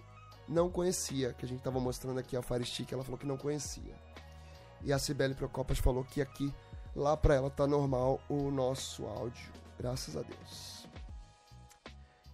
Não 0.49 0.69
conhecia, 0.69 1.31
que 1.31 1.45
a 1.45 1.47
gente 1.47 1.63
tava 1.63 1.79
mostrando 1.79 2.19
aqui 2.19 2.35
a 2.35 2.41
Fire 2.41 2.65
Stick, 2.65 2.91
ela 2.91 3.05
falou 3.05 3.17
que 3.17 3.25
não 3.25 3.37
conhecia. 3.37 3.95
E 4.83 4.91
a 4.91 4.99
Cibele 4.99 5.33
Procopas 5.33 5.79
falou 5.79 6.03
que 6.03 6.21
aqui, 6.21 6.53
lá 6.93 7.15
pra 7.15 7.35
ela, 7.35 7.49
tá 7.49 7.65
normal 7.65 8.19
o 8.27 8.51
nosso 8.51 9.05
áudio. 9.05 9.49
Graças 9.79 10.17
a 10.17 10.21
Deus. 10.21 10.76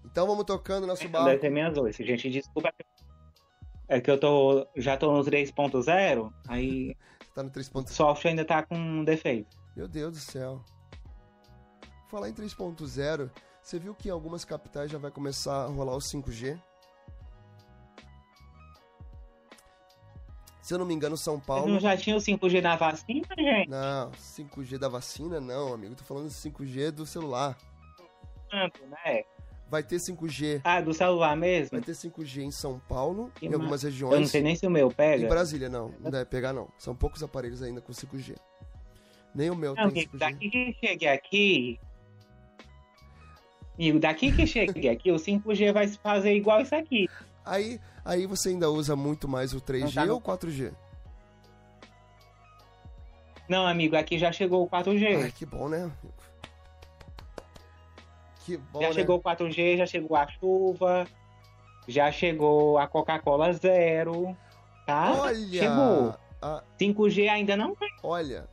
Então 0.05 0.27
vamos 0.27 0.45
tocando 0.45 0.85
nosso 0.85 1.07
barco. 1.09 1.27
Deve 1.27 1.39
ter 1.41 1.49
minhas 1.49 1.73
duas. 1.73 1.95
Gente, 1.95 2.29
desculpa. 2.29 2.73
É 3.87 3.99
que 3.99 4.09
eu 4.09 4.19
tô, 4.19 4.67
já 4.75 4.97
tô 4.97 5.11
no 5.11 5.23
3.0, 5.23 6.33
aí. 6.47 6.95
tá 7.33 7.43
no 7.43 7.49
3.0. 7.49 7.85
O 7.85 7.87
software 7.89 8.31
ainda 8.31 8.45
tá 8.45 8.63
com 8.63 8.75
um 8.75 9.03
defeito. 9.03 9.57
Meu 9.75 9.87
Deus 9.87 10.13
do 10.13 10.19
céu. 10.19 10.63
Falar 12.09 12.29
em 12.29 12.33
3.0, 12.33 13.29
você 13.61 13.79
viu 13.79 13.95
que 13.95 14.07
em 14.07 14.11
algumas 14.11 14.45
capitais 14.45 14.91
já 14.91 14.97
vai 14.97 15.09
começar 15.09 15.63
a 15.63 15.67
rolar 15.67 15.95
o 15.95 15.99
5G? 15.99 16.59
Se 20.61 20.73
eu 20.73 20.77
não 20.77 20.85
me 20.85 20.93
engano, 20.93 21.17
São 21.17 21.39
Paulo. 21.39 21.67
não 21.67 21.79
já 21.79 21.97
tinha 21.97 22.15
o 22.15 22.19
5G 22.19 22.61
da 22.61 22.77
vacina, 22.77 23.27
gente? 23.37 23.69
Não, 23.69 24.11
5G 24.11 24.77
da 24.77 24.87
vacina 24.87 25.41
não, 25.41 25.73
amigo. 25.73 25.93
Tô 25.93 26.05
falando 26.05 26.29
de 26.29 26.35
5G 26.35 26.91
do 26.91 27.05
celular. 27.05 27.57
Tanto, 28.49 28.85
né? 28.85 29.23
Vai 29.73 29.81
ter 29.81 29.95
5G. 29.95 30.61
Ah, 30.63 30.79
do 30.81 30.93
celular 30.93 31.35
mesmo? 31.35 31.71
Vai 31.71 31.81
ter 31.81 31.93
5G 31.93 32.43
em 32.43 32.51
São 32.51 32.77
Paulo, 32.77 33.31
que 33.33 33.47
em 33.47 33.53
algumas 33.55 33.81
regiões. 33.81 34.13
Eu 34.13 34.19
não 34.19 34.27
sei 34.27 34.43
nem 34.43 34.55
se 34.55 34.67
o 34.67 34.69
meu 34.69 34.91
pega. 34.91 35.25
Em 35.25 35.27
Brasília, 35.27 35.67
não. 35.67 35.91
Não 35.99 36.11
deve 36.11 36.25
pegar, 36.25 36.53
não. 36.53 36.67
São 36.77 36.95
poucos 36.95 37.23
aparelhos 37.23 37.63
ainda 37.63 37.81
com 37.81 37.91
5G. 37.91 38.35
Nem 39.33 39.49
o 39.49 39.55
meu 39.55 39.73
não, 39.73 39.89
tem 39.89 40.05
5G. 40.05 40.17
Daqui 40.19 40.49
que 40.51 40.77
chegue 40.79 41.07
aqui, 41.07 41.79
e 43.79 43.91
daqui 43.93 44.31
que 44.31 44.45
chegue 44.45 44.87
aqui, 44.87 45.11
o 45.11 45.15
5G 45.15 45.73
vai 45.73 45.87
se 45.87 45.97
fazer 45.97 46.35
igual 46.35 46.61
isso 46.61 46.75
aqui. 46.75 47.09
Aí, 47.43 47.79
aí 48.05 48.27
você 48.27 48.49
ainda 48.49 48.69
usa 48.69 48.95
muito 48.95 49.27
mais 49.27 49.55
o 49.55 49.59
3G 49.59 49.95
tá 49.95 50.03
ou 50.03 50.19
o 50.19 50.21
4G? 50.21 50.71
Não, 53.49 53.65
amigo, 53.65 53.95
aqui 53.95 54.19
já 54.19 54.31
chegou 54.31 54.63
o 54.63 54.69
4G. 54.69 55.23
Ai, 55.23 55.31
que 55.31 55.47
bom, 55.47 55.67
né? 55.67 55.91
Que 58.43 58.57
bom, 58.57 58.81
já 58.81 58.89
né? 58.89 58.93
chegou 58.93 59.17
o 59.17 59.21
4G, 59.21 59.77
já 59.77 59.85
chegou 59.85 60.17
a 60.17 60.27
chuva, 60.27 61.07
já 61.87 62.11
chegou 62.11 62.77
a 62.77 62.87
Coca-Cola 62.87 63.53
Zero, 63.53 64.35
tá? 64.85 65.13
Olha! 65.17 65.59
Chegou. 65.59 66.15
A... 66.41 66.63
5G 66.79 67.29
ainda 67.29 67.55
não. 67.55 67.75
Olha, 68.03 68.49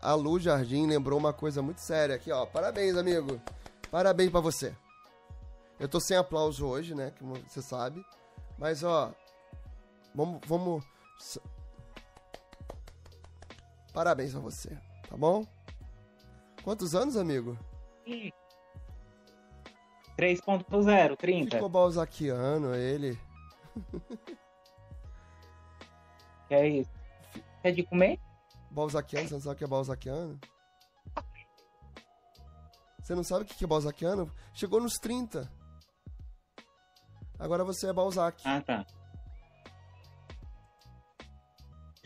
a 0.00 0.14
Lu 0.14 0.38
Jardim 0.38 0.86
lembrou 0.86 1.18
uma 1.18 1.32
coisa 1.32 1.60
muito 1.60 1.80
séria 1.80 2.14
aqui, 2.14 2.30
ó. 2.30 2.46
Parabéns, 2.46 2.96
amigo. 2.96 3.40
Parabéns 3.90 4.30
para 4.30 4.40
você. 4.40 4.74
Eu 5.80 5.88
tô 5.88 5.98
sem 5.98 6.16
aplauso 6.16 6.64
hoje, 6.66 6.94
né? 6.94 7.12
Como 7.18 7.34
você 7.34 7.60
sabe. 7.60 8.04
Mas, 8.56 8.84
ó. 8.84 9.12
Vamos. 10.14 10.40
vamos... 10.46 10.84
Parabéns 13.92 14.32
pra 14.32 14.40
você, 14.40 14.70
tá 15.08 15.16
bom? 15.16 15.46
Quantos 16.62 16.94
anos, 16.94 17.16
amigo? 17.16 17.56
3.0, 20.16 21.16
30. 21.16 21.56
Ficou 21.56 21.68
balzaquiano 21.68 22.74
ele. 22.74 23.18
Que 26.46 26.54
é 26.54 26.68
isso? 26.68 26.90
É 27.62 27.70
de 27.70 27.82
comer? 27.82 28.20
Balzaquiano, 28.70 29.26
você 29.28 29.34
não 29.34 29.40
sabe 29.40 29.54
o 29.54 29.58
que 29.58 29.64
é 29.64 29.66
balzaquiano? 29.66 30.40
Você 33.00 33.14
não 33.14 33.24
sabe 33.24 33.44
o 33.44 33.46
que 33.46 33.64
é 33.64 33.66
balzaquiano? 33.66 34.30
Chegou 34.52 34.80
nos 34.80 34.98
30. 34.98 35.50
Agora 37.38 37.64
você 37.64 37.88
é 37.88 37.92
Balzac. 37.92 38.40
Ah, 38.44 38.60
tá. 38.60 38.86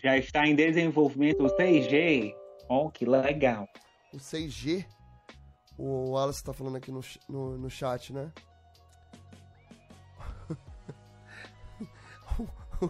Já 0.03 0.17
está 0.17 0.47
em 0.47 0.55
desenvolvimento 0.55 1.45
o 1.45 1.57
6G. 1.57 2.35
Oh, 2.69 2.91
que 2.91 3.05
legal. 3.05 3.69
O 4.13 4.17
6G? 4.17 4.85
O 5.79 6.11
Wallace 6.11 6.43
tá 6.43 6.53
falando 6.53 6.77
aqui 6.77 6.91
no, 6.91 7.01
no, 7.29 7.57
no 7.57 7.71
chat, 7.71 8.13
né? 8.13 8.33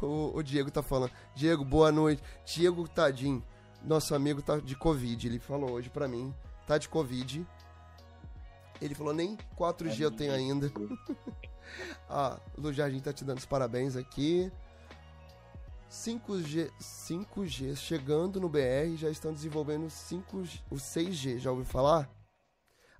o, 0.00 0.38
o, 0.38 0.42
Diego 0.42 0.70
tá 0.70 0.82
falando. 0.82 1.12
Diego, 1.34 1.62
boa 1.62 1.92
noite. 1.92 2.22
Diego 2.46 2.88
Tadinho, 2.88 3.44
nosso 3.84 4.14
amigo 4.14 4.40
tá 4.40 4.56
de 4.56 4.74
Covid. 4.74 5.28
Ele 5.28 5.38
falou 5.38 5.72
hoje 5.72 5.90
pra 5.90 6.08
mim. 6.08 6.34
Tá 6.66 6.78
de 6.78 6.88
Covid. 6.88 7.46
Ele 8.80 8.94
falou, 8.94 9.12
nem 9.12 9.36
4G 9.56 10.00
eu 10.00 10.10
tenho 10.10 10.32
ainda. 10.32 10.72
ah, 12.08 12.40
Lu 12.56 12.72
Jardim 12.72 12.98
tá 12.98 13.12
te 13.12 13.24
dando 13.24 13.38
os 13.38 13.46
parabéns 13.46 13.94
aqui. 13.94 14.50
5G, 15.90 16.70
5G 16.80 17.76
chegando 17.76 18.40
no 18.40 18.48
BR, 18.48 18.96
já 18.96 19.10
estão 19.10 19.30
desenvolvendo 19.30 19.88
5G, 19.88 20.62
o 20.70 20.76
6G, 20.76 21.38
já 21.38 21.50
ouviu 21.50 21.66
falar? 21.66 22.10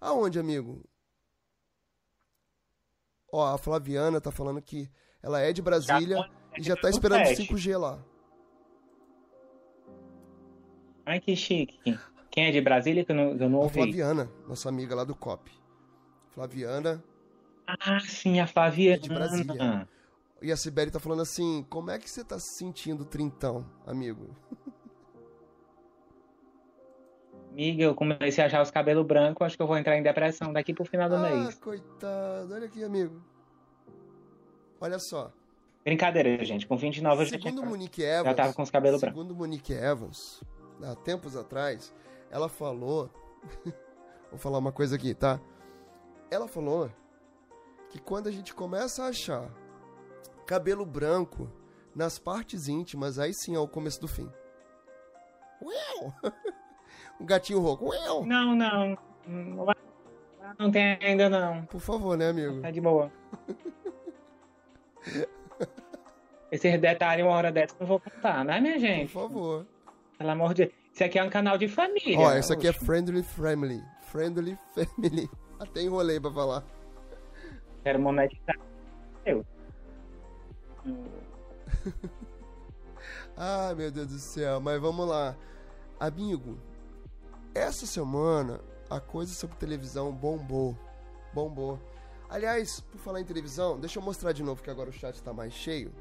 Aonde, 0.02 0.40
amigo? 0.40 0.84
Ó, 3.32 3.46
a 3.46 3.56
Flaviana 3.56 4.20
tá 4.20 4.32
falando 4.32 4.60
que 4.60 4.90
ela 5.22 5.40
é 5.40 5.52
de 5.52 5.62
Brasília 5.62 6.16
já, 6.16 6.30
e 6.58 6.62
já 6.64 6.76
tá 6.76 6.90
esperando 6.90 7.22
5G 7.22 7.78
lá. 7.78 8.04
Ai, 11.06 11.20
que 11.20 11.36
chique. 11.36 11.78
Quem 12.32 12.46
é 12.46 12.50
de 12.50 12.60
Brasília 12.60 13.04
que 13.04 13.12
eu 13.12 13.16
não, 13.16 13.36
eu 13.36 13.48
não 13.48 13.60
ouvi? 13.60 13.78
A 13.78 13.84
Flaviana, 13.84 14.30
nossa 14.48 14.68
amiga 14.68 14.92
lá 14.96 15.04
do 15.04 15.14
COP. 15.14 15.52
Flaviana. 16.30 17.02
Ah, 17.64 18.00
sim, 18.00 18.40
a 18.40 18.46
Flaviana. 18.48 18.96
É 18.96 18.98
de 18.98 19.08
Brasília. 19.08 19.88
E 20.42 20.50
a 20.50 20.56
Sibeli 20.56 20.90
tá 20.90 20.98
falando 20.98 21.22
assim, 21.22 21.64
como 21.70 21.92
é 21.92 21.98
que 22.00 22.10
você 22.10 22.24
tá 22.24 22.40
se 22.40 22.58
sentindo 22.58 23.04
trintão, 23.04 23.64
amigo? 23.86 24.34
Amiga, 27.52 27.82
eu 27.82 27.94
comecei 27.94 28.42
a 28.42 28.46
achar 28.46 28.62
os 28.62 28.70
cabelos 28.70 29.06
brancos, 29.06 29.46
acho 29.46 29.56
que 29.56 29.62
eu 29.62 29.66
vou 29.66 29.76
entrar 29.76 29.94
em 29.98 30.02
depressão 30.02 30.54
daqui 30.54 30.72
pro 30.72 30.86
final 30.86 31.06
do 31.06 31.16
ah, 31.16 31.20
mês. 31.20 31.48
Ah, 31.48 31.62
coitado. 31.62 32.54
Olha 32.54 32.64
aqui, 32.64 32.82
amigo. 32.82 33.22
Olha 34.80 34.98
só. 34.98 35.30
Brincadeira, 35.84 36.42
gente. 36.46 36.66
Com 36.66 36.78
29 36.78 37.26
segundo 37.26 37.44
já, 37.44 37.50
tinha... 37.50 37.66
Monique 37.66 38.02
Evans, 38.02 38.24
já 38.24 38.34
tava 38.34 38.54
com 38.54 38.62
os 38.62 38.70
cabelos 38.70 39.00
segundo 39.00 39.14
brancos. 39.14 39.28
Segundo 39.28 39.38
Monique 39.38 39.72
Evans, 39.74 40.42
há 40.82 40.94
tempos 40.94 41.36
atrás, 41.36 41.94
ela 42.30 42.48
falou... 42.48 43.10
vou 44.30 44.38
falar 44.38 44.56
uma 44.56 44.72
coisa 44.72 44.96
aqui, 44.96 45.12
tá? 45.12 45.38
Ela 46.30 46.48
falou 46.48 46.90
que 47.90 47.98
quando 47.98 48.28
a 48.28 48.32
gente 48.32 48.54
começa 48.54 49.04
a 49.04 49.08
achar 49.08 49.50
cabelo 50.46 50.86
branco 50.86 51.52
nas 51.94 52.18
partes 52.18 52.66
íntimas, 52.66 53.18
aí 53.18 53.34
sim 53.34 53.54
é 53.54 53.58
o 53.58 53.68
começo 53.68 54.00
do 54.00 54.08
fim. 54.08 54.30
Uau! 55.60 56.14
gatinho 57.24 57.60
rouco. 57.60 57.86
Uau! 57.86 58.24
Não, 58.24 58.54
não. 58.54 58.98
Não 60.58 60.70
tem 60.70 60.98
ainda 61.02 61.28
não. 61.28 61.64
Por 61.66 61.80
favor, 61.80 62.16
né, 62.16 62.28
amigo? 62.28 62.60
Tá 62.60 62.70
de 62.70 62.80
boa. 62.80 63.10
Esses 66.50 66.80
detalhes, 66.80 67.24
uma 67.24 67.34
hora 67.34 67.50
dessa, 67.50 67.74
não 67.80 67.86
vou 67.86 67.98
contar, 67.98 68.44
né, 68.44 68.60
minha 68.60 68.78
gente? 68.78 69.12
Por 69.12 69.22
favor. 69.22 69.66
Pelo 70.18 70.30
amor 70.30 70.54
de 70.54 70.66
Deus. 70.66 70.82
Isso 70.92 71.04
aqui 71.04 71.18
é 71.18 71.24
um 71.24 71.30
canal 71.30 71.56
de 71.56 71.66
família. 71.68 72.18
Ó, 72.18 72.32
esse 72.34 72.52
aqui 72.52 72.68
é 72.68 72.72
Friendly 72.72 73.22
Family. 73.22 73.82
Friendly 74.02 74.58
Family. 74.74 75.30
Até 75.58 75.80
enrolei 75.80 76.20
pra 76.20 76.30
falar. 76.30 76.62
Quero 77.82 77.98
monetizar. 77.98 78.58
Eu. 79.24 79.46
Ai, 83.36 83.74
meu 83.74 83.90
Deus 83.90 84.08
do 84.08 84.18
céu. 84.18 84.60
Mas 84.60 84.78
vamos 84.80 85.08
lá. 85.08 85.34
Amigo, 85.98 86.58
essa 87.54 87.86
semana 87.86 88.60
a 88.88 89.00
coisa 89.00 89.32
sobre 89.34 89.56
televisão 89.56 90.12
bombou. 90.12 90.76
Bombou. 91.32 91.78
Aliás, 92.28 92.80
por 92.80 92.98
falar 92.98 93.20
em 93.20 93.24
televisão, 93.24 93.78
deixa 93.78 93.98
eu 93.98 94.02
mostrar 94.02 94.32
de 94.32 94.42
novo 94.42 94.62
que 94.62 94.70
agora 94.70 94.90
o 94.90 94.92
chat 94.92 95.22
tá 95.22 95.32
mais 95.32 95.52
cheio. 95.52 95.92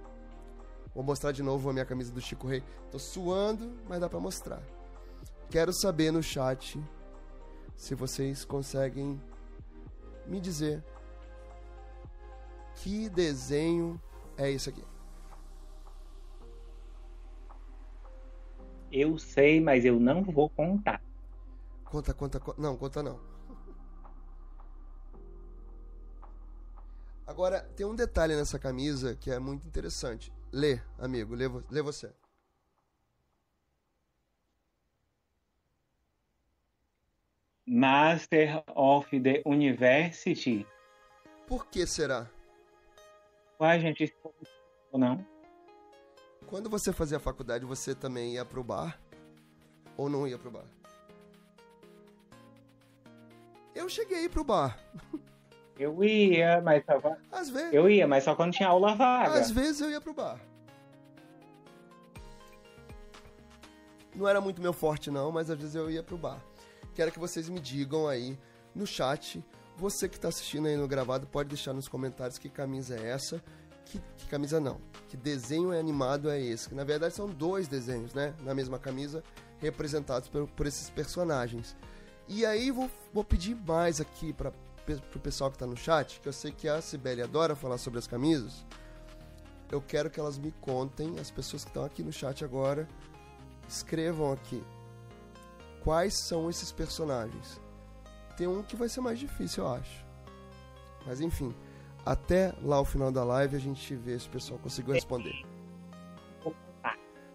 Vou 0.93 1.03
mostrar 1.03 1.31
de 1.31 1.41
novo 1.41 1.69
a 1.69 1.73
minha 1.73 1.85
camisa 1.85 2.11
do 2.11 2.21
Chico 2.21 2.47
Rei. 2.47 2.63
Tô 2.89 2.99
suando, 2.99 3.77
mas 3.87 3.99
dá 3.99 4.09
para 4.09 4.19
mostrar. 4.19 4.61
Quero 5.49 5.73
saber 5.73 6.11
no 6.11 6.21
chat 6.21 6.81
se 7.75 7.95
vocês 7.95 8.45
conseguem 8.45 9.21
me 10.25 10.39
dizer 10.39 10.83
que 12.75 13.09
desenho 13.09 14.01
é 14.37 14.51
esse 14.51 14.69
aqui. 14.69 14.83
Eu 18.91 19.17
sei, 19.17 19.61
mas 19.61 19.85
eu 19.85 19.99
não 19.99 20.23
vou 20.23 20.49
contar. 20.49 21.01
Conta, 21.91 22.13
conta, 22.13 22.39
conta. 22.39 22.61
Não, 22.61 22.77
conta 22.77 23.03
não. 23.03 23.19
Agora, 27.27 27.61
tem 27.75 27.85
um 27.85 27.93
detalhe 27.93 28.33
nessa 28.33 28.57
camisa 28.57 29.13
que 29.17 29.29
é 29.29 29.37
muito 29.37 29.67
interessante. 29.67 30.31
Lê, 30.53 30.79
amigo, 30.97 31.35
lê, 31.35 31.49
lê 31.69 31.81
você. 31.81 32.13
Master 37.67 38.63
of 38.73 39.19
the 39.19 39.41
University. 39.45 40.65
Por 41.45 41.67
que 41.67 41.85
será? 41.85 42.29
Ué, 43.59 43.79
gente, 43.81 44.15
não? 44.93 45.25
Quando 46.47 46.69
você 46.69 46.93
fazia 46.93 47.17
a 47.17 47.19
faculdade, 47.19 47.65
você 47.65 47.93
também 47.93 48.35
ia 48.35 48.45
pro 48.45 48.63
bar? 48.63 48.97
Ou 49.97 50.09
não 50.09 50.25
ia 50.25 50.39
pro 50.39 50.51
bar? 50.51 50.80
Eu 53.73 53.87
cheguei 53.89 54.27
pro 54.27 54.43
bar. 54.43 54.77
Eu 55.77 56.03
ia, 56.03 56.61
mas 56.61 56.83
só 56.85 56.99
quando... 56.99 57.17
Às 57.31 57.49
vezes. 57.49 57.73
Eu 57.73 57.89
ia, 57.89 58.07
mas 58.07 58.23
só 58.23 58.35
quando 58.35 58.53
tinha 58.53 58.69
aula 58.69 58.93
vaga. 58.93 59.39
Às 59.39 59.49
vezes 59.49 59.81
eu 59.81 59.89
ia 59.89 60.01
pro 60.01 60.13
bar. 60.13 60.39
Não 64.15 64.27
era 64.27 64.41
muito 64.41 64.61
meu 64.61 64.73
forte, 64.73 65.09
não, 65.09 65.31
mas 65.31 65.49
às 65.49 65.57
vezes 65.57 65.75
eu 65.75 65.89
ia 65.89 66.03
pro 66.03 66.17
bar. 66.17 66.39
Quero 66.93 67.11
que 67.11 67.19
vocês 67.19 67.47
me 67.47 67.59
digam 67.59 68.07
aí 68.07 68.37
no 68.75 68.85
chat. 68.85 69.43
Você 69.77 70.07
que 70.07 70.17
está 70.17 70.27
assistindo 70.27 70.67
aí 70.67 70.75
no 70.75 70.87
gravado 70.87 71.25
pode 71.25 71.49
deixar 71.49 71.73
nos 71.73 71.87
comentários 71.87 72.37
que 72.37 72.49
camisa 72.49 72.95
é 72.95 73.09
essa. 73.09 73.41
Que, 73.85 73.99
que, 74.17 74.27
camisa 74.27 74.59
não? 74.59 74.79
Que 75.07 75.17
desenho 75.17 75.73
é 75.73 75.79
animado 75.79 76.29
é 76.29 76.39
esse? 76.39 76.69
Que 76.69 76.75
na 76.75 76.83
verdade 76.83 77.15
são 77.15 77.27
dois 77.27 77.67
desenhos, 77.67 78.13
né? 78.13 78.35
Na 78.41 78.53
mesma 78.53 78.77
camisa, 78.77 79.23
representados 79.59 80.27
por, 80.29 80.47
por 80.49 80.67
esses 80.67 80.89
personagens. 80.89 81.75
E 82.33 82.45
aí 82.45 82.71
vou, 82.71 82.89
vou 83.13 83.25
pedir 83.25 83.53
mais 83.55 83.99
aqui 83.99 84.31
para 84.31 84.53
pro 85.11 85.19
pessoal 85.19 85.49
que 85.49 85.57
está 85.57 85.67
no 85.67 85.75
chat, 85.75 86.19
que 86.21 86.27
eu 86.27 86.33
sei 86.33 86.51
que 86.51 86.67
a 86.67 86.81
Sibeli 86.81 87.21
adora 87.21 87.57
falar 87.57 87.77
sobre 87.77 87.99
as 87.99 88.07
camisas. 88.07 88.65
Eu 89.69 89.81
quero 89.81 90.09
que 90.09 90.19
elas 90.19 90.37
me 90.37 90.51
contem, 90.53 91.19
as 91.19 91.29
pessoas 91.29 91.63
que 91.63 91.69
estão 91.69 91.83
aqui 91.83 92.01
no 92.01 92.11
chat 92.11 92.43
agora, 92.43 92.87
escrevam 93.67 94.31
aqui 94.31 94.63
quais 95.83 96.25
são 96.25 96.49
esses 96.49 96.71
personagens. 96.71 97.59
Tem 98.37 98.47
um 98.47 98.63
que 98.63 98.77
vai 98.77 98.87
ser 98.87 99.01
mais 99.01 99.19
difícil, 99.19 99.65
eu 99.65 99.73
acho. 99.73 100.05
Mas 101.05 101.19
enfim, 101.19 101.53
até 102.05 102.53
lá 102.61 102.79
o 102.79 102.85
final 102.85 103.11
da 103.11 103.25
live 103.25 103.57
a 103.57 103.59
gente 103.59 103.93
vê 103.93 104.17
se 104.17 104.27
o 104.27 104.31
pessoal 104.31 104.57
conseguiu 104.57 104.93
responder. 104.93 105.35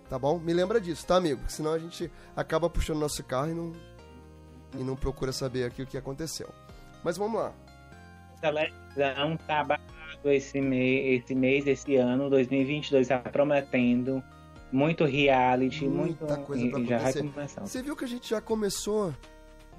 Tá 0.08 0.18
bom? 0.18 0.38
Me 0.38 0.54
lembra 0.54 0.80
disso, 0.80 1.06
tá, 1.06 1.16
amigo? 1.16 1.40
Porque 1.40 1.52
senão 1.52 1.72
a 1.72 1.78
gente 1.78 2.10
acaba 2.34 2.70
puxando 2.70 2.98
nosso 2.98 3.22
carro 3.24 3.50
e 3.50 3.54
não, 3.54 3.72
e 4.74 4.82
não 4.82 4.96
procura 4.96 5.32
saber 5.32 5.64
aqui 5.64 5.82
o 5.82 5.86
que 5.86 5.96
aconteceu. 5.96 6.48
Mas 7.02 7.16
vamos 7.16 7.40
lá. 7.40 7.52
Televisão 8.40 9.36
tá 9.46 9.64
babado 9.64 10.30
esse 10.30 10.60
mês, 10.60 11.22
esse 11.22 11.34
mês, 11.34 11.66
esse 11.66 11.96
ano, 11.96 12.28
2022, 12.28 13.08
tá 13.08 13.18
prometendo 13.18 14.22
muito 14.72 15.04
reality, 15.04 15.86
muita 15.86 16.26
muito, 16.26 16.46
coisa 16.46 16.68
pra 16.68 16.84
já 16.84 16.96
acontecer. 16.96 17.22
vai 17.22 17.32
começar. 17.32 17.60
Você 17.62 17.82
viu 17.82 17.96
que 17.96 18.04
a 18.04 18.08
gente 18.08 18.28
já 18.28 18.40
começou 18.40 19.14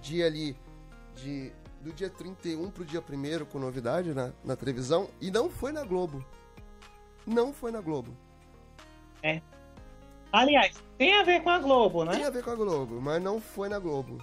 dia 0.02 0.26
ali 0.26 0.56
de 1.16 1.52
do 1.82 1.94
dia 1.94 2.10
31 2.10 2.70
pro 2.72 2.84
dia 2.84 3.02
1 3.02 3.46
com 3.46 3.60
novidade 3.60 4.14
na, 4.14 4.32
na 4.44 4.56
televisão 4.56 5.10
e 5.22 5.32
não 5.32 5.50
foi 5.50 5.72
na 5.72 5.84
Globo. 5.84 6.26
Não 7.26 7.54
foi 7.54 7.72
na 7.72 7.82
Globo. 7.82 8.12
É. 9.22 9.42
Aliás, 10.32 10.76
tem 10.98 11.14
a 11.14 11.24
ver 11.24 11.42
com 11.42 11.50
a 11.50 11.60
Globo, 11.60 12.04
né? 12.04 12.12
Tem 12.12 12.26
a 12.26 12.30
ver 12.30 12.44
com 12.44 12.52
a 12.52 12.56
Globo, 12.56 13.02
mas 13.02 13.22
não 13.22 13.40
foi 13.40 13.70
na 13.70 13.80
Globo. 13.80 14.18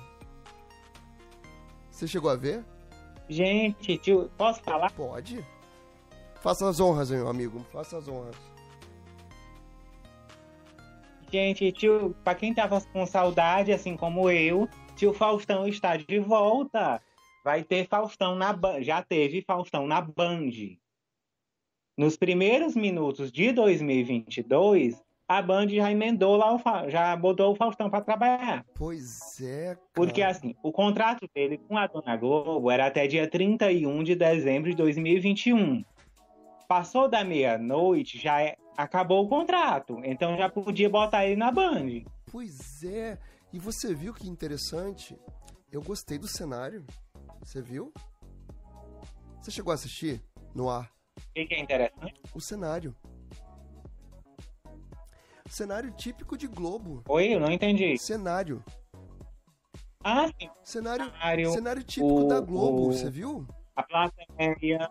Você 1.95 2.09
chegou 2.09 2.29
a 2.29 2.35
ver? 2.35 2.65
Gente, 3.29 3.97
tio, 3.99 4.29
posso 4.37 4.61
falar? 4.65 4.91
Pode. 4.91 5.45
Faça 6.41 6.69
as 6.69 6.81
honras, 6.81 7.09
meu 7.09 7.29
amigo. 7.29 7.65
Faça 7.73 7.97
as 7.97 8.09
honras. 8.09 8.35
Gente, 11.31 11.71
tio, 11.71 12.13
pra 12.25 12.35
quem 12.35 12.53
tava 12.53 12.81
com 12.81 13.07
saudade, 13.07 13.73
assim 13.73 13.97
como 13.97 14.29
eu, 14.29 14.69
tio 14.97 15.15
Faustão 15.15 15.69
está 15.69 15.97
de 15.97 16.19
volta. 16.19 17.01
Vai 17.45 17.63
ter 17.63 17.87
Faustão 17.87 18.35
na 18.35 18.53
Band. 18.53 18.83
Já 18.83 19.01
teve 19.01 19.41
Faustão 19.43 19.87
na 19.87 20.01
Band. 20.01 20.51
Nos 21.97 22.17
primeiros 22.17 22.75
minutos 22.75 23.31
de 23.31 23.53
2022, 23.53 25.01
a 25.27 25.41
Band 25.41 25.69
já 25.69 25.91
emendou 25.91 26.37
lá, 26.37 26.55
o 26.55 26.91
já 26.91 27.17
botou 27.17 27.53
o 27.53 27.55
Faustão 27.55 27.89
para 27.89 28.05
trabalhar. 28.05 28.65
Pois 28.75 29.41
é, 29.41 29.75
cara. 29.75 29.81
Porque 29.95 30.23
assim, 30.23 30.55
o 30.63 30.71
contrato 30.71 31.29
dele 31.35 31.59
com 31.59 31.77
a 31.79 31.87
Dona 31.87 32.17
Globo 32.17 32.71
era 32.71 32.87
até 32.87 33.07
dia 33.07 33.29
31 33.29 34.03
de 34.03 34.15
dezembro 34.15 34.71
de 34.71 34.77
2021. 34.77 35.85
Passou 36.69 37.09
da 37.09 37.25
meia-noite, 37.25 38.19
já 38.19 38.43
é... 38.43 38.57
acabou 38.77 39.25
o 39.25 39.29
contrato. 39.29 40.01
Então 40.05 40.37
já 40.37 40.49
podia 40.49 40.91
botar 40.91 41.25
ele 41.25 41.37
na 41.37 41.51
Band. 41.51 42.03
Pois 42.31 42.85
é. 42.85 43.19
E 43.53 43.59
você 43.59 43.95
viu 43.95 44.13
que 44.13 44.29
interessante? 44.29 45.17
Eu 45.73 45.81
gostei 45.81 46.19
do 46.19 46.27
cenário. 46.27 46.85
Você 47.43 47.63
viu? 47.63 47.93
Você 49.41 49.51
chegou 49.51 49.71
a 49.71 49.75
assistir 49.75 50.23
no 50.55 50.69
ar? 50.69 50.91
O 51.17 51.33
que, 51.35 51.47
que 51.47 51.55
é 51.55 51.61
interessante? 51.61 52.21
O 52.35 52.41
cenário. 52.41 52.95
Cenário 55.55 55.93
típico 55.93 56.37
de 56.37 56.49
Globo. 56.49 57.05
Oi, 57.09 57.33
eu 57.33 57.39
não 57.39 57.49
entendi. 57.49 57.97
Cenário. 57.97 58.61
Ah, 60.03 60.27
sim. 60.27 60.51
Cenário, 60.65 61.05
Cenário, 61.05 61.51
cenário 61.53 61.85
típico 61.85 62.23
o- 62.25 62.27
da 62.27 62.41
Globo, 62.41 62.89
o- 62.89 62.93
você 62.93 63.09
viu? 63.09 63.47
A 63.77 63.83
plateia. 63.85 64.91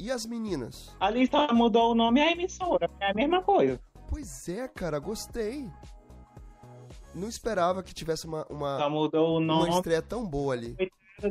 E 0.00 0.10
as 0.10 0.26
meninas? 0.26 0.96
Ali 0.98 1.28
só 1.28 1.54
mudou 1.54 1.92
o 1.92 1.94
nome 1.94 2.18
e 2.18 2.24
a 2.24 2.32
emissora. 2.32 2.90
É 2.98 3.12
a 3.12 3.14
mesma 3.14 3.40
coisa. 3.40 3.80
Pois 4.08 4.48
é, 4.48 4.66
cara, 4.66 4.98
gostei. 4.98 5.70
Não 7.14 7.28
esperava 7.28 7.84
que 7.84 7.94
tivesse 7.94 8.26
uma, 8.26 8.44
uma, 8.50 8.78
Só 8.80 8.90
mudou 8.90 9.34
o 9.34 9.38
uma 9.38 9.46
nome 9.46 9.70
estreia 9.70 10.02
tão 10.02 10.26
boa 10.26 10.54
ali. 10.54 10.76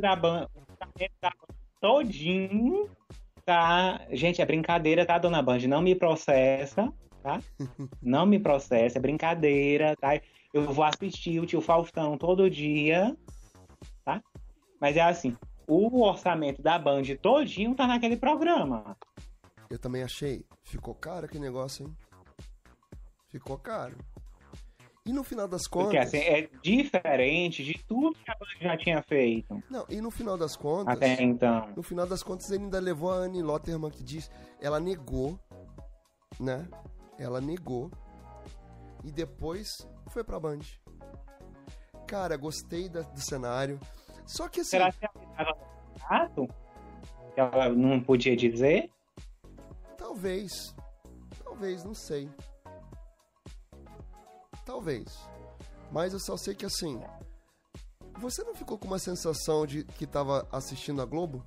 da 0.00 0.16
banda. 0.16 0.48
Da 0.78 0.86
banda 0.86 1.36
todinho. 1.82 2.88
Tá. 3.50 4.00
Gente, 4.12 4.40
é 4.40 4.46
brincadeira, 4.46 5.04
tá, 5.04 5.18
dona 5.18 5.42
Band? 5.42 5.58
Não 5.66 5.82
me 5.82 5.92
processa, 5.92 6.88
tá? 7.20 7.42
Não 8.00 8.24
me 8.24 8.38
processa, 8.38 8.96
é 8.96 9.00
brincadeira, 9.00 9.96
tá? 9.96 10.20
Eu 10.54 10.72
vou 10.72 10.84
assistir 10.84 11.40
o 11.40 11.46
tio 11.46 11.60
Faustão 11.60 12.16
todo 12.16 12.48
dia, 12.48 13.16
tá? 14.04 14.22
Mas 14.80 14.96
é 14.96 15.00
assim, 15.00 15.36
o 15.66 16.00
orçamento 16.00 16.62
da 16.62 16.78
Band 16.78 17.02
todinho 17.20 17.74
tá 17.74 17.88
naquele 17.88 18.16
programa. 18.16 18.96
Eu 19.68 19.80
também 19.80 20.04
achei. 20.04 20.44
Ficou 20.62 20.94
caro 20.94 21.26
aquele 21.26 21.42
negócio, 21.42 21.88
hein? 21.88 21.96
Ficou 23.30 23.58
caro. 23.58 23.98
E 25.06 25.12
no 25.12 25.24
final 25.24 25.48
das 25.48 25.66
contas. 25.66 25.86
Porque 25.86 25.98
assim, 25.98 26.18
é 26.18 26.48
diferente 26.62 27.64
de 27.64 27.74
tudo 27.84 28.14
que 28.22 28.30
a 28.30 28.34
Band 28.34 28.46
já 28.60 28.76
tinha 28.76 29.02
feito 29.02 29.62
Não, 29.70 29.86
e 29.88 30.00
no 30.00 30.10
final 30.10 30.36
das 30.36 30.54
contas. 30.56 30.94
até 30.96 31.22
então. 31.22 31.72
No 31.74 31.82
final 31.82 32.06
das 32.06 32.22
contas, 32.22 32.50
ele 32.50 32.64
ainda 32.64 32.78
levou 32.78 33.10
a 33.10 33.16
Anne 33.16 33.42
Lotterman 33.42 33.90
que 33.90 34.02
diz. 34.04 34.30
Ela 34.60 34.78
negou, 34.78 35.38
né? 36.38 36.68
Ela 37.18 37.40
negou. 37.40 37.90
E 39.02 39.10
depois 39.10 39.88
foi 40.08 40.22
pra 40.22 40.38
Band. 40.38 40.60
Cara, 42.06 42.36
gostei 42.36 42.88
da- 42.88 43.00
do 43.02 43.20
cenário. 43.20 43.80
Só 44.26 44.48
que 44.48 44.60
assim. 44.60 44.70
Será 44.70 44.92
que 44.92 45.04
ela? 45.38 46.30
Que 47.34 47.40
ela 47.40 47.68
não 47.70 48.00
podia 48.02 48.36
dizer? 48.36 48.90
Talvez. 49.96 50.74
Talvez, 51.42 51.84
não 51.84 51.94
sei. 51.94 52.28
Talvez. 54.64 55.18
Mas 55.90 56.12
eu 56.12 56.20
só 56.20 56.36
sei 56.36 56.54
que 56.54 56.66
assim. 56.66 57.00
Você 58.18 58.44
não 58.44 58.54
ficou 58.54 58.78
com 58.78 58.86
uma 58.86 58.98
sensação 58.98 59.66
de 59.66 59.84
que 59.84 60.06
tava 60.06 60.46
assistindo 60.52 61.00
a 61.00 61.06
Globo? 61.06 61.44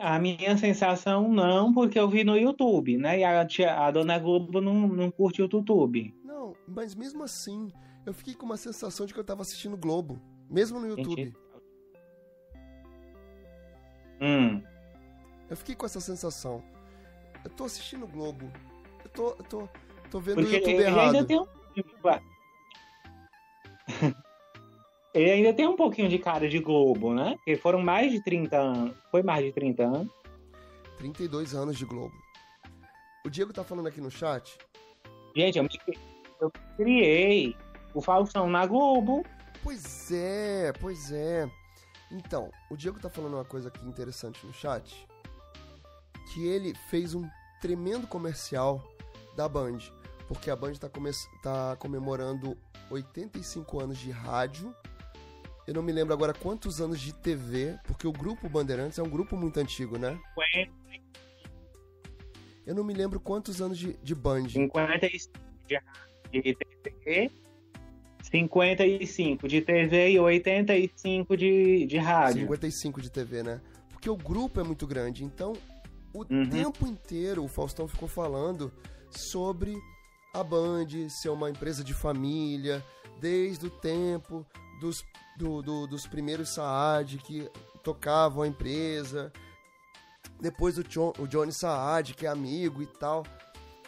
A 0.00 0.18
minha 0.18 0.56
sensação 0.56 1.28
não, 1.28 1.72
porque 1.74 1.98
eu 1.98 2.08
vi 2.08 2.22
no 2.22 2.36
YouTube, 2.36 2.96
né? 2.96 3.18
E 3.18 3.24
a, 3.24 3.44
tia- 3.44 3.76
a 3.84 3.90
dona 3.90 4.16
Globo 4.18 4.60
não, 4.60 4.86
não 4.86 5.10
curte 5.10 5.42
o 5.42 5.44
YouTube. 5.44 6.14
Não, 6.22 6.54
mas 6.68 6.94
mesmo 6.94 7.24
assim, 7.24 7.72
eu 8.06 8.14
fiquei 8.14 8.34
com 8.34 8.46
uma 8.46 8.56
sensação 8.56 9.06
de 9.06 9.12
que 9.14 9.18
eu 9.18 9.24
tava 9.24 9.42
assistindo 9.42 9.76
Globo. 9.76 10.20
Mesmo 10.48 10.78
no 10.78 10.86
YouTube. 10.86 11.12
Entendi. 11.20 11.36
Hum. 14.20 14.62
Eu 15.50 15.56
fiquei 15.56 15.74
com 15.74 15.84
essa 15.84 16.00
sensação. 16.00 16.62
Eu 17.44 17.50
tô 17.50 17.64
assistindo 17.64 18.06
Globo. 18.06 18.50
Eu 19.04 19.10
tô, 19.10 19.28
eu 19.30 19.44
tô, 19.44 19.68
tô 20.10 20.20
vendo 20.20 20.36
Porque 20.36 20.56
o 20.56 20.58
YouTube 20.58 20.74
ele 20.74 20.82
errado. 20.82 21.16
ainda 21.16 21.24
tem 21.24 21.40
um. 21.40 21.46
ele 25.14 25.30
ainda 25.30 25.52
tem 25.54 25.66
um 25.66 25.76
pouquinho 25.76 26.08
de 26.08 26.18
cara 26.18 26.48
de 26.48 26.58
Globo, 26.58 27.14
né? 27.14 27.36
Porque 27.36 27.56
foram 27.56 27.80
mais 27.80 28.12
de 28.12 28.22
30 28.22 28.56
anos. 28.56 28.96
Foi 29.10 29.22
mais 29.22 29.44
de 29.44 29.52
30 29.52 29.82
anos. 29.84 30.12
32 30.98 31.54
anos 31.54 31.78
de 31.78 31.84
Globo. 31.84 32.14
O 33.24 33.30
Diego 33.30 33.52
tá 33.52 33.62
falando 33.64 33.88
aqui 33.88 34.00
no 34.00 34.10
chat. 34.10 34.58
Gente, 35.36 35.58
eu, 35.58 35.64
me, 35.64 35.70
eu 36.40 36.50
criei 36.76 37.56
o 37.94 38.00
Faustão 38.00 38.48
na 38.48 38.66
Globo. 38.66 39.24
Pois 39.62 40.10
é, 40.10 40.72
pois 40.80 41.12
é. 41.12 41.48
Então, 42.10 42.50
o 42.70 42.76
Diego 42.76 42.98
tá 42.98 43.10
falando 43.10 43.34
uma 43.34 43.44
coisa 43.44 43.68
aqui 43.68 43.84
interessante 43.86 44.44
no 44.46 44.52
chat. 44.52 45.06
Que 46.32 46.46
ele 46.46 46.74
fez 46.88 47.14
um 47.14 47.28
tremendo 47.60 48.06
comercial 48.06 48.82
da 49.36 49.48
Band. 49.48 49.78
Porque 50.26 50.50
a 50.50 50.56
Band 50.56 50.74
tá, 50.74 50.88
come 50.88 51.10
tá 51.42 51.76
comemorando 51.76 52.56
85 52.90 53.80
anos 53.80 53.98
de 53.98 54.10
rádio. 54.10 54.74
Eu 55.66 55.74
não 55.74 55.82
me 55.82 55.92
lembro 55.92 56.14
agora 56.14 56.32
quantos 56.32 56.80
anos 56.80 57.00
de 57.00 57.12
TV, 57.12 57.78
porque 57.84 58.06
o 58.06 58.12
grupo 58.12 58.48
Bandeirantes 58.48 58.98
é 58.98 59.02
um 59.02 59.08
grupo 59.08 59.36
muito 59.36 59.58
antigo, 59.60 59.98
né? 59.98 60.18
50, 60.34 60.72
Eu 62.66 62.74
não 62.74 62.82
me 62.84 62.94
lembro 62.94 63.20
quantos 63.20 63.60
anos 63.60 63.78
de, 63.78 63.92
de 64.02 64.14
Band. 64.14 64.48
55 64.48 65.38
de, 66.32 66.42
de 66.42 66.54
TV, 66.54 67.30
55 68.22 69.48
de 69.48 69.60
TV 69.60 70.10
e 70.10 70.18
85 70.18 71.36
de, 71.36 71.86
de 71.86 71.98
rádio. 71.98 72.42
55 72.42 73.02
de 73.02 73.10
TV, 73.10 73.42
né? 73.42 73.60
Porque 73.90 74.08
o 74.08 74.16
grupo 74.16 74.60
é 74.60 74.62
muito 74.62 74.86
grande. 74.86 75.24
Então, 75.24 75.54
o 76.12 76.20
Uhum. 76.30 76.48
tempo 76.48 76.86
inteiro 76.86 77.44
o 77.44 77.48
Faustão 77.48 77.86
ficou 77.88 78.08
falando 78.08 78.72
sobre 79.10 79.76
a 80.34 80.42
Band 80.42 80.86
ser 81.08 81.28
uma 81.30 81.48
empresa 81.50 81.82
de 81.84 81.94
família, 81.94 82.84
desde 83.20 83.66
o 83.66 83.70
tempo 83.70 84.46
dos, 84.80 85.02
do- 85.36 85.62
do- 85.62 85.86
dos 85.86 86.06
primeiros 86.06 86.50
Saad 86.50 87.18
que 87.18 87.50
tocavam 87.82 88.42
a 88.42 88.46
empresa, 88.48 89.32
depois 90.40 90.78
o, 90.78 90.84
John, 90.84 91.12
o 91.18 91.26
Johnny 91.26 91.52
Saad, 91.52 92.14
que 92.14 92.26
é 92.26 92.28
amigo 92.28 92.82
e 92.82 92.86
tal. 92.86 93.24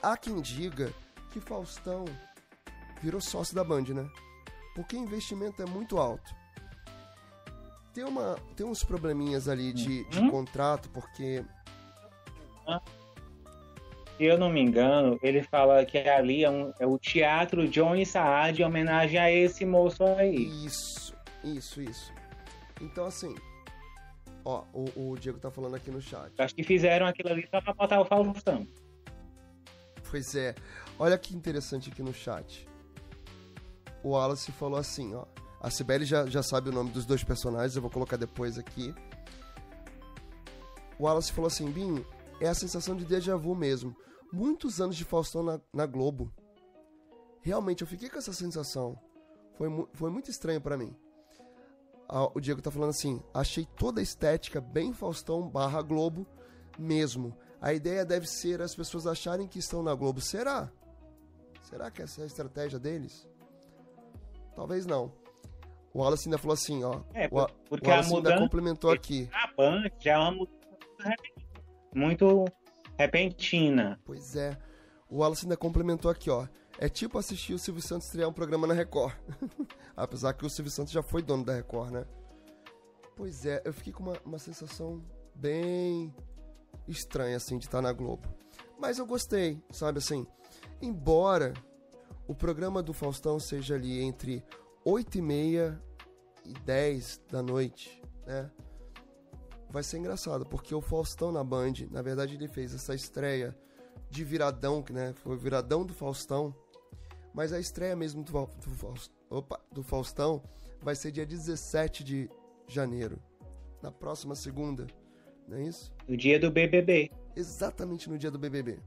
Há 0.02 0.16
quem 0.16 0.40
diga 0.40 0.92
que 1.30 1.40
Faustão 1.40 2.04
virou 3.02 3.20
sócio 3.20 3.54
da 3.54 3.62
Band, 3.62 3.82
né? 3.94 4.08
Porque 4.74 4.96
o 4.96 4.98
investimento 5.00 5.62
é 5.62 5.66
muito 5.66 5.98
alto. 5.98 6.34
Tem, 7.92 8.04
uma, 8.04 8.36
tem 8.56 8.64
uns 8.66 8.82
probleminhas 8.84 9.48
ali 9.48 9.72
de, 9.72 10.04
de 10.08 10.18
Uhum. 10.20 10.30
contrato, 10.30 10.88
porque 10.90 11.44
Se 14.16 14.24
eu 14.24 14.36
não 14.38 14.50
me 14.50 14.60
engano, 14.60 15.18
ele 15.22 15.42
fala 15.42 15.84
que 15.84 15.96
ali 15.98 16.44
é, 16.44 16.50
um- 16.50 16.72
é 16.78 16.86
o 16.86 16.98
Teatro 16.98 17.66
Johnny 17.66 18.04
Saad 18.04 18.60
em 18.60 18.64
homenagem 18.64 19.18
a 19.18 19.30
esse 19.32 19.64
moço 19.64 20.04
aí. 20.04 20.46
Isso, 20.66 21.14
isso, 21.42 21.80
isso. 21.80 22.12
Então, 22.82 23.06
assim, 23.06 23.34
ó, 24.44 24.64
o, 24.74 25.12
o 25.12 25.18
Diego 25.18 25.38
tá 25.38 25.50
falando 25.50 25.74
aqui 25.76 25.90
no 25.90 26.00
chat. 26.02 26.30
Acho 26.38 26.54
que 26.54 26.62
fizeram 26.62 27.06
aquilo 27.06 27.30
ali 27.30 27.48
só 27.50 27.60
pra 27.62 27.72
botar 27.72 28.00
o 28.00 28.04
Faustão. 28.04 28.66
Pois 30.10 30.34
é, 30.34 30.54
olha 30.98 31.16
que 31.16 31.34
interessante 31.34 31.88
aqui 31.90 32.02
no 32.02 32.12
chat. 32.12 32.68
O 34.02 34.10
Wallace 34.10 34.50
falou 34.52 34.78
assim, 34.78 35.14
ó. 35.14 35.24
A 35.62 35.70
Cibele 35.70 36.04
já, 36.06 36.24
já 36.26 36.42
sabe 36.42 36.70
o 36.70 36.72
nome 36.72 36.90
dos 36.90 37.04
dois 37.06 37.22
personagens, 37.22 37.76
eu 37.76 37.82
vou 37.82 37.90
colocar 37.90 38.16
depois 38.16 38.58
aqui. 38.58 38.94
O 40.98 41.04
Wallace 41.04 41.32
falou 41.32 41.48
assim, 41.48 41.70
Binho, 41.70 42.04
é 42.40 42.48
a 42.48 42.54
sensação 42.54 42.96
de 42.96 43.04
déjà 43.04 43.36
vu 43.36 43.54
mesmo. 43.54 43.94
Muitos 44.32 44.80
anos 44.80 44.96
de 44.96 45.04
Faustão 45.04 45.42
na, 45.42 45.60
na 45.72 45.86
Globo. 45.86 46.32
Realmente, 47.42 47.82
eu 47.82 47.86
fiquei 47.88 48.08
com 48.08 48.18
essa 48.18 48.32
sensação. 48.32 48.98
Foi, 49.56 49.68
mu- 49.68 49.88
foi 49.92 50.10
muito 50.10 50.30
estranho 50.30 50.60
pra 50.60 50.76
mim. 50.76 50.94
Ah, 52.08 52.28
o 52.34 52.40
Diego 52.40 52.60
tá 52.62 52.70
falando 52.70 52.90
assim, 52.90 53.22
achei 53.32 53.64
toda 53.76 54.00
a 54.00 54.02
estética 54.02 54.60
bem 54.60 54.92
Faustão 54.92 55.48
barra 55.48 55.80
Globo 55.82 56.26
mesmo. 56.78 57.36
A 57.60 57.72
ideia 57.72 58.04
deve 58.04 58.26
ser 58.26 58.60
as 58.62 58.74
pessoas 58.74 59.06
acharem 59.06 59.46
que 59.46 59.58
estão 59.58 59.82
na 59.82 59.94
Globo. 59.94 60.20
Será? 60.20 60.70
Será 61.62 61.90
que 61.90 62.02
essa 62.02 62.20
é 62.20 62.24
a 62.24 62.26
estratégia 62.26 62.78
deles? 62.78 63.28
Talvez 64.56 64.86
não. 64.86 65.12
O 65.92 66.00
Wallace 66.00 66.28
ainda 66.28 66.38
falou 66.38 66.54
assim, 66.54 66.82
ó. 66.84 67.00
É, 67.14 67.26
o, 67.30 67.46
porque 67.68 67.86
o 67.86 67.90
Wallace 67.90 68.12
a 68.12 68.16
mudança 68.16 68.34
ainda 68.34 68.42
complementou 68.44 68.90
aqui. 68.90 69.28
A 69.32 69.52
Band 69.56 69.84
já 70.00 70.12
é 70.12 70.18
uma 70.18 70.30
mudança 70.32 71.14
muito 71.94 72.44
repentina. 72.98 73.98
Pois 74.04 74.36
é. 74.36 74.56
O 75.08 75.18
Wallace 75.18 75.44
ainda 75.44 75.56
complementou 75.56 76.10
aqui, 76.10 76.30
ó. 76.30 76.46
É 76.78 76.88
tipo 76.88 77.18
assistir 77.18 77.52
o 77.52 77.58
Silvio 77.58 77.82
Santos 77.82 78.06
estrear 78.06 78.28
um 78.28 78.32
programa 78.32 78.66
na 78.66 78.74
Record. 78.74 79.14
Apesar 79.96 80.32
que 80.32 80.46
o 80.46 80.50
Silvio 80.50 80.70
Santos 80.70 80.92
já 80.92 81.02
foi 81.02 81.22
dono 81.22 81.44
da 81.44 81.54
Record, 81.54 81.90
né? 81.92 82.06
Pois 83.16 83.44
é, 83.44 83.60
eu 83.64 83.72
fiquei 83.72 83.92
com 83.92 84.02
uma, 84.02 84.16
uma 84.24 84.38
sensação 84.38 85.02
bem 85.34 86.14
estranha, 86.88 87.36
assim, 87.36 87.58
de 87.58 87.66
estar 87.66 87.82
na 87.82 87.92
Globo. 87.92 88.28
Mas 88.78 88.98
eu 88.98 89.06
gostei, 89.06 89.62
sabe 89.70 89.98
assim? 89.98 90.26
Embora 90.80 91.52
o 92.26 92.34
programa 92.34 92.82
do 92.82 92.94
Faustão 92.94 93.38
seja 93.38 93.74
ali 93.74 94.00
entre 94.00 94.42
8 94.84 95.18
e 95.18 95.22
meia 95.22 95.82
e 96.44 96.52
10 96.52 97.20
da 97.30 97.42
noite, 97.42 98.02
né? 98.26 98.50
Vai 99.70 99.84
ser 99.84 99.98
engraçado, 99.98 100.44
porque 100.44 100.74
o 100.74 100.80
Faustão 100.80 101.30
na 101.30 101.44
Band, 101.44 101.74
na 101.90 102.02
verdade, 102.02 102.34
ele 102.34 102.48
fez 102.48 102.74
essa 102.74 102.94
estreia 102.94 103.56
de 104.10 104.24
viradão, 104.24 104.84
né? 104.90 105.12
Foi 105.12 105.36
o 105.36 105.38
viradão 105.38 105.86
do 105.86 105.94
Faustão. 105.94 106.54
Mas 107.32 107.52
a 107.52 107.60
estreia 107.60 107.94
mesmo 107.94 108.24
do, 108.24 108.32
do, 108.32 108.94
opa, 109.30 109.60
do 109.70 109.84
Faustão 109.84 110.42
vai 110.82 110.96
ser 110.96 111.12
dia 111.12 111.24
17 111.24 112.02
de 112.02 112.28
janeiro. 112.66 113.22
Na 113.80 113.92
próxima 113.92 114.34
segunda. 114.34 114.88
Não 115.46 115.56
é 115.56 115.62
isso? 115.62 115.92
No 116.08 116.16
dia 116.16 116.38
do 116.40 116.50
BBB. 116.50 117.10
Exatamente 117.36 118.10
no 118.10 118.18
dia 118.18 118.30
do 118.30 118.38
BBB. 118.38 118.80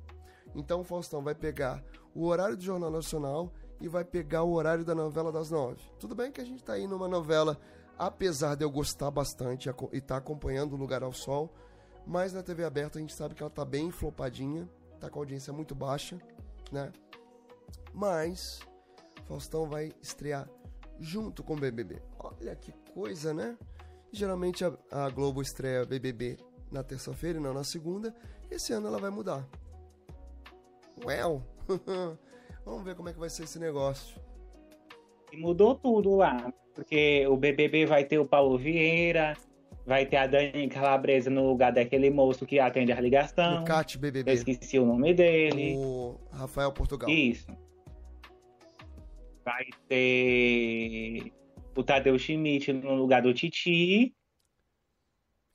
Então 0.54 0.82
o 0.82 0.84
Faustão 0.84 1.24
vai 1.24 1.34
pegar 1.34 1.82
o 2.14 2.26
horário 2.26 2.58
do 2.58 2.64
Jornal 2.64 2.92
Nacional 2.92 3.54
e 3.80 3.88
vai 3.88 4.04
pegar 4.04 4.44
o 4.44 4.52
horário 4.52 4.84
da 4.84 4.94
novela 4.94 5.32
das 5.32 5.50
nove. 5.50 5.82
Tudo 6.00 6.14
bem 6.14 6.32
que 6.32 6.42
a 6.42 6.46
gente 6.46 6.64
tá 6.64 6.74
aí 6.74 6.88
numa 6.88 7.08
novela, 7.08 7.60
apesar 7.98 8.56
de 8.56 8.64
eu 8.64 8.72
gostar 8.72 9.12
bastante 9.12 9.70
e 9.70 9.98
estar 9.98 10.16
tá 10.16 10.18
acompanhando 10.18 10.74
o 10.74 10.78
Lugar 10.78 11.04
ao 11.04 11.14
Sol, 11.14 11.54
mas 12.06 12.34
na 12.34 12.44
TV 12.44 12.64
aberta 12.64 12.98
a 12.98 13.02
gente 13.02 13.14
sabe 13.14 13.36
que 13.36 13.42
ela 13.42 13.50
tá 13.50 13.64
bem 13.64 13.92
flopadinha, 13.92 14.68
tá 15.00 15.10
com 15.10 15.20
audiência 15.20 15.54
muito 15.54 15.74
baixa, 15.74 16.20
né? 16.72 16.92
Mas 17.94 18.60
Faustão 19.26 19.70
vai 19.70 19.94
estrear 20.02 20.50
junto 21.00 21.44
com 21.44 21.54
o 21.54 21.60
BBB. 21.60 22.02
Olha 22.20 22.56
que 22.56 22.72
coisa, 22.94 23.34
né? 23.34 23.58
Geralmente 24.12 24.64
a, 24.66 24.74
a 24.92 25.10
Globo 25.10 25.42
estreia 25.42 25.86
BBB 25.86 26.38
na 26.72 26.84
terça-feira 26.84 27.40
e 27.40 27.42
não 27.42 27.54
na 27.54 27.64
segunda. 27.64 28.14
Esse 28.50 28.74
ano 28.74 28.88
ela 28.88 29.00
vai 29.00 29.10
mudar. 29.10 29.48
Well, 31.04 31.44
vamos 32.66 32.84
ver 32.84 32.96
como 32.96 33.10
é 33.10 33.14
que 33.14 33.20
vai 33.20 33.30
ser 33.30 33.44
esse 33.44 33.60
negócio. 33.60 34.23
E 35.34 35.38
mudou 35.38 35.74
tudo 35.74 36.16
lá, 36.16 36.54
porque 36.76 37.26
o 37.26 37.36
BBB 37.36 37.88
vai 37.88 38.06
ter 38.06 38.20
o 38.20 38.26
Paulo 38.26 38.56
Vieira, 38.56 39.36
vai 39.84 40.06
ter 40.06 40.18
a 40.18 40.28
Dani 40.28 40.70
Calabresa 40.70 41.28
no 41.32 41.48
lugar 41.48 41.72
daquele 41.74 42.12
moço 42.12 42.46
que 42.46 42.60
atende 42.60 42.92
a 42.92 43.02
ligação. 43.02 43.64
O 43.64 43.66
Cat 43.66 43.98
BBB. 43.98 44.30
Eu 44.30 44.36
esqueci 44.36 44.78
o 44.78 44.86
nome 44.86 45.12
dele. 45.12 45.76
O 45.76 46.20
Rafael 46.32 46.72
Portugal. 46.72 47.10
Isso. 47.10 47.48
Vai 49.44 49.66
ter 49.90 51.34
o 51.76 51.84
Tadeu 51.84 52.18
Schmidt 52.20 52.72
no 52.72 52.94
lugar 52.94 53.24
do 53.24 53.34
Titi. 53.34 54.16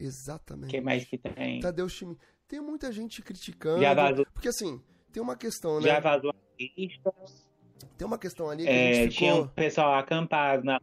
Exatamente. 0.01 0.71
O 0.71 0.71
que 0.71 0.81
mais 0.81 1.05
que 1.05 1.19
tem? 1.19 1.61
Tadeu 1.61 1.89
Schmidt. 1.89 2.21
Tem 2.49 2.61
muita 2.61 2.91
gente 2.91 3.23
criticando. 3.23 3.81
Já 3.81 3.95
vazou. 3.95 4.27
Porque 4.35 4.49
assim, 4.49 4.83
tem 5.13 5.23
uma 5.23 5.37
questão, 5.37 5.81
né? 5.81 5.87
Já 5.87 6.01
vazou 6.01 6.35
Tem 7.97 8.07
uma 8.07 8.19
questão 8.19 8.49
ali 8.51 8.65
que 8.65 8.71
é, 8.71 8.95
ficou... 8.95 9.09
Tinha 9.09 9.35
um 9.35 9.49
pessoal 9.49 9.95
acampado 9.95 10.65
na 10.65 10.81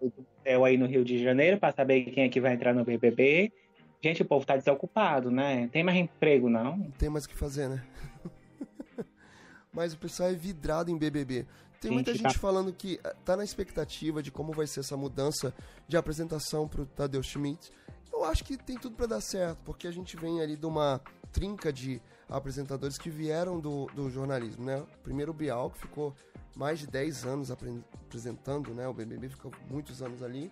do 0.00 0.26
céu 0.42 0.64
aí 0.64 0.76
no 0.76 0.86
Rio 0.86 1.04
de 1.04 1.22
Janeiro 1.22 1.58
para 1.58 1.72
saber 1.72 2.02
quem 2.04 2.24
é 2.24 2.28
que 2.28 2.40
vai 2.40 2.54
entrar 2.54 2.74
no 2.74 2.84
BBB. 2.84 3.52
Gente, 4.02 4.22
o 4.22 4.24
povo 4.24 4.46
tá 4.46 4.56
desocupado, 4.56 5.30
né? 5.30 5.68
Tem 5.72 5.84
mais 5.84 5.98
emprego, 5.98 6.48
não? 6.48 6.76
Não 6.76 6.90
tem 6.92 7.10
mais 7.10 7.26
o 7.26 7.28
que 7.28 7.36
fazer, 7.36 7.68
né? 7.68 7.84
Mas 9.72 9.92
o 9.92 9.98
pessoal 9.98 10.30
é 10.30 10.32
vidrado 10.32 10.90
em 10.90 10.96
BBB. 10.96 11.46
Tem 11.80 11.90
muita 11.90 12.12
gente, 12.12 12.22
gente 12.22 12.34
tá... 12.34 12.38
falando 12.38 12.72
que 12.72 12.98
eh, 13.02 13.14
tá 13.24 13.36
na 13.36 13.44
expectativa 13.44 14.22
de 14.22 14.30
como 14.30 14.52
vai 14.52 14.66
ser 14.66 14.80
essa 14.80 14.96
mudança 14.96 15.54
de 15.86 15.96
apresentação 15.96 16.66
pro 16.66 16.86
Tadeu 16.86 17.22
Schmidt. 17.22 17.70
Eu 18.12 18.24
acho 18.24 18.44
que 18.44 18.56
tem 18.56 18.76
tudo 18.76 18.96
para 18.96 19.06
dar 19.06 19.20
certo, 19.20 19.58
porque 19.64 19.86
a 19.86 19.90
gente 19.90 20.16
vem 20.16 20.40
ali 20.40 20.56
de 20.56 20.66
uma 20.66 21.00
trinca 21.32 21.72
de 21.72 22.00
apresentadores 22.30 22.96
que 22.96 23.10
vieram 23.10 23.58
do, 23.58 23.86
do 23.86 24.08
jornalismo, 24.08 24.64
né? 24.64 24.82
Primeiro 25.02 25.32
o 25.32 25.34
Bial, 25.34 25.70
que 25.70 25.80
ficou 25.80 26.14
mais 26.54 26.78
de 26.78 26.86
10 26.86 27.26
anos 27.26 27.50
apresentando, 27.50 28.72
né? 28.72 28.86
O 28.86 28.94
BBB 28.94 29.28
ficou 29.28 29.52
muitos 29.68 30.00
anos 30.00 30.22
ali. 30.22 30.50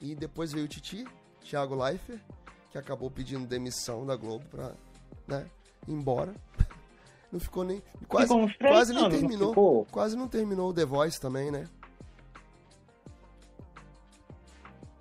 E 0.00 0.14
depois 0.14 0.52
veio 0.52 0.64
o 0.64 0.68
Titi, 0.68 1.04
Thiago 1.42 1.74
Leifert, 1.74 2.20
que 2.70 2.78
acabou 2.78 3.10
pedindo 3.10 3.46
demissão 3.46 4.06
da 4.06 4.16
Globo 4.16 4.44
pra, 4.50 4.72
né, 5.26 5.46
ir 5.86 5.92
embora. 5.92 6.34
Não 7.30 7.38
ficou 7.38 7.62
nem. 7.62 7.82
Quase, 8.06 8.32
quase 8.58 8.94
nem 8.94 9.10
terminou. 9.10 9.54
Não 9.54 9.84
quase 9.84 10.16
não 10.16 10.26
terminou 10.26 10.70
o 10.70 10.72
The 10.72 10.86
Voice 10.86 11.20
também, 11.20 11.50
né? 11.50 11.68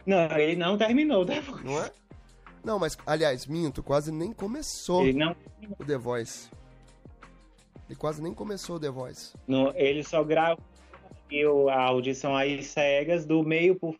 Não, 0.05 0.37
ele 0.37 0.57
não 0.57 0.77
terminou 0.77 1.21
o 1.21 1.25
The 1.25 1.39
Voice. 1.39 1.63
Não 1.63 1.81
é? 1.81 1.89
Não, 2.67 2.77
mas, 2.77 2.97
aliás, 3.05 3.45
minto, 3.45 3.81
quase 3.81 4.11
nem 4.11 4.33
começou 4.33 5.05
ele 5.05 5.17
não... 5.17 5.33
o 5.79 5.85
The 5.85 5.97
Voice. 5.97 6.49
Ele 7.87 7.97
quase 7.97 8.21
nem 8.21 8.33
começou 8.33 8.75
o 8.75 8.79
The 8.79 8.89
Voice. 8.89 9.33
No, 9.47 9.71
ele 9.73 10.03
só 10.03 10.21
gravou 10.21 10.59
a 11.71 11.81
audição 11.81 12.35
aí 12.35 12.61
cegas 12.61 13.25
do 13.25 13.41
meio 13.41 13.79
pro 13.79 13.95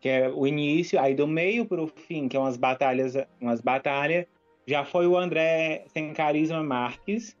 que 0.00 0.08
é 0.08 0.28
o 0.28 0.46
início, 0.46 1.00
aí 1.00 1.12
do 1.12 1.26
meio 1.26 1.66
pro 1.66 1.88
fim, 1.88 2.28
que 2.28 2.36
é 2.36 2.40
umas 2.40 2.56
batalhas, 2.56 3.14
umas 3.40 3.60
batalhas, 3.60 4.26
já 4.64 4.84
foi 4.84 5.08
o 5.08 5.18
André 5.18 5.84
Sem 5.92 6.12
Carisma 6.12 6.62
Marques, 6.62 7.36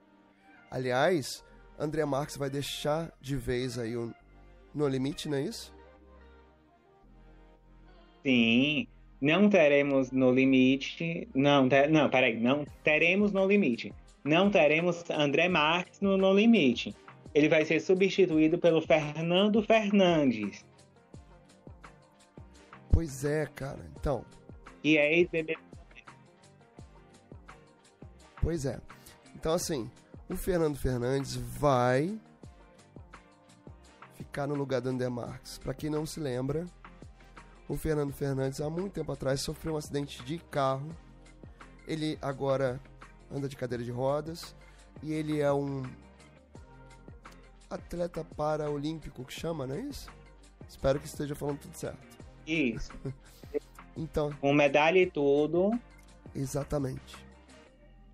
Aliás, 0.70 1.44
André 1.78 2.04
Marques 2.04 2.36
vai 2.36 2.50
deixar 2.50 3.12
de 3.20 3.36
vez 3.36 3.78
aí 3.78 3.96
o 3.96 4.12
No 4.74 4.86
Limite, 4.88 5.28
não 5.28 5.38
é 5.38 5.42
isso? 5.42 5.72
Sim, 8.22 8.88
não 9.20 9.48
teremos 9.48 10.10
No 10.12 10.32
Limite. 10.32 11.28
Não, 11.34 11.68
ter, 11.68 11.90
não, 11.90 12.08
peraí, 12.08 12.38
não 12.38 12.64
teremos 12.84 13.32
No 13.32 13.46
Limite. 13.46 13.92
Não 14.24 14.50
teremos 14.50 15.08
André 15.10 15.48
Marques 15.48 16.00
no 16.00 16.16
No 16.16 16.32
Limite. 16.32 16.94
Ele 17.34 17.48
vai 17.48 17.64
ser 17.64 17.80
substituído 17.80 18.58
pelo 18.58 18.80
Fernando 18.80 19.62
Fernandes. 19.62 20.64
Pois 22.90 23.24
é, 23.24 23.46
cara. 23.46 23.84
Então. 23.98 24.24
E 24.82 24.96
é 24.96 25.18
ex-BBB. 25.18 25.58
Pois 28.40 28.64
é. 28.64 28.80
Então, 29.34 29.52
assim, 29.52 29.90
o 30.28 30.36
Fernando 30.36 30.76
Fernandes 30.76 31.36
vai 31.36 32.18
ficar 34.14 34.46
no 34.46 34.54
lugar 34.54 34.80
do 34.80 34.88
André 34.88 35.08
Marques. 35.08 35.58
Para 35.58 35.74
quem 35.74 35.90
não 35.90 36.06
se 36.06 36.20
lembra, 36.20 36.66
o 37.68 37.76
Fernando 37.76 38.12
Fernandes 38.12 38.60
há 38.60 38.70
muito 38.70 38.94
tempo 38.94 39.12
atrás 39.12 39.40
sofreu 39.40 39.74
um 39.74 39.76
acidente 39.76 40.22
de 40.24 40.38
carro. 40.38 40.88
Ele 41.86 42.18
agora 42.22 42.80
anda 43.30 43.48
de 43.48 43.56
cadeira 43.56 43.84
de 43.84 43.90
rodas 43.90 44.54
e 45.02 45.12
ele 45.12 45.40
é 45.40 45.52
um 45.52 45.82
atleta 47.68 48.24
paraolímpico 48.24 49.24
que 49.24 49.32
chama, 49.32 49.66
não 49.66 49.74
é 49.74 49.80
isso? 49.80 50.08
Espero 50.66 50.98
que 50.98 51.06
esteja 51.06 51.34
falando 51.34 51.58
tudo 51.58 51.74
certo. 51.74 52.18
Isso. 52.46 52.92
então. 53.96 54.32
Com 54.40 54.52
medalha 54.52 54.98
e 54.98 55.10
tudo. 55.10 55.70
Exatamente. 56.34 57.16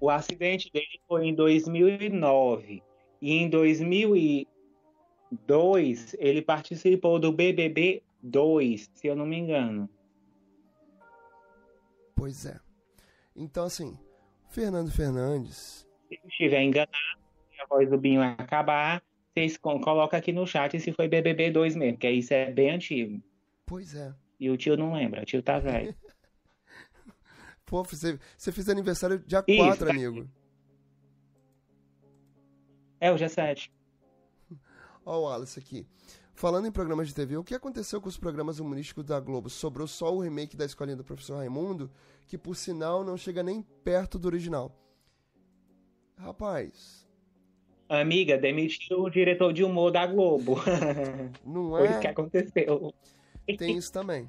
O 0.01 0.11
acidente 0.11 0.71
dele 0.73 1.01
foi 1.07 1.27
em 1.27 1.35
2009 1.35 2.83
e 3.23 3.33
em 3.33 3.49
2002 3.49 6.17
ele 6.19 6.43
participou 6.43 7.19
do 7.19 7.33
BBB 7.33 8.03
2, 8.25 8.91
se 8.95 9.07
eu 9.07 9.15
não 9.15 9.27
me 9.27 9.37
engano. 9.37 9.89
Pois 12.17 12.47
é. 12.47 12.59
Então, 13.37 13.65
assim, 13.65 13.99
Fernando 14.49 14.91
Fernandes. 14.91 15.87
Se 16.09 16.19
estiver 16.27 16.63
enganado, 16.63 16.91
a 17.61 17.67
voz 17.67 17.91
do 17.91 17.99
Binho 17.99 18.23
acabar, 18.23 19.03
vocês 19.35 19.59
colocam 19.59 20.19
aqui 20.19 20.33
no 20.33 20.47
chat 20.47 20.79
se 20.81 20.93
foi 20.93 21.07
BBB 21.07 21.51
2 21.51 21.77
mesmo, 21.77 21.99
que 21.99 22.11
isso 22.11 22.33
é 22.33 22.51
bem 22.51 22.71
antigo. 22.71 23.23
Pois 23.67 23.95
é. 23.95 24.15
E 24.41 24.49
o 24.49 24.57
tio 24.57 24.77
não 24.77 24.95
lembra, 24.95 25.23
o 25.23 25.25
tio 25.25 25.43
tá 25.43 25.59
velho. 25.59 25.95
Pô, 27.67 27.83
você, 27.83 28.19
você 28.37 28.53
fez 28.53 28.69
aniversário 28.69 29.19
dia 29.19 29.43
4, 29.43 29.91
amigo. 29.91 30.29
É, 33.01 33.11
o 33.11 33.17
dia 33.17 33.29
7. 33.29 33.71
Ó 35.05 35.19
o 35.19 35.23
Wallace 35.25 35.59
aqui. 35.59 35.87
Falando 36.35 36.67
em 36.67 36.73
programas 36.73 37.09
de 37.09 37.15
TV, 37.15 37.37
o 37.37 37.45
que 37.45 37.55
aconteceu 37.55 38.01
com 38.01 38.09
os 38.09 38.19
programas 38.19 38.59
humorísticos 38.59 39.05
da 39.05 39.21
Globo? 39.21 39.49
Sobrou 39.49 39.87
só 39.87 40.15
o 40.15 40.21
remake 40.21 40.57
da 40.57 40.65
Escolinha 40.65 40.97
do 40.97 41.05
Professor 41.05 41.37
Raimundo, 41.37 41.91
que 42.27 42.37
por 42.37 42.57
sinal 42.57 43.05
não 43.05 43.17
chega 43.17 43.43
nem 43.43 43.63
perto 43.63 44.19
do 44.19 44.27
original. 44.27 44.73
Rapaz. 46.17 47.07
Amiga, 47.89 48.37
demitiu 48.37 49.03
o 49.03 49.11
diretor 49.11 49.53
de 49.53 49.63
humor 49.63 49.93
da 49.93 50.07
Globo. 50.07 50.57
Não 51.45 51.71
Foi 51.71 51.85
isso 51.87 51.99
é? 51.99 52.01
que 52.01 52.07
aconteceu. 52.07 52.95
Tem 53.59 53.77
isso 53.77 53.93
também. 53.93 54.29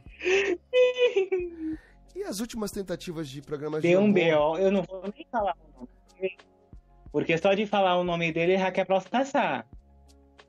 E 2.14 2.24
as 2.24 2.40
últimas 2.42 2.70
tentativas 2.70 3.30
de 3.30 3.42
programas 3.42 3.82
Deu 3.82 4.02
de 4.02 4.06
um 4.06 4.10
humor? 4.10 4.56
BO, 4.56 4.58
eu 4.58 4.72
não 4.72 4.84
vou 4.84 5.04
nem 5.04 5.26
falar 5.32 5.56
o 5.56 5.80
nome 5.80 5.90
porque 7.16 7.38
só 7.38 7.54
de 7.54 7.66
falar 7.66 7.98
o 7.98 8.04
nome 8.04 8.34
dele 8.34 8.58
já 8.58 8.70
quer 8.74 8.84
processar. 8.84 9.66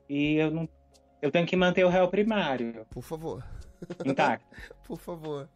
E 0.09 0.35
eu 0.35 0.51
não. 0.51 0.67
Eu 1.21 1.31
tenho 1.31 1.45
que 1.47 1.55
manter 1.55 1.83
o 1.85 1.89
réu 1.89 2.07
primário 2.07 2.85
Por 2.89 3.01
favor. 3.03 3.43
intacto. 4.05 4.45
Por 4.87 4.99
favor. 4.99 5.49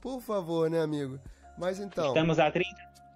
Por 0.00 0.20
favor, 0.20 0.70
né, 0.70 0.80
amigo? 0.80 1.18
Mas 1.58 1.80
então, 1.80 2.08
Estamos 2.08 2.38
a 2.38 2.50
30, 2.50 2.68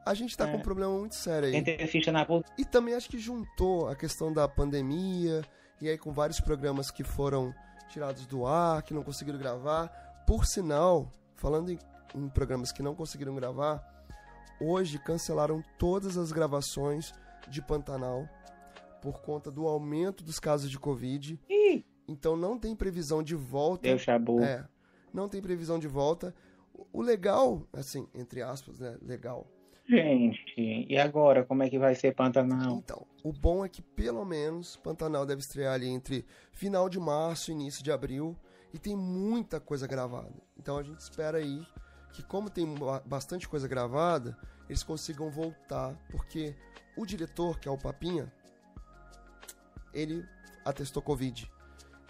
a 0.05 0.15
gente 0.15 0.37
tá 0.37 0.47
com 0.47 0.57
um 0.57 0.61
É. 0.61 0.63
problema 0.63 0.93
muito 0.99 1.15
sério 1.15 1.49
aí. 1.49 1.63
tem 1.63 1.87
ficha 1.87 2.11
na. 2.11 2.27
E 2.59 2.65
também 2.65 2.95
acho 2.95 3.09
que 3.09 3.19
juntou 3.19 3.89
a 3.89 3.95
questão 3.95 4.33
da 4.33 4.49
pandemia, 4.49 5.43
e 5.81 5.89
aí 5.89 5.97
com 5.97 6.11
vários 6.13 6.41
programas 6.41 6.91
que 6.91 7.05
foram 7.05 7.55
tirados 7.89 8.27
do 8.27 8.45
ar, 8.47 8.83
que 8.83 8.93
não 8.93 9.05
conseguiram 9.05 9.39
gravar. 9.39 9.89
Por 10.27 10.45
sinal, 10.45 11.13
falando 11.37 11.71
em, 11.71 11.79
em 12.17 12.29
programas 12.29 12.73
que 12.73 12.83
não 12.83 12.97
conseguiram 12.97 13.35
gravar, 13.37 13.81
hoje 14.61 14.99
cancelaram 14.99 15.63
todas 15.79 16.17
as 16.17 16.33
gravações 16.33 17.13
de 17.49 17.63
Pantanal 17.63 18.29
por 19.01 19.21
conta 19.21 19.51
do 19.53 19.67
aumento 19.69 20.25
dos 20.25 20.41
casos 20.41 20.69
de 20.71 20.79
Covid. 20.81 21.39
Ih, 21.49 21.85
Então 22.13 22.37
não 22.37 22.59
tem 22.59 22.75
previsão 22.77 23.23
de 23.23 23.35
volta. 23.35 23.83
deu 23.89 23.99
chabu. 23.99 24.41
É, 24.41 24.65
não 25.13 25.29
tem 25.29 25.41
previsão 25.43 25.79
de 25.79 25.89
volta. 25.89 26.35
O 26.93 27.01
legal, 27.03 27.67
assim, 27.73 28.07
entre 28.15 28.43
aspas, 28.43 28.79
né? 28.81 28.97
Legal. 29.03 29.47
Gente, 29.87 30.87
e 30.89 30.97
agora? 30.99 31.45
Como 31.45 31.63
é 31.63 31.69
que 31.69 31.79
vai 31.79 31.95
ser 31.95 32.15
Pantanal? 32.15 32.77
Então, 32.77 33.07
o 33.25 33.33
bom 33.33 33.65
é 33.65 33.69
que 33.69 33.83
pelo 33.83 34.25
menos 34.25 34.77
Pantanal 34.77 35.27
deve 35.27 35.41
estrear 35.41 35.75
ali 35.75 35.89
entre 35.89 36.25
final 36.53 36.89
de 36.89 36.99
março 37.01 37.51
e 37.51 37.55
início 37.55 37.83
de 37.83 37.91
abril 37.91 38.37
e 38.73 38.79
tem 38.79 38.97
muita 38.97 39.59
coisa 39.61 39.87
gravada. 39.87 40.33
Então 40.57 40.79
a 40.79 40.83
gente 40.83 41.01
espera 41.01 41.39
aí 41.39 41.67
que 42.13 42.23
como 42.23 42.49
tem 42.49 42.73
ba- 42.75 43.03
bastante 43.05 43.49
coisa 43.49 43.67
gravada, 43.67 44.37
eles 44.69 44.83
consigam 44.83 45.31
voltar, 45.31 45.95
porque 46.11 46.55
o 46.97 47.05
diretor, 47.05 47.59
que 47.59 47.69
é 47.69 47.71
o 47.71 47.77
Papinha, 47.77 48.33
ele 49.93 50.25
atestou 50.65 51.03
Covid. 51.03 51.51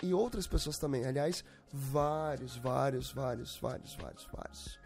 E 0.02 0.12
outras 0.12 0.46
pessoas 0.46 0.78
também. 0.78 1.04
Aliás, 1.04 1.44
vários, 1.72 2.56
vários, 2.56 3.12
vários, 3.12 3.56
vários, 3.56 3.94
vários, 3.94 4.28
vários. 4.32 4.80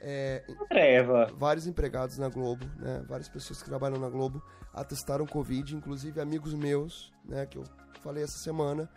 É, 0.00 0.44
Treva. 0.68 1.30
vários 1.36 1.66
empregados 1.66 2.18
na 2.18 2.28
Globo, 2.28 2.64
né? 2.78 3.04
Várias 3.08 3.28
pessoas 3.28 3.62
que 3.62 3.68
trabalham 3.68 3.98
na 3.98 4.08
Globo 4.08 4.42
atestaram 4.72 5.26
Covid, 5.26 5.76
inclusive 5.76 6.20
amigos 6.20 6.52
meus, 6.54 7.12
né? 7.24 7.46
Que 7.46 7.58
eu 7.58 7.64
falei 8.02 8.22
essa 8.22 8.38
semana, 8.38 8.88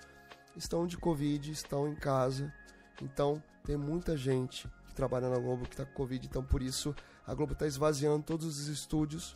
estão 0.55 0.85
de 0.87 0.97
Covid, 0.97 1.51
estão 1.51 1.87
em 1.87 1.95
casa. 1.95 2.51
Então, 3.01 3.41
tem 3.63 3.77
muita 3.77 4.17
gente 4.17 4.67
que 4.87 4.93
trabalha 4.93 5.29
na 5.29 5.37
Globo 5.37 5.63
que 5.63 5.73
está 5.73 5.85
com 5.85 5.93
Covid. 5.93 6.25
Então, 6.25 6.43
por 6.43 6.61
isso, 6.61 6.95
a 7.25 7.33
Globo 7.33 7.53
está 7.53 7.67
esvaziando 7.67 8.23
todos 8.23 8.45
os 8.45 8.67
estúdios, 8.67 9.35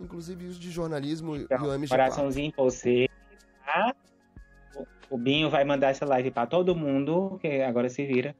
inclusive 0.00 0.46
os 0.46 0.58
de 0.58 0.70
jornalismo 0.70 1.36
e 1.36 1.44
o 1.44 1.48
MG4. 1.48 1.88
Coraçãozinho 1.88 2.52
pra 2.52 2.64
você. 2.64 3.08
tá? 3.66 3.94
O- 5.10 5.18
Binho 5.18 5.50
vai 5.50 5.64
mandar 5.64 5.90
essa 5.90 6.06
live 6.06 6.30
pra 6.30 6.46
todo 6.46 6.74
mundo, 6.74 7.38
que 7.40 7.60
agora 7.62 7.88
se 7.90 8.04
vira. 8.06 8.34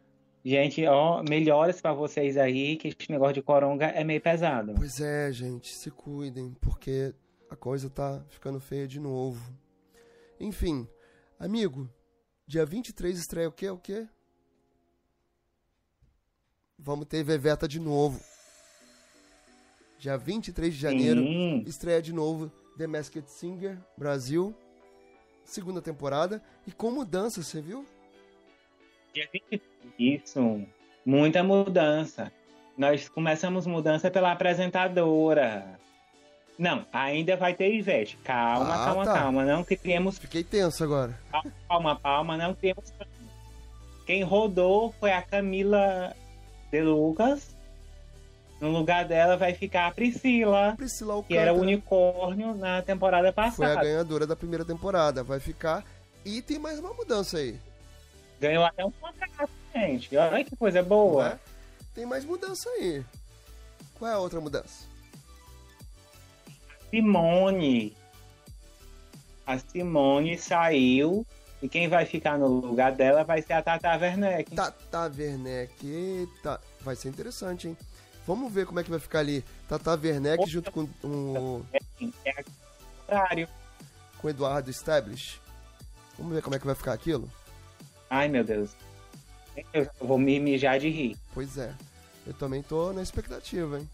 Gente, 0.45 0.85
ó, 0.87 1.22
melhoras 1.22 1.80
pra 1.80 1.93
vocês 1.93 2.37
aí, 2.37 2.76
que 2.76 2.89
esse 2.89 3.11
negócio 3.11 3.35
de 3.35 3.43
coronga 3.43 3.87
é 3.87 4.03
meio 4.03 4.20
pesado. 4.20 4.74
Pois 4.74 5.01
é, 5.01 5.30
gente, 5.33 5.72
se 5.74 5.91
cuidem, 5.91 6.53
porque 6.61 7.14
a 7.51 7.55
coisa 7.55 7.89
tá 7.91 8.24
ficando 8.30 8.59
feia 8.59 8.89
de 8.89 8.99
novo. 8.99 9.41
Enfim, 10.41 10.89
amigo, 11.39 11.89
dia 12.47 12.64
23 12.66 13.18
estreia 13.18 13.49
o 13.49 13.53
quê? 13.53 13.70
O 13.70 13.78
quê? 13.78 14.09
Vamos 16.78 17.07
ter 17.07 17.22
Veveta 17.22 17.68
de 17.68 17.78
novo. 17.78 18.20
Dia 19.99 20.16
23 20.16 20.74
de 20.74 20.80
janeiro, 20.80 21.20
Sim. 21.22 21.62
estreia 21.66 22.03
de 22.03 22.12
novo 22.12 22.51
The 22.76 22.89
Masked 22.89 23.30
Singer 23.30 23.78
Brasil, 23.97 24.53
segunda 25.45 25.80
temporada. 25.82 26.43
E 26.66 26.72
com 26.72 26.90
mudança, 26.90 27.43
você 27.43 27.61
viu? 27.61 27.84
Isso, 29.99 30.62
muita 31.05 31.43
mudança. 31.43 32.32
Nós 32.76 33.09
começamos 33.09 33.66
mudança 33.66 34.11
pela 34.11 34.32
apresentadora. 34.32 35.78
Não, 36.59 36.86
ainda 36.93 37.36
vai 37.36 37.55
ter 37.55 37.74
Ivete. 37.74 38.16
Calma, 38.24 38.74
Ah, 38.74 38.84
calma, 38.84 39.05
tá. 39.05 39.12
calma. 39.14 39.45
Não 39.45 39.64
criemos 39.64 40.18
Fiquei 40.18 40.43
tenso 40.45 40.82
agora. 40.84 41.18
palma, 41.68 41.97
palma, 41.97 42.36
não 42.36 42.55
temos. 42.55 42.93
Quem 44.07 44.22
rodou 44.22 44.93
foi 44.99 45.12
a 45.12 45.22
Camila 45.22 46.14
De 46.70 46.80
Lucas. 46.82 47.57
No 48.62 48.70
lugar 48.70 49.04
dela 49.04 49.36
vai 49.36 49.54
ficar 49.54 49.88
a 49.88 49.90
Priscila, 49.90 50.74
Priscila 50.76 51.20
que 51.24 51.36
era 51.36 51.52
o 51.52 51.56
Alcântara 51.56 51.72
unicórnio 51.72 52.54
na 52.54 52.80
temporada 52.80 53.32
foi 53.32 53.42
a 53.44 53.50
passada. 53.50 53.82
ganhadora 53.82 54.24
da 54.24 54.36
primeira 54.36 54.64
temporada. 54.64 55.24
Vai 55.24 55.40
ficar. 55.40 55.84
E 56.24 56.40
tem 56.40 56.60
mais 56.60 56.78
uma 56.78 56.94
mudança 56.94 57.38
aí. 57.38 57.58
Ganhou 58.40 58.64
até 58.64 58.84
um 58.84 58.92
contrato, 58.92 59.50
gente. 59.74 60.16
Olha 60.16 60.44
que 60.44 60.54
coisa 60.54 60.80
boa. 60.80 61.30
é? 61.30 61.38
Tem 61.92 62.06
mais 62.06 62.24
mudança 62.24 62.70
aí. 62.70 63.04
Qual 63.98 64.08
é 64.08 64.14
a 64.14 64.18
outra 64.20 64.40
mudança? 64.40 64.84
Simone. 66.88 67.96
A 69.44 69.58
Simone 69.58 70.38
saiu. 70.38 71.26
E 71.60 71.68
quem 71.68 71.88
vai 71.88 72.06
ficar 72.06 72.38
no 72.38 72.46
lugar 72.46 72.92
dela 72.92 73.24
vai 73.24 73.42
ser 73.42 73.54
a 73.54 73.62
Tata 73.62 73.96
Werneck. 73.96 74.54
Tata 74.54 75.10
Werneck. 75.18 75.84
Eita, 75.84 76.60
vai 76.80 76.94
ser 76.94 77.08
interessante, 77.08 77.66
hein? 77.66 77.76
Vamos 78.26 78.52
ver 78.52 78.66
como 78.66 78.78
é 78.80 78.84
que 78.84 78.90
vai 78.90 79.00
ficar 79.00 79.18
ali. 79.20 79.44
Tata 79.68 79.92
Werneck 80.00 80.48
junto 80.48 80.70
com 80.70 80.88
o 81.02 81.64
É 82.24 82.44
com 84.18 84.26
o 84.26 84.30
Eduardo 84.30 84.70
Stablish. 84.70 85.40
Vamos 86.16 86.32
ver 86.34 86.42
como 86.42 86.54
é 86.54 86.58
que 86.58 86.66
vai 86.66 86.74
ficar 86.74 86.92
aquilo? 86.92 87.28
Ai, 88.08 88.28
meu 88.28 88.44
Deus. 88.44 88.70
Eu 89.72 89.88
vou 90.00 90.18
me 90.18 90.38
mijar 90.38 90.78
de 90.78 90.88
rir. 90.88 91.16
Pois 91.34 91.58
é. 91.58 91.74
Eu 92.26 92.32
também 92.34 92.62
tô 92.62 92.92
na 92.92 93.02
expectativa, 93.02 93.78
hein? 93.80 93.88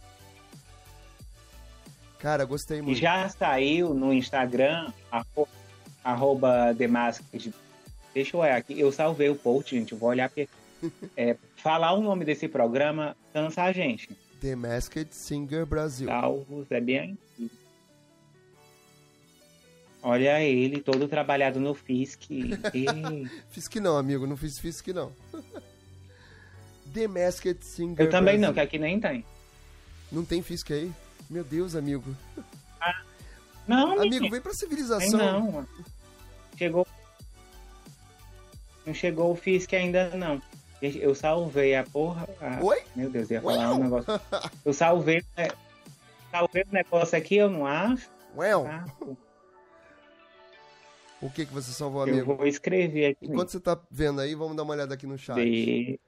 Cara, 2.19 2.45
gostei 2.45 2.83
muito. 2.83 2.99
já 2.99 3.29
saiu 3.29 3.95
no 3.95 4.13
Instagram, 4.13 4.93
arro- 5.11 5.49
arroba 6.03 6.75
TheMasked. 6.77 7.55
Deixa 8.13 8.37
eu 8.37 8.41
olhar 8.41 8.57
aqui. 8.57 8.79
Eu 8.79 8.91
salvei 8.91 9.29
o 9.29 9.37
post, 9.37 9.75
gente. 9.77 9.93
Eu 9.93 9.99
vou 9.99 10.09
olhar 10.11 10.29
porque. 10.29 10.49
É, 11.17 11.37
falar 11.57 11.93
o 11.93 12.01
nome 12.01 12.25
desse 12.25 12.49
programa 12.49 13.17
cansa 13.33 13.63
a 13.63 13.73
gente. 13.73 14.09
The 14.41 14.55
Masked 14.55 15.09
Singer 15.15 15.67
Brasil. 15.67 16.07
Salvo 16.09 16.65
Zé 16.65 16.81
Bianchi. 16.81 17.51
Olha 20.03 20.41
ele, 20.41 20.81
todo 20.81 21.09
trabalhado 21.09 21.59
no 21.59 21.75
Fisk. 21.75 22.23
Que 23.71 23.81
não, 23.81 23.97
amigo. 23.99 24.27
Não 24.27 24.37
fiz 24.37 24.81
que 24.81 24.93
não. 24.93 25.13
The 26.95 27.09
Masked 27.09 27.65
Singer 27.65 28.07
Eu 28.07 28.11
também 28.11 28.37
não, 28.39 28.53
Brasil. 28.53 28.55
que 28.55 28.61
aqui 28.61 28.79
nem 28.79 29.01
tem. 29.01 29.25
Não 30.11 30.25
tem 30.25 30.41
Fisk 30.43 30.71
aí? 30.71 30.91
Meu 31.29 31.45
Deus, 31.45 31.75
amigo. 31.75 32.15
Não, 33.67 33.93
Amigo, 33.93 34.01
menino. 34.15 34.31
vem 34.31 34.41
pra 34.41 34.53
Tem 34.53 34.61
civilização. 34.61 35.19
não. 35.53 35.69
Chegou. 36.57 36.87
Não 38.87 38.95
chegou 38.95 39.31
o 39.33 39.37
Fisk 39.37 39.75
ainda 39.75 40.09
não. 40.17 40.41
Gente, 40.81 40.99
eu 40.99 41.15
salvei 41.15 41.75
a 41.75 41.85
porra. 41.85 42.29
a- 42.41 42.63
Oi? 42.65 42.83
Meu 42.95 43.11
Deus, 43.11 43.31
ia 43.31 43.41
falar 43.43 43.75
um 43.75 43.83
negócio. 43.85 44.07
Eu 44.65 44.73
salvei. 44.73 45.23
né? 45.37 45.49
Salvei 46.31 46.63
o 46.63 46.73
negócio 46.73 47.19
aqui, 47.19 47.37
eu 47.37 47.51
não 47.51 47.67
acho. 47.67 48.09
Well, 48.37 48.65
o 51.21 51.29
que 51.31 51.47
que 51.47 51.53
você 51.53 51.73
salvou, 51.73 52.07
Eu 52.07 52.15
amigo? 52.15 52.37
vou 52.37 52.47
escrever 52.47 53.07
aqui. 53.13 53.27
Enquanto 53.27 53.51
você 53.51 53.59
tá 53.59 53.81
vendo 53.91 54.21
aí, 54.21 54.35
vamos 54.35 54.57
dar 54.57 54.63
uma 54.63 54.73
olhada 54.75 54.95
aqui 54.95 55.07
no 55.07 55.19
chat. 55.19 55.37
De... 55.37 55.99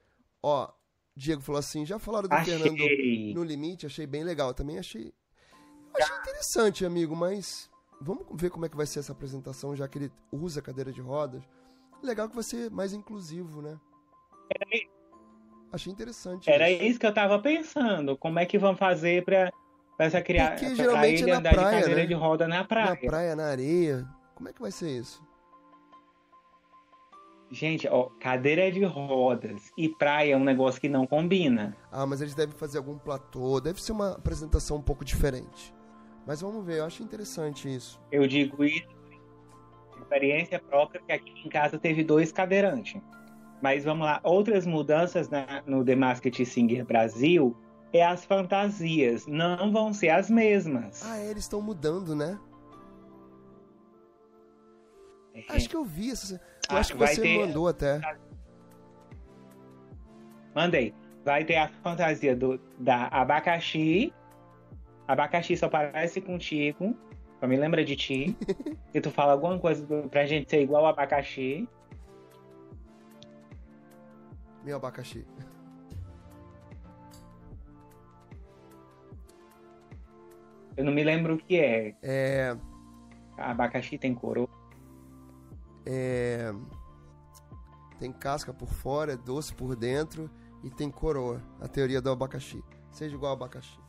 Ó, 0.41 0.69
Diego 1.15 1.41
falou 1.41 1.59
assim, 1.59 1.85
já 1.85 1.99
falaram 1.99 2.29
do 2.29 2.35
Fernando 2.45 2.75
Achei. 2.75 3.33
no 3.33 3.43
limite, 3.43 3.85
achei 3.85 4.07
bem 4.07 4.23
legal. 4.23 4.53
Também 4.53 4.79
achei. 4.79 5.07
eu 5.93 6.01
Achei 6.03 6.15
interessante, 6.17 6.85
amigo, 6.85 7.15
mas 7.15 7.69
vamos 7.99 8.25
ver 8.33 8.49
como 8.51 8.65
é 8.65 8.69
que 8.69 8.77
vai 8.77 8.85
ser 8.85 8.99
essa 8.99 9.11
apresentação, 9.11 9.75
já 9.75 9.87
que 9.87 9.97
ele 9.97 10.11
usa 10.31 10.61
cadeira 10.61 10.91
de 10.93 11.01
rodas. 11.01 11.43
Legal 12.01 12.29
que 12.29 12.35
vai 12.35 12.43
ser 12.43 12.71
mais 12.71 12.93
inclusivo, 12.93 13.61
né? 13.61 13.77
Achei 15.71 15.91
interessante. 15.91 16.49
Era 16.49 16.69
isso. 16.69 16.83
isso 16.83 16.99
que 16.99 17.05
eu 17.05 17.13
tava 17.13 17.39
pensando. 17.39 18.17
Como 18.17 18.39
é 18.39 18.45
que 18.45 18.57
vão 18.57 18.75
fazer 18.75 19.23
pra, 19.23 19.51
pra 19.95 20.05
essa 20.05 20.21
criança? 20.21 20.51
Porque 20.51 20.65
pra 20.65 20.75
geralmente 20.75 21.21
ele 21.21 21.31
é 21.31 21.39
na 21.39 21.41
praia, 21.41 21.55
de 21.55 21.81
cadeira 21.81 22.01
né? 22.01 22.07
de 22.07 22.13
roda 22.13 22.47
na 22.47 22.63
praia. 22.63 22.89
Na 22.89 22.95
praia, 22.97 23.35
na 23.35 23.45
areia. 23.45 24.07
Como 24.35 24.49
é 24.49 24.53
que 24.53 24.61
vai 24.61 24.71
ser 24.71 24.89
isso? 24.89 25.23
Gente, 27.49 27.87
ó, 27.87 28.09
cadeira 28.19 28.71
de 28.71 28.83
rodas 28.83 29.71
e 29.77 29.89
praia 29.89 30.33
é 30.33 30.37
um 30.37 30.43
negócio 30.43 30.79
que 30.79 30.87
não 30.87 31.05
combina. 31.05 31.75
Ah, 31.91 32.05
mas 32.05 32.21
eles 32.21 32.33
devem 32.33 32.55
fazer 32.55 32.77
algum 32.77 32.97
platô, 32.97 33.59
deve 33.59 33.81
ser 33.81 33.91
uma 33.91 34.13
apresentação 34.13 34.77
um 34.77 34.81
pouco 34.81 35.03
diferente. 35.03 35.73
Mas 36.25 36.39
vamos 36.39 36.65
ver, 36.65 36.77
eu 36.77 36.85
acho 36.85 37.03
interessante 37.03 37.73
isso. 37.73 37.99
Eu 38.09 38.25
digo 38.25 38.63
isso 38.63 38.87
experiência 40.11 40.59
própria 40.59 41.01
que 41.01 41.11
aqui 41.11 41.33
em 41.45 41.49
casa 41.49 41.79
teve 41.79 42.03
dois 42.03 42.31
cadeirantes. 42.31 43.01
Mas 43.61 43.83
vamos 43.83 44.05
lá, 44.05 44.19
outras 44.23 44.65
mudanças 44.65 45.29
na, 45.29 45.61
no 45.65 45.85
The 45.85 45.95
Masked 45.95 46.45
Singer 46.45 46.83
Brasil 46.83 47.55
é 47.93 48.05
as 48.05 48.25
fantasias. 48.25 49.27
Não 49.27 49.71
vão 49.71 49.93
ser 49.93 50.09
as 50.09 50.29
mesmas. 50.29 51.03
Ah, 51.05 51.19
é, 51.19 51.29
eles 51.29 51.43
estão 51.43 51.61
mudando, 51.61 52.15
né? 52.15 52.39
É. 55.33 55.43
Acho 55.49 55.69
que 55.69 55.75
eu 55.75 55.85
vi 55.85 56.11
essa. 56.11 56.35
Eu 56.69 56.77
ah, 56.77 56.79
acho 56.79 56.93
que 56.93 56.99
você 56.99 57.21
ter... 57.21 57.37
mandou 57.39 57.67
até. 57.67 58.01
Mandei. 60.55 60.93
Vai 61.23 61.45
ter 61.45 61.57
a 61.57 61.67
fantasia 61.67 62.35
do, 62.35 62.59
da 62.79 63.07
abacaxi. 63.07 64.13
Abacaxi 65.07 65.55
só 65.55 65.69
parece 65.69 66.19
contigo. 66.19 66.95
Só 67.39 67.47
me 67.47 67.57
lembra 67.57 67.85
de 67.85 67.95
ti. 67.95 68.35
Se 68.91 68.99
tu 68.99 69.11
fala 69.11 69.33
alguma 69.33 69.59
coisa 69.59 69.85
pra 70.09 70.25
gente 70.25 70.49
ser 70.49 70.61
igual 70.61 70.85
abacaxi. 70.85 71.67
Meu 74.63 74.75
abacaxi. 74.75 75.25
Eu 80.77 80.85
não 80.85 80.93
me 80.93 81.03
lembro 81.03 81.35
o 81.35 81.37
que 81.37 81.57
é. 81.57 81.95
É. 82.01 82.57
Abacaxi 83.37 83.97
tem 83.97 84.13
coroa. 84.13 84.49
É. 85.85 86.53
Tem 87.99 88.11
casca 88.11 88.53
por 88.53 88.69
fora, 88.69 89.13
é 89.13 89.17
doce 89.17 89.53
por 89.53 89.75
dentro 89.75 90.29
e 90.63 90.69
tem 90.69 90.89
coroa. 90.89 91.41
A 91.59 91.67
teoria 91.67 92.01
do 92.01 92.09
abacaxi. 92.09 92.63
Seja 92.91 93.15
igual 93.15 93.31
ao 93.31 93.37
abacaxi. 93.37 93.79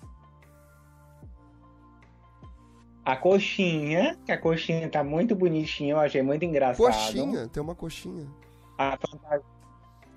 A 3.04 3.16
coxinha, 3.16 4.16
que 4.24 4.30
a 4.30 4.38
coxinha 4.38 4.88
tá 4.88 5.02
muito 5.02 5.34
bonitinha, 5.34 5.94
eu 5.94 5.98
achei 5.98 6.22
muito 6.22 6.44
engraçado. 6.44 6.86
Coxinha? 6.86 7.48
Tem 7.48 7.60
uma 7.62 7.74
coxinha. 7.74 8.28
A 8.78 8.96
fantasia. 8.96 9.51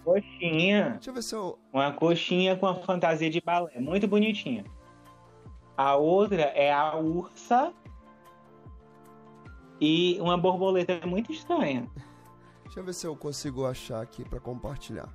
Coxinha. 0.06 0.92
Deixa 0.92 1.10
eu 1.10 1.14
ver 1.16 1.24
se 1.24 1.36
eu. 1.36 1.60
Uma 1.74 1.92
coxinha 1.92 2.56
com 2.56 2.68
a 2.68 2.76
fantasia 2.76 3.30
de 3.30 3.42
balé. 3.42 3.80
Muito 3.80 4.08
bonitinha. 4.08 4.64
A 5.76 5.96
outra 5.96 6.44
é 6.44 6.72
a 6.72 6.96
ursa 6.96 7.74
e 9.82 10.18
uma 10.22 10.38
borboleta 10.38 11.06
muito 11.06 11.32
estranha. 11.32 11.90
Deixa 12.64 12.80
eu 12.80 12.84
ver 12.84 12.94
se 12.94 13.08
eu 13.08 13.16
consigo 13.16 13.66
achar 13.66 14.02
aqui 14.02 14.24
para 14.24 14.40
compartilhar. 14.40 15.10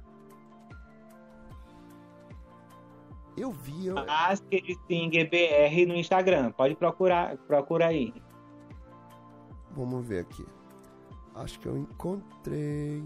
Eu 3.36 3.52
vi. 3.52 3.86
Eu... 3.86 3.94
BR 5.24 5.86
no 5.86 5.94
Instagram. 5.94 6.50
Pode 6.52 6.74
procurar, 6.74 7.36
procura 7.38 7.86
aí. 7.86 8.12
Vamos 9.70 10.04
ver 10.04 10.20
aqui. 10.20 10.44
Acho 11.34 11.58
que 11.60 11.66
eu 11.66 11.78
encontrei. 11.78 13.02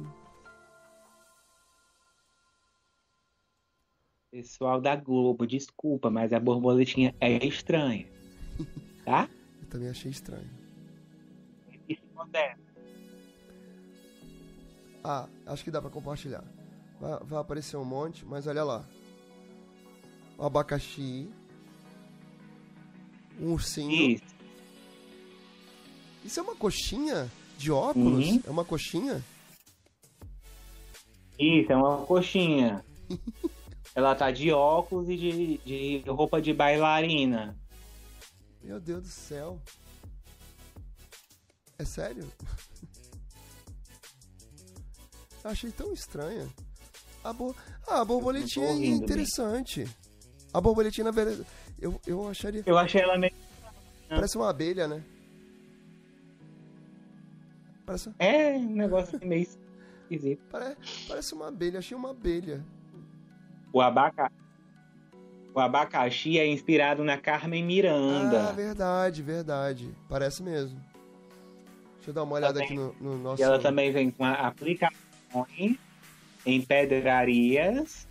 Pessoal 4.35 4.80
da 4.80 4.97
Globo, 4.97 5.47
desculpa, 5.47 6.11
mas 6.11 6.32
a 6.32 6.41
borboletinha 6.41 7.14
é 7.20 7.47
estranha. 7.47 8.05
Tá? 9.05 9.28
Eu 9.61 9.68
também 9.68 9.91
achei 9.91 10.11
estranho. 10.11 10.51
Ah, 15.05 15.28
acho 15.47 15.62
que 15.62 15.70
dá 15.70 15.80
para 15.80 15.91
compartilhar. 15.91 16.43
Vai, 16.99 17.18
vai, 17.20 17.39
aparecer 17.39 17.76
um 17.76 17.85
monte, 17.85 18.24
mas 18.24 18.47
olha 18.47 18.64
lá. 18.64 18.85
Um 20.39 20.47
abacaxi. 20.47 21.28
Um 23.39 23.53
ursinho. 23.53 24.16
Isso. 24.16 24.35
Isso 26.24 26.41
é 26.41 26.43
uma 26.43 26.57
coxinha 26.57 27.30
de 27.59 27.70
óculos? 27.70 28.26
Uhum. 28.26 28.43
É 28.47 28.51
uma 28.51 28.64
coxinha? 28.64 29.22
Isso, 31.39 31.70
é 31.70 31.76
uma 31.76 31.99
coxinha. 32.07 32.82
Ela 33.95 34.14
tá 34.14 34.30
de 34.30 34.51
óculos 34.51 35.09
e 35.09 35.16
de, 35.16 35.59
de 35.59 36.11
roupa 36.11 36.42
de 36.42 36.53
bailarina. 36.53 37.57
Meu 38.62 38.80
Deus 38.80 39.03
do 39.03 39.09
céu. 39.09 39.61
É 41.78 41.84
sério? 41.84 42.28
Achei 45.45 45.70
tão 45.70 45.92
estranha. 45.92 46.49
A, 47.22 47.32
bo... 47.32 47.55
ah, 47.86 48.01
a 48.01 48.05
borboletinha 48.05 48.66
é 48.66 48.86
interessante. 48.86 49.84
Bem. 49.84 49.95
A 50.53 50.61
borboletinha, 50.61 51.05
na 51.05 51.11
verdade, 51.11 51.47
eu, 51.78 52.01
eu 52.07 52.26
acharia. 52.28 52.62
Eu 52.66 52.78
achei 52.78 53.01
ela 53.01 53.16
meio. 53.16 53.34
Parece 54.09 54.36
uma 54.36 54.51
abelha, 54.51 54.88
né? 54.88 55.05
Parece... 57.86 58.11
É, 58.18 58.57
um 58.57 58.74
negócio 58.74 59.20
meio 59.24 59.47
esquisito. 60.11 60.42
Parece, 60.51 60.76
parece 61.07 61.34
uma 61.34 61.49
abelha, 61.49 61.78
achei 61.78 61.97
uma 61.97 62.11
abelha. 62.11 62.64
O, 63.75 63.81
abaca... 63.81 64.31
o 65.53 65.59
abacaxi 65.59 66.39
é 66.39 66.47
inspirado 66.47 67.03
na 67.03 67.18
Carmen 67.18 67.64
Miranda. 67.64 68.51
Ah, 68.51 68.53
verdade, 68.53 69.20
verdade. 69.20 69.93
Parece 70.09 70.45
mesmo. 70.45 70.81
Deixa 71.97 72.11
eu 72.11 72.14
dar 72.14 72.22
uma 72.22 72.37
olhada 72.37 72.61
também, 72.61 72.66
aqui 72.66 72.75
no, 72.77 72.95
no 73.01 73.18
nosso. 73.18 73.43
E 73.43 73.45
ela 73.45 73.59
também 73.59 73.91
vem 73.91 74.12
com 74.12 74.25
aplicações 74.25 75.77
em 76.47 76.62
pedrarias, 76.62 78.07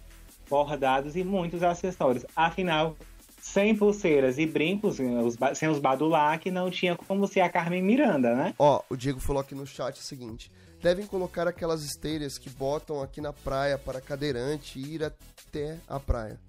bordados 0.49 1.15
e 1.15 1.23
muitos 1.23 1.63
acessórios. 1.63 2.25
Afinal, 2.35 2.97
sem 3.43 3.75
pulseiras 3.75 4.37
e 4.37 4.45
brincos, 4.45 4.99
os, 4.99 5.57
sem 5.57 5.67
os 5.67 5.77
badulac, 5.77 6.49
não 6.49 6.71
tinha 6.71 6.95
como 6.95 7.27
ser 7.27 7.41
a 7.41 7.49
Carmen 7.49 7.83
Miranda, 7.83 8.33
né? 8.33 8.55
Ó, 8.57 8.81
o 8.89 8.95
Diego 8.95 9.19
falou 9.19 9.41
aqui 9.41 9.53
no 9.53 9.67
chat 9.67 9.99
o 9.99 10.01
seguinte: 10.01 10.49
devem 10.81 11.05
colocar 11.05 11.45
aquelas 11.45 11.83
esteiras 11.83 12.37
que 12.37 12.49
botam 12.49 13.01
aqui 13.01 13.19
na 13.19 13.33
praia 13.33 13.77
para 13.77 13.99
cadeirante 13.99 14.79
ir 14.79 15.03
até 15.03 15.77
a 15.89 15.99
praia. 15.99 16.39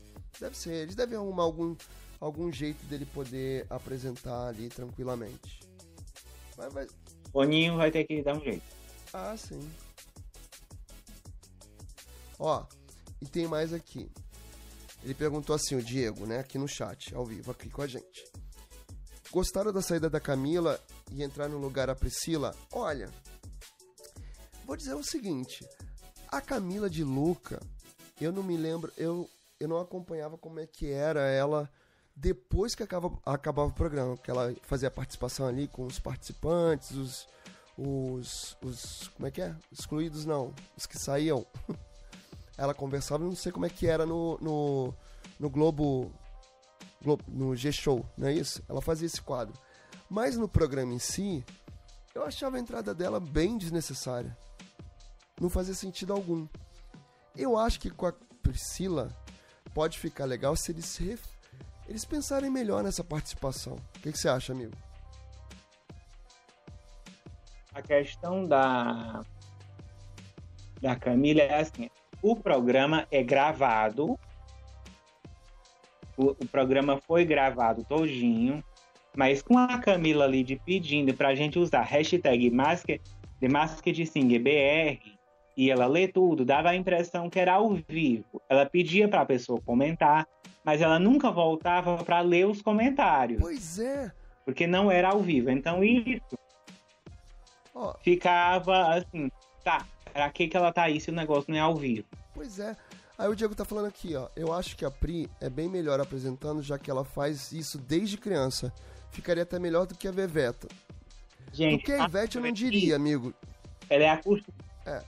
Deve 0.41 0.57
ser, 0.57 0.73
eles 0.73 0.95
devem 0.95 1.19
arrumar 1.19 1.43
algum, 1.43 1.75
algum 2.21 2.53
jeito 2.53 2.87
dele 2.87 3.07
poder 3.07 3.67
apresentar 3.69 4.47
ali 4.47 4.69
tranquilamente. 4.69 5.61
Vai... 6.57 6.87
Boninho 7.33 7.77
vai 7.77 7.91
ter 7.91 8.05
que 8.05 8.23
dar 8.23 8.37
um 8.37 8.41
jeito. 8.41 8.63
Ah, 9.13 9.35
sim. 9.37 9.69
Ó, 12.39 12.65
e 13.21 13.27
tem 13.27 13.49
mais 13.49 13.73
aqui. 13.73 14.09
Ele 15.05 15.15
perguntou 15.15 15.55
assim, 15.55 15.75
o 15.75 15.83
Diego, 15.83 16.25
né, 16.25 16.39
aqui 16.39 16.57
no 16.57 16.67
chat, 16.67 17.15
ao 17.15 17.27
vivo, 17.27 17.51
aqui 17.51 17.69
com 17.69 17.83
a 17.83 17.87
gente. 17.87 18.25
Gostaram 19.31 19.71
da 19.71 19.83
saída 19.83 20.09
da 20.09 20.19
Camila 20.19 20.81
e 21.13 21.23
entrar 21.23 21.49
no 21.49 21.59
lugar 21.59 21.91
a 21.91 21.95
Priscila? 21.95 22.57
Olha, 22.73 23.11
vou 24.65 24.77
dizer 24.77 24.95
o 24.95 25.05
seguinte: 25.05 25.67
a 26.29 26.41
Camila 26.41 26.89
de 26.89 27.05
Luca, 27.05 27.61
eu 28.21 28.33
não 28.33 28.43
me 28.43 28.57
lembro, 28.57 28.93
eu, 28.97 29.29
eu 29.61 29.69
não 29.69 29.79
acompanhava 29.79 30.39
como 30.39 30.59
é 30.59 30.67
que 30.67 30.91
era 30.91 31.29
ela 31.29 31.71
depois 32.17 32.75
que 32.75 32.83
acaba, 32.83 33.13
acabava 33.27 33.69
o 33.69 33.75
programa, 33.75 34.17
que 34.17 34.31
ela 34.31 34.55
fazia 34.63 34.91
participação 34.91 35.47
ali 35.47 35.69
com 35.69 35.85
os 35.85 35.99
participantes, 35.99 36.93
os, 36.93 37.29
os, 37.77 38.57
os 38.63 39.09
como 39.09 39.27
é 39.27 39.31
que 39.31 39.43
é? 39.43 39.55
Excluídos 39.71 40.25
não, 40.25 40.55
os 40.77 40.87
que 40.87 40.99
saíam. 40.99 41.45
ela 42.57 42.75
conversava, 42.75 43.25
não 43.25 43.35
sei 43.35 43.51
como 43.51 43.67
é 43.67 43.69
que 43.69 43.87
era 43.87 44.07
no, 44.07 44.39
no, 44.41 44.95
no 45.39 45.51
Globo, 45.51 46.13
Globo, 47.03 47.25
no 47.29 47.57
G-Show, 47.57 48.05
não 48.17 48.29
é 48.29 48.33
isso? 48.33 48.63
Ela 48.69 48.81
fazia 48.81 49.07
esse 49.07 49.21
quadro. 49.21 49.55
Mas 50.09 50.37
no 50.37 50.49
programa 50.49 50.93
em 50.93 50.99
si, 50.99 51.45
eu 52.15 52.25
achava 52.25 52.57
a 52.57 52.61
entrada 52.61 52.95
dela 52.95 53.19
bem 53.19 53.59
desnecessária. 53.59 54.37
Não 55.41 55.51
fazia 55.51 55.75
sentido 55.75 56.13
algum. 56.13 56.47
Eu 57.37 57.59
acho 57.59 57.81
que 57.81 57.91
com 57.91 58.07
a 58.07 58.13
Priscila 58.43 59.09
pode 59.73 59.99
ficar 59.99 60.25
legal 60.25 60.55
se 60.55 60.71
eles, 60.71 61.01
eles 61.89 62.05
pensarem 62.05 62.51
melhor 62.51 62.85
nessa 62.85 63.03
participação. 63.03 63.75
O 63.75 64.01
que, 64.01 64.13
que 64.13 64.19
você 64.19 64.29
acha, 64.29 64.53
amigo? 64.53 64.73
A 67.75 67.83
questão 67.83 68.47
da 68.47 69.25
da 70.81 70.95
Camila 70.95 71.41
é 71.41 71.61
assim: 71.61 71.91
o 72.25 72.35
programa 72.35 73.07
é 73.11 73.22
gravado, 73.22 74.18
o, 76.16 76.31
o 76.31 76.49
programa 76.51 76.97
foi 76.97 77.22
gravado 77.22 77.85
todinho, 77.85 78.64
mas 79.14 79.43
com 79.43 79.59
a 79.59 79.79
Camila 79.79 80.25
ali 80.25 80.43
de 80.43 80.57
pedindo 80.57 81.12
para 81.12 81.29
a 81.29 81.35
gente 81.35 81.59
usar 81.59 81.83
hashtag 81.83 82.51
Masker, 82.51 82.99
The 83.41 83.49
Masked 83.49 84.07
Singer 84.07 84.43
BR, 84.43 85.07
e 85.55 85.70
ela 85.70 85.87
lê 85.87 86.09
tudo, 86.09 86.47
dava 86.47 86.70
a 86.70 86.75
impressão 86.75 87.29
que 87.29 87.39
era 87.39 87.53
ao 87.53 87.75
vivo. 87.87 88.41
Ela 88.49 88.64
pedia 88.64 89.07
para 89.07 89.20
a 89.20 89.27
pessoa 89.27 89.61
comentar, 89.61 90.27
mas 90.64 90.81
ela 90.81 90.99
nunca 90.99 91.31
voltava 91.31 92.03
para 92.03 92.22
ler 92.22 92.47
os 92.47 92.62
comentários. 92.62 93.39
Pois 93.39 93.79
é. 93.79 94.11
Porque 94.47 94.66
não 94.66 94.91
era 94.91 95.11
ao 95.11 95.20
vivo. 95.20 95.51
Então 95.51 95.85
isso 95.85 96.39
oh. 97.75 97.93
ficava 98.03 98.95
assim, 98.95 99.31
tá, 99.62 99.85
pra 100.15 100.31
que, 100.31 100.49
que 100.49 100.57
ela 100.57 100.73
tá 100.73 100.85
aí 100.85 100.99
se 101.01 101.11
o 101.11 101.15
negócio 101.15 101.51
não 101.51 101.59
é 101.59 101.61
ao 101.61 101.77
vivo? 101.77 102.07
Pois 102.33 102.59
é. 102.59 102.75
Aí 103.19 103.29
o 103.29 103.35
Diego 103.35 103.55
tá 103.55 103.65
falando 103.65 103.87
aqui, 103.87 104.17
ó. 104.17 104.29
Eu 104.35 104.53
acho 104.53 104.77
que 104.77 104.85
a 104.85 104.91
Pri 104.91 105.29
é 105.41 105.49
bem 105.51 105.69
melhor 105.69 106.01
apresentando, 106.01 106.62
já 106.62 106.79
que 106.79 106.91
ela 106.91 107.05
faz 107.05 107.53
isso 107.53 107.79
desde 107.79 108.17
criança. 108.17 108.73
Ficaria 109.11 109.43
até 109.43 109.59
melhor 109.59 109.87
do 109.87 109.95
que 109.95 110.09
a 110.09 110.11
Veveta. 110.11 110.67
Gente, 111.53 111.83
do 111.83 111.85
que 111.85 111.93
a 111.93 112.07
Ivete 112.07 112.37
eu 112.37 112.43
não 112.43 112.51
diria, 112.51 112.97
amigo. 112.97 113.33
Ela 113.89 114.05
é 114.05 114.11
acostumada. 114.11 114.65
É. 114.87 115.01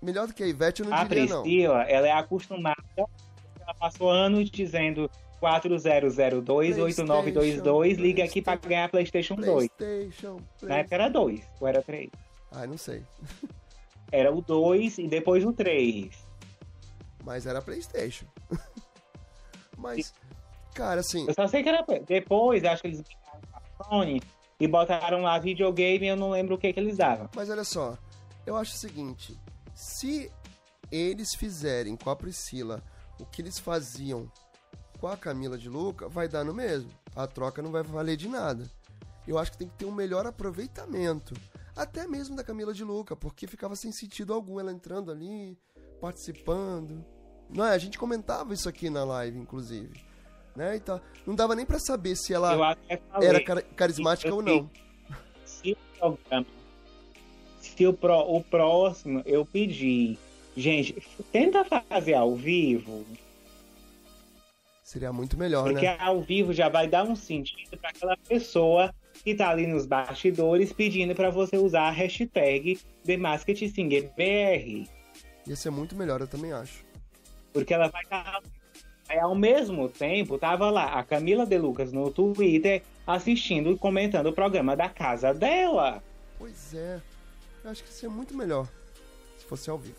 Melhor 0.00 0.26
do 0.26 0.32
que 0.32 0.42
a 0.42 0.46
Ivete 0.46 0.80
eu 0.80 0.86
não 0.88 0.96
a 0.96 1.04
diria, 1.04 1.26
não. 1.26 1.42
Priscila, 1.42 1.82
ela 1.82 2.08
é 2.08 2.12
acostumada. 2.12 2.82
Ela 2.96 3.74
passou 3.78 4.10
anos 4.10 4.50
dizendo 4.50 5.10
40028922, 5.42 7.96
liga 7.96 8.24
aqui 8.24 8.40
pra 8.40 8.56
ganhar 8.56 8.88
PlayStation 8.88 9.36
2. 9.36 9.68
PlayStation, 9.68 10.40
Na 10.62 10.78
época 10.78 10.94
era 10.94 11.10
2, 11.10 11.42
ou 11.60 11.68
era 11.68 11.82
3? 11.82 12.08
Ai, 12.52 12.66
não 12.66 12.78
sei. 12.78 13.02
Era 14.12 14.32
o 14.32 14.40
2 14.40 14.98
e 14.98 15.08
depois 15.08 15.44
o 15.44 15.52
3. 15.52 16.10
Mas 17.24 17.46
era 17.46 17.62
PlayStation. 17.62 18.26
Mas, 19.76 20.14
cara, 20.74 21.00
assim. 21.00 21.26
Eu 21.26 21.34
só 21.34 21.46
sei 21.46 21.62
que 21.62 21.68
era. 21.68 21.84
Depois, 22.06 22.64
acho 22.64 22.82
que 22.82 22.88
eles 22.88 23.02
a 23.52 23.84
Sony 23.84 24.20
e 24.58 24.68
botaram 24.68 25.22
lá 25.22 25.38
videogame 25.38 26.06
e 26.06 26.08
eu 26.08 26.16
não 26.16 26.30
lembro 26.30 26.54
o 26.54 26.58
que, 26.58 26.72
que 26.72 26.80
eles 26.80 26.96
davam. 26.96 27.28
Mas 27.34 27.50
olha 27.50 27.64
só, 27.64 27.98
eu 28.46 28.56
acho 28.56 28.74
o 28.74 28.78
seguinte: 28.78 29.38
se 29.74 30.30
eles 30.90 31.34
fizerem 31.34 31.96
com 31.96 32.10
a 32.10 32.16
Priscila 32.16 32.82
o 33.18 33.24
que 33.24 33.42
eles 33.42 33.58
faziam 33.58 34.30
com 35.00 35.08
a 35.08 35.16
Camila 35.16 35.58
de 35.58 35.68
Luca, 35.68 36.08
vai 36.08 36.28
dar 36.28 36.44
no 36.44 36.54
mesmo. 36.54 36.90
A 37.14 37.26
troca 37.26 37.62
não 37.62 37.70
vai 37.70 37.82
valer 37.82 38.16
de 38.16 38.28
nada. 38.28 38.68
Eu 39.26 39.38
acho 39.38 39.52
que 39.52 39.58
tem 39.58 39.68
que 39.68 39.76
ter 39.76 39.84
um 39.84 39.92
melhor 39.92 40.26
aproveitamento. 40.26 41.34
Até 41.76 42.06
mesmo 42.06 42.36
da 42.36 42.44
Camila 42.44 42.72
de 42.72 42.84
Luca, 42.84 43.16
porque 43.16 43.46
ficava 43.46 43.74
sem 43.74 43.90
sentido 43.90 44.32
algum 44.32 44.60
ela 44.60 44.70
entrando 44.70 45.10
ali, 45.10 45.58
participando. 46.00 47.04
Não 47.50 47.64
é? 47.64 47.70
A 47.70 47.78
gente 47.78 47.98
comentava 47.98 48.54
isso 48.54 48.68
aqui 48.68 48.88
na 48.88 49.04
live, 49.04 49.38
inclusive. 49.38 49.92
Né? 50.54 50.76
Então, 50.76 51.00
não 51.26 51.34
dava 51.34 51.56
nem 51.56 51.66
para 51.66 51.80
saber 51.80 52.14
se 52.14 52.32
ela 52.32 52.76
era 53.20 53.42
car 53.42 53.62
carismática 53.74 54.32
ou 54.32 54.40
não. 54.40 54.70
Se 55.44 55.72
o 55.72 55.76
programa, 55.98 56.46
se 57.60 57.86
o, 57.86 57.92
pro, 57.92 58.20
o 58.20 58.42
próximo 58.44 59.22
eu 59.26 59.44
pedi, 59.44 60.16
gente, 60.56 60.94
tenta 61.32 61.64
fazer 61.64 62.14
ao 62.14 62.36
vivo. 62.36 63.04
Seria 64.84 65.12
muito 65.12 65.36
melhor, 65.36 65.64
porque 65.64 65.86
né? 65.86 65.92
Porque 65.96 66.04
ao 66.04 66.20
vivo 66.20 66.52
já 66.52 66.68
vai 66.68 66.86
dar 66.86 67.02
um 67.02 67.16
sentido 67.16 67.76
para 67.76 67.90
aquela 67.90 68.16
pessoa 68.16 68.94
que 69.24 69.34
tá 69.34 69.48
ali 69.48 69.66
nos 69.66 69.86
bastidores 69.86 70.72
pedindo 70.72 71.14
para 71.14 71.30
você 71.30 71.56
usar 71.56 71.88
a 71.88 71.90
hashtag 71.90 72.78
TheMaskedSingerBR. 73.04 74.86
Ia 75.46 75.56
ser 75.56 75.70
muito 75.70 75.96
melhor, 75.96 76.20
eu 76.20 76.28
também 76.28 76.52
acho. 76.52 76.84
Porque 77.52 77.72
ela 77.72 77.88
vai 77.88 78.02
estar. 78.02 78.22
Tá... 78.22 78.42
Ao 79.20 79.34
mesmo 79.34 79.88
tempo, 79.88 80.38
tava 80.38 80.70
lá 80.70 80.98
a 80.98 81.04
Camila 81.04 81.46
De 81.46 81.58
Lucas 81.58 81.92
no 81.92 82.10
Twitter 82.10 82.82
assistindo 83.06 83.70
e 83.70 83.78
comentando 83.78 84.26
o 84.26 84.32
programa 84.32 84.74
da 84.74 84.88
casa 84.88 85.32
dela. 85.32 86.02
Pois 86.38 86.74
é. 86.74 87.00
Eu 87.62 87.70
acho 87.70 87.82
que 87.82 87.90
ia 87.90 87.94
ser 87.94 88.08
muito 88.08 88.36
melhor 88.36 88.68
se 89.38 89.44
fosse 89.44 89.70
ao 89.70 89.78
vivo. 89.78 89.96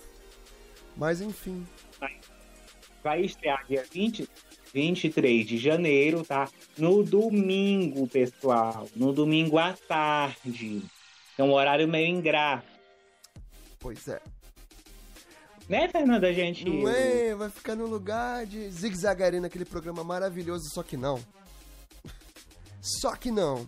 Mas 0.98 1.22
enfim. 1.22 1.66
Vai, 2.00 2.18
vai 3.04 3.22
estrear 3.22 3.66
dia 3.68 3.86
20, 3.92 4.28
23 4.76 5.48
de 5.48 5.58
janeiro, 5.58 6.26
tá? 6.26 6.50
No 6.78 7.02
domingo, 7.02 8.06
pessoal. 8.10 8.90
No 8.94 9.14
domingo 9.14 9.58
à 9.58 9.72
tarde. 9.72 10.82
É 11.38 11.44
um 11.44 11.54
horário 11.54 11.88
meio 11.88 12.08
ingrato. 12.08 12.68
Pois 13.80 14.06
é. 14.10 14.22
Né, 15.70 15.88
Fernanda, 15.88 16.32
gente? 16.34 16.66
Não 16.66 16.90
é, 16.90 17.34
vai 17.34 17.50
ficar 17.50 17.74
no 17.76 17.86
lugar 17.88 18.46
de 18.46 18.70
Zig 18.70 18.98
Zagarina, 18.98 19.48
aquele 19.48 19.64
programa 19.64 20.04
maravilhoso, 20.04 20.66
só 20.74 20.84
que 20.84 20.98
não. 20.98 21.20
Só 22.82 23.16
que 23.16 23.32
não. 23.32 23.66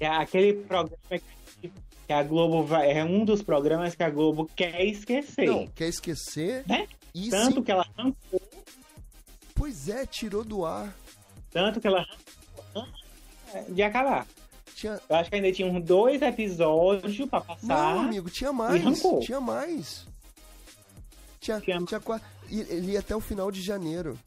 É 0.00 0.08
aquele 0.08 0.54
programa 0.54 0.98
que 1.60 2.12
a 2.12 2.22
Globo 2.24 2.64
vai. 2.64 2.90
É 2.90 3.04
um 3.04 3.24
dos 3.24 3.42
programas 3.42 3.94
que 3.94 4.02
a 4.02 4.10
Globo 4.10 4.50
quer 4.56 4.84
esquecer. 4.84 5.46
Não, 5.46 5.68
quer 5.68 5.88
esquecer? 5.88 6.64
Né? 6.66 6.88
E 7.14 7.30
Tanto 7.30 7.54
sim... 7.54 7.62
que 7.62 7.70
ela. 7.70 7.86
Pois 9.56 9.88
é, 9.88 10.06
tirou 10.06 10.44
do 10.44 10.64
ar. 10.64 10.94
Tanto 11.50 11.80
que 11.80 11.86
ela 11.88 12.06
de 13.68 13.82
acabar. 13.82 14.26
Tinha... 14.74 15.00
Eu 15.08 15.16
acho 15.16 15.30
que 15.30 15.36
ainda 15.36 15.50
tinha 15.50 15.66
uns 15.66 15.82
dois 15.82 16.20
episódios 16.20 17.16
pra 17.30 17.40
passar. 17.40 17.66
Não, 17.66 18.00
amigo, 18.00 18.28
tinha 18.28 18.52
mais. 18.52 18.82
Tinha 19.22 19.40
mais. 19.40 20.06
Tinha, 21.40 21.60
tinha... 21.60 21.82
tinha 21.82 22.00
ele 22.50 22.92
ia 22.92 23.00
até 23.00 23.16
o 23.16 23.20
final 23.20 23.50
de 23.50 23.62
janeiro. 23.62 24.18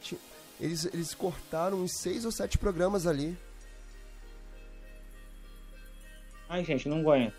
Tinha... 0.00 0.20
Eles, 0.60 0.84
eles 0.84 1.14
cortaram 1.14 1.78
uns 1.78 1.98
seis 1.98 2.24
ou 2.24 2.30
sete 2.30 2.56
programas 2.56 3.06
ali. 3.06 3.36
Ai, 6.48 6.64
gente, 6.64 6.88
não 6.88 7.02
ganha. 7.02 7.34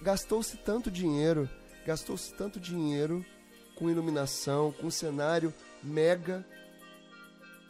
Gastou-se 0.00 0.56
tanto 0.58 0.90
dinheiro, 0.90 1.48
gastou-se 1.84 2.32
tanto 2.34 2.60
dinheiro 2.60 3.24
com 3.76 3.90
iluminação, 3.90 4.70
com 4.72 4.90
cenário 4.90 5.52
mega 5.82 6.44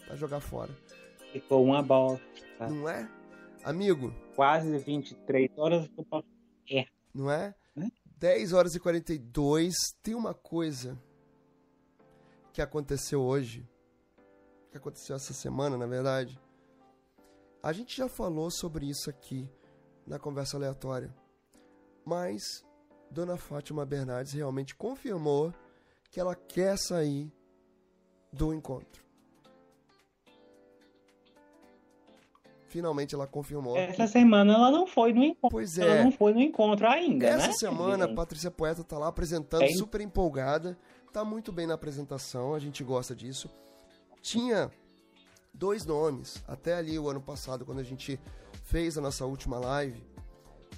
pra 0.09 0.17
jogar 0.17 0.41
fora. 0.41 0.75
Ficou 1.33 1.63
uma 1.63 1.83
bosta. 1.83 2.25
Não 2.59 2.89
é? 2.89 3.09
Amigo. 3.63 4.13
Quase 4.35 4.79
23 4.79 5.51
horas 5.59 5.91
é. 6.71 6.87
Não 7.15 7.31
é? 7.31 7.55
é? 7.77 7.87
10 8.17 8.55
horas 8.55 8.75
e 8.75 8.81
42. 8.81 9.75
Tem 10.03 10.15
uma 10.15 10.33
coisa 10.33 10.99
que 12.55 12.63
aconteceu 12.63 13.21
hoje. 13.21 13.69
Que 14.71 14.79
aconteceu 14.79 15.15
essa 15.15 15.35
semana, 15.35 15.77
na 15.77 15.87
verdade. 15.87 16.41
A 17.63 17.73
gente 17.73 17.95
já 17.95 18.09
falou 18.09 18.51
sobre 18.51 18.89
isso 18.89 19.11
aqui 19.11 19.47
na 20.07 20.19
conversa 20.19 20.57
aleatória. 20.57 21.15
Mas 22.03 22.65
Dona 23.11 23.37
Fátima 23.37 23.85
Bernardes 23.85 24.33
realmente 24.33 24.75
confirmou 24.75 25.53
que 26.11 26.19
ela 26.19 26.35
quer 26.35 26.79
sair 26.79 27.31
do 28.33 28.55
encontro. 28.55 29.08
Finalmente 32.69 33.15
ela 33.15 33.27
confirmou. 33.27 33.77
Essa 33.77 34.05
que... 34.05 34.09
semana 34.09 34.55
ela 34.55 34.71
não 34.71 34.87
foi 34.87 35.13
no 35.13 35.25
encontro. 35.25 35.49
Pois 35.51 35.79
é. 35.79 35.87
Ela 35.87 36.05
não 36.05 36.13
foi 36.13 36.35
no 36.35 36.41
encontro 36.41 36.87
ainda, 36.87 37.27
Essa 37.27 37.49
né? 37.49 37.53
semana 37.55 38.05
a 38.05 38.15
Patrícia 38.15 38.51
Poeta 38.51 38.85
tá 38.85 38.99
lá 38.99 39.09
apresentando, 39.09 39.63
é. 39.63 39.73
super 39.73 40.01
empolgada. 40.01 40.79
Tá 41.13 41.25
muito 41.25 41.51
bem 41.51 41.67
na 41.67 41.75
apresentação, 41.75 42.55
a 42.55 42.59
gente 42.59 42.85
gosta 42.85 43.17
disso. 43.17 43.51
Tinha 44.21 44.71
dois 45.53 45.87
nomes, 45.87 46.45
até 46.47 46.75
ali 46.75 46.99
o 46.99 47.09
ano 47.09 47.21
passado, 47.21 47.65
quando 47.65 47.79
a 47.79 47.85
gente 47.85 48.21
fez 48.65 48.99
a 48.99 49.01
nossa 49.01 49.25
última 49.25 49.59
live, 49.59 50.05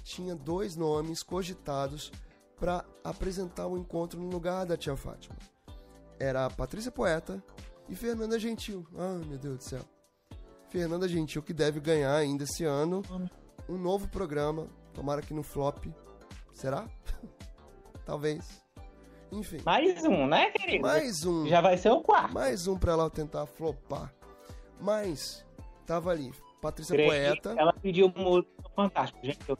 tinha 0.03 0.33
dois 0.33 0.77
nomes 0.77 1.21
cogitados 1.21 2.09
para 2.57 2.85
apresentar 3.03 3.67
o 3.67 3.77
encontro 3.77 4.19
no 4.19 4.29
lugar 4.29 4.65
da 4.65 4.77
tia 4.77 4.95
Fátima. 4.95 5.35
Era 6.17 6.45
a 6.45 6.49
Patrícia 6.49 6.91
Poeta 6.91 7.43
e 7.89 7.95
Fernanda 7.95 8.39
Gentil. 8.39 8.87
Ah, 8.97 9.19
meu 9.27 9.37
Deus 9.37 9.57
do 9.57 9.63
céu. 9.63 9.81
Fernanda 10.71 11.05
Gentil, 11.05 11.43
que 11.43 11.53
deve 11.53 11.81
ganhar 11.81 12.15
ainda 12.15 12.45
esse 12.45 12.63
ano 12.63 13.03
um 13.67 13.77
novo 13.77 14.07
programa. 14.07 14.69
Tomara 14.93 15.21
que 15.21 15.33
no 15.33 15.43
flop. 15.43 15.85
Será? 16.53 16.87
Talvez. 18.05 18.63
Enfim. 19.33 19.57
Mais 19.65 20.03
um, 20.05 20.25
né, 20.25 20.49
querido? 20.51 20.83
Mais 20.83 21.25
um. 21.25 21.45
Já 21.45 21.59
vai 21.59 21.77
ser 21.77 21.89
o 21.89 22.01
quarto. 22.01 22.33
Mais 22.33 22.67
um 22.67 22.77
pra 22.77 22.93
ela 22.93 23.09
tentar 23.09 23.45
flopar. 23.45 24.13
Mas, 24.79 25.45
tava 25.85 26.09
ali. 26.09 26.31
Patrícia 26.61 26.95
Poeta. 26.95 27.53
Ela 27.57 27.73
pediu 27.73 28.11
música 28.15 28.69
fantástico, 28.73 29.25
gente. 29.25 29.39
Eu 29.49 29.57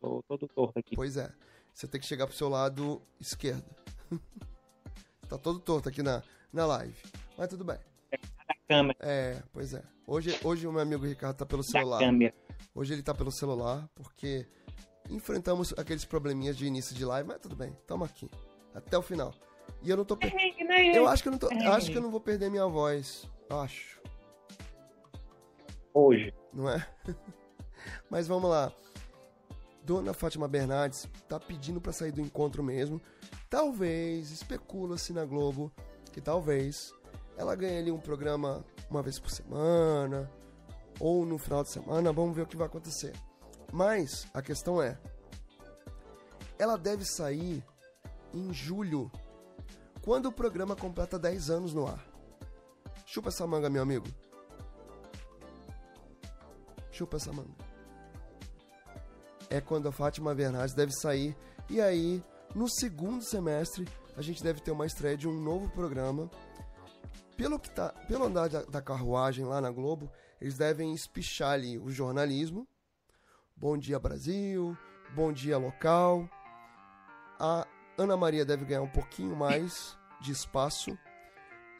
tô 0.00 0.22
todo 0.28 0.48
torto 0.48 0.78
aqui. 0.78 0.94
Pois 0.94 1.16
é. 1.16 1.32
Você 1.72 1.88
tem 1.88 1.98
que 1.98 2.06
chegar 2.06 2.26
pro 2.26 2.36
seu 2.36 2.48
lado 2.50 3.00
esquerdo. 3.18 3.64
tá 5.26 5.38
todo 5.38 5.58
torto 5.58 5.88
aqui 5.88 6.02
na, 6.02 6.22
na 6.52 6.66
live. 6.66 7.00
Mas 7.38 7.48
tudo 7.48 7.64
bem 7.64 7.78
câmera. 8.68 8.98
É, 9.00 9.42
pois 9.52 9.74
é. 9.74 9.82
Hoje, 10.06 10.38
hoje 10.44 10.66
o 10.66 10.72
meu 10.72 10.80
amigo 10.80 11.04
Ricardo 11.04 11.36
tá 11.36 11.46
pelo 11.46 11.62
celular. 11.62 11.98
Da 11.98 12.06
câmera. 12.06 12.34
Hoje 12.74 12.92
ele 12.92 13.02
tá 13.02 13.14
pelo 13.14 13.30
celular, 13.30 13.88
porque 13.94 14.46
enfrentamos 15.10 15.74
aqueles 15.76 16.04
probleminhas 16.04 16.56
de 16.56 16.66
início 16.66 16.94
de 16.94 17.04
live, 17.04 17.28
mas 17.28 17.40
tudo 17.40 17.54
bem, 17.54 17.76
tamo 17.86 18.04
aqui. 18.04 18.30
Até 18.74 18.96
o 18.96 19.02
final. 19.02 19.34
E 19.82 19.90
eu 19.90 19.96
não 19.96 20.04
tô 20.04 20.16
per... 20.16 20.32
Eu 20.94 21.06
acho 21.06 21.22
que 21.22 21.28
eu 21.28 21.32
não 21.32 21.38
tô. 21.38 21.48
Acho 21.48 21.90
que 21.90 21.98
eu 21.98 22.02
não 22.02 22.10
vou 22.10 22.20
perder 22.20 22.50
minha 22.50 22.66
voz. 22.66 23.28
Acho. 23.50 24.00
Hoje. 25.92 26.32
Não 26.52 26.68
é? 26.68 26.86
mas 28.08 28.26
vamos 28.26 28.48
lá. 28.48 28.72
Dona 29.84 30.14
Fátima 30.14 30.46
Bernardes 30.46 31.08
tá 31.28 31.40
pedindo 31.40 31.80
para 31.80 31.92
sair 31.92 32.12
do 32.12 32.20
encontro 32.20 32.62
mesmo. 32.62 33.00
Talvez, 33.50 34.30
especula-se 34.30 35.12
na 35.12 35.24
Globo 35.24 35.72
que 36.12 36.20
talvez 36.20 36.94
ela 37.36 37.54
ganha 37.54 37.78
ali 37.78 37.90
um 37.90 38.00
programa 38.00 38.64
uma 38.90 39.02
vez 39.02 39.18
por 39.18 39.30
semana 39.30 40.30
ou 41.00 41.24
no 41.24 41.38
final 41.38 41.62
de 41.62 41.70
semana, 41.70 42.12
vamos 42.12 42.36
ver 42.36 42.42
o 42.42 42.46
que 42.46 42.56
vai 42.56 42.66
acontecer. 42.66 43.12
Mas 43.72 44.26
a 44.34 44.42
questão 44.42 44.80
é, 44.80 44.98
ela 46.58 46.76
deve 46.76 47.04
sair 47.04 47.64
em 48.32 48.52
julho, 48.52 49.10
quando 50.02 50.26
o 50.26 50.32
programa 50.32 50.76
completa 50.76 51.18
10 51.18 51.50
anos 51.50 51.74
no 51.74 51.86
ar. 51.86 52.06
Chupa 53.06 53.28
essa 53.28 53.46
manga, 53.46 53.68
meu 53.68 53.82
amigo. 53.82 54.06
Chupa 56.90 57.16
essa 57.16 57.32
manga. 57.32 57.50
é 59.50 59.60
quando 59.60 59.88
a 59.88 59.92
Fátima 59.92 60.34
Bernardes 60.34 60.74
deve 60.74 60.92
sair. 60.92 61.36
E 61.68 61.80
aí, 61.80 62.22
no 62.54 62.68
segundo 62.68 63.22
semestre, 63.22 63.86
a 64.16 64.22
gente 64.22 64.42
deve 64.42 64.60
ter 64.60 64.70
uma 64.70 64.86
estreia 64.86 65.16
de 65.16 65.28
um 65.28 65.32
novo 65.32 65.68
programa. 65.70 66.30
Pelo, 67.42 67.58
que 67.58 67.70
tá, 67.70 67.88
pelo 68.06 68.26
andar 68.26 68.48
da, 68.48 68.62
da 68.62 68.80
carruagem 68.80 69.44
lá 69.44 69.60
na 69.60 69.68
Globo, 69.68 70.08
eles 70.40 70.56
devem 70.56 70.94
espichar 70.94 71.54
ali 71.54 71.76
o 71.76 71.90
jornalismo. 71.90 72.68
Bom 73.56 73.76
dia 73.76 73.98
Brasil, 73.98 74.78
bom 75.12 75.32
dia 75.32 75.58
local. 75.58 76.30
A 77.40 77.66
Ana 77.98 78.16
Maria 78.16 78.44
deve 78.44 78.64
ganhar 78.64 78.82
um 78.82 78.88
pouquinho 78.88 79.34
mais 79.34 79.98
de 80.20 80.30
espaço. 80.30 80.96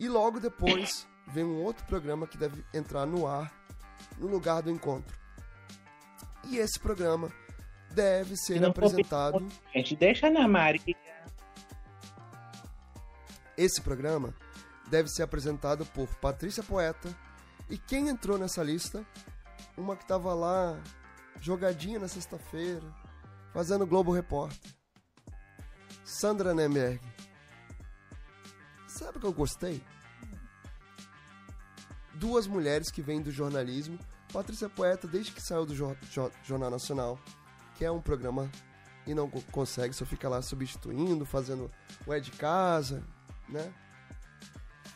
E 0.01 0.09
logo 0.09 0.41
depois 0.41 1.07
vem 1.29 1.45
um 1.45 1.63
outro 1.63 1.87
programa 1.87 2.27
que 2.27 2.37
deve 2.37 2.65
entrar 2.75 3.07
no 3.07 3.25
ar 3.25 3.55
no 4.19 4.27
lugar 4.27 4.63
do 4.63 4.71
encontro. 4.71 5.17
E 6.49 6.57
esse 6.57 6.77
programa 6.81 7.31
deve 7.93 8.37
ser 8.37 8.65
apresentado. 8.65 9.47
Gente, 9.73 9.95
deixa 9.95 10.27
a 10.27 10.31
Ana 10.31 10.49
Maria. 10.49 10.97
Esse 13.57 13.81
programa 13.81 14.35
deve 14.93 15.09
ser 15.09 15.23
apresentado 15.23 15.87
por 15.87 16.07
Patrícia 16.17 16.63
Poeta. 16.63 17.09
E 17.71 17.79
quem 17.79 18.09
entrou 18.09 18.37
nessa 18.37 18.63
lista? 18.63 19.03
Uma 19.75 19.97
que 19.97 20.03
estava 20.03 20.35
lá 20.35 20.79
jogadinha 21.41 21.99
na 21.99 22.09
sexta-feira, 22.09 22.85
fazendo 23.55 23.87
Globo 23.87 24.13
Repórter. 24.13 24.71
Sandra 26.05 26.53
Nemberg. 26.53 27.01
Sabe 28.87 29.17
o 29.17 29.21
que 29.21 29.27
eu 29.27 29.33
gostei? 29.33 29.83
Duas 32.17 32.47
mulheres 32.47 32.91
que 32.91 33.01
vêm 33.01 33.23
do 33.23 33.33
jornalismo. 33.33 33.99
Patrícia 34.31 34.69
Poeta, 34.69 35.09
desde 35.09 35.33
que 35.33 35.41
saiu 35.41 35.65
do 35.65 35.75
Jornal 35.75 36.71
Nacional, 36.71 37.19
que 37.77 37.85
é 37.85 37.91
um 37.91 38.01
programa 38.01 38.51
e 39.07 39.15
não 39.15 39.31
consegue, 39.31 39.95
só 39.95 40.05
fica 40.05 40.29
lá 40.29 40.43
substituindo, 40.43 41.25
fazendo 41.25 41.71
o 42.07 42.13
é 42.13 42.21
de 42.21 42.31
casa, 42.33 43.03
né? 43.49 43.73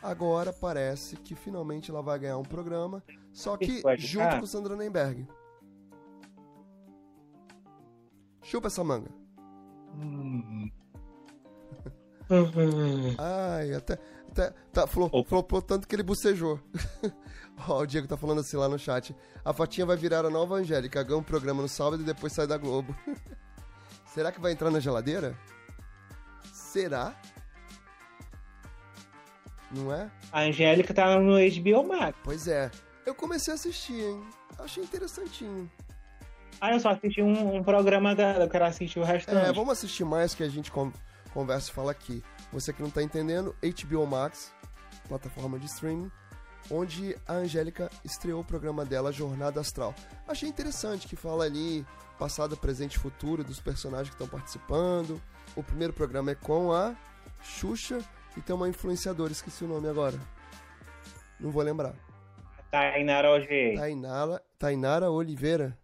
Agora 0.07 0.53
parece 0.53 1.17
que 1.17 1.35
finalmente 1.35 1.91
ela 1.91 2.01
vai 2.01 2.17
ganhar 2.17 2.39
um 2.39 2.45
programa, 2.45 3.03
só 3.33 3.57
que 3.57 3.83
junto 3.99 4.39
com 4.39 4.47
Sandra 4.47 4.77
Nemberg. 4.77 5.27
Chupa 8.41 8.69
essa 8.69 8.85
manga. 8.85 9.11
Hum. 9.97 10.71
Ai, 13.19 13.75
até. 13.75 13.99
até 14.31 14.51
tá, 14.73 14.87
falou, 14.87 15.11
falou, 15.25 15.43
tanto 15.61 15.89
que 15.89 15.97
ele 15.97 16.05
bocejou. 16.05 16.61
Ó, 17.67 17.81
o 17.81 17.87
Diego 17.87 18.07
tá 18.07 18.17
falando 18.17 18.43
assim 18.43 18.57
lá 18.57 18.69
no 18.69 18.79
chat. 18.79 19.13
A 19.45 19.53
Fatinha 19.53 19.87
vai 19.87 19.97
virar 19.97 20.25
a 20.25 20.31
nova 20.31 20.55
Angélica, 20.55 21.03
ganha 21.03 21.19
um 21.19 21.23
programa 21.25 21.63
no 21.63 21.69
sábado 21.69 22.05
e 22.05 22.07
depois 22.07 22.33
sai 22.33 22.47
da 22.47 22.57
Globo. 22.57 22.95
Será 24.15 24.31
que 24.31 24.41
vai 24.41 24.53
entrar 24.53 24.71
na 24.71 24.79
geladeira? 24.79 25.37
Será? 26.53 27.13
Não 29.71 29.93
é? 29.93 30.11
A 30.33 30.43
Angélica 30.43 30.95
tá 30.95 31.19
no 31.19 31.35
HBO 31.35 31.89
Max. 31.89 32.17
Pois 32.23 32.47
é. 32.47 32.71
Eu 33.05 33.15
comecei 33.15 33.53
a 33.53 33.55
assistir, 33.55 34.01
hein? 34.01 34.23
Achei 34.59 34.83
interessantinho. 34.83 35.71
Ah, 36.61 36.73
eu 36.73 36.81
só 36.81 36.91
assisti 36.91 37.23
um, 37.23 37.57
um 37.57 37.63
programa 37.63 38.15
dela, 38.15 38.45
eu 38.45 38.49
quero 38.49 38.65
assistir 38.65 38.99
o 38.99 39.05
restante. 39.05 39.47
É, 39.47 39.53
vamos 39.53 39.71
assistir 39.71 40.05
mais 40.05 40.35
que 40.35 40.43
a 40.43 40.49
gente 40.49 40.73
conversa 41.33 41.71
e 41.71 41.75
fala 41.75 41.91
aqui. 41.91 42.23
Você 42.53 42.73
que 42.73 42.83
não 42.83 42.91
tá 42.91 43.03
entendendo, 43.03 43.55
HBO 43.63 44.07
Max, 44.07 44.53
plataforma 45.09 45.59
de 45.59 45.67
streaming, 45.67 46.11
onde 46.71 47.17
a 47.27 47.35
Angélica 47.35 47.91
estreou 48.05 48.41
o 48.41 48.45
programa 48.45 48.85
dela 48.85 49.13
Jornada 49.13 49.61
Astral. 49.61 49.95
Achei 50.27 50.49
interessante 50.49 51.07
que 51.07 51.17
fala 51.17 51.45
ali 51.45 51.87
passado, 52.19 52.57
presente 52.57 52.95
e 52.95 52.99
futuro 52.99 53.45
dos 53.45 53.61
personagens 53.61 54.09
que 54.09 54.15
estão 54.15 54.29
participando. 54.29 55.21
O 55.55 55.63
primeiro 55.63 55.93
programa 55.93 56.31
é 56.31 56.35
com 56.35 56.73
a 56.73 56.95
Xuxa 57.43 57.99
e 58.37 58.43
tem 58.43 58.55
uma 58.55 58.69
influenciadora, 58.69 59.33
esqueci 59.33 59.65
o 59.65 59.69
nome 59.69 59.89
agora. 59.89 60.19
Não 61.41 61.51
vou 61.51 61.63
lembrar. 61.63 61.95
Tainara 62.71 63.31
Oliveira. 63.31 63.81
Tainara, 63.81 64.43
Tainara 64.59 65.11
Oliveira. 65.11 65.79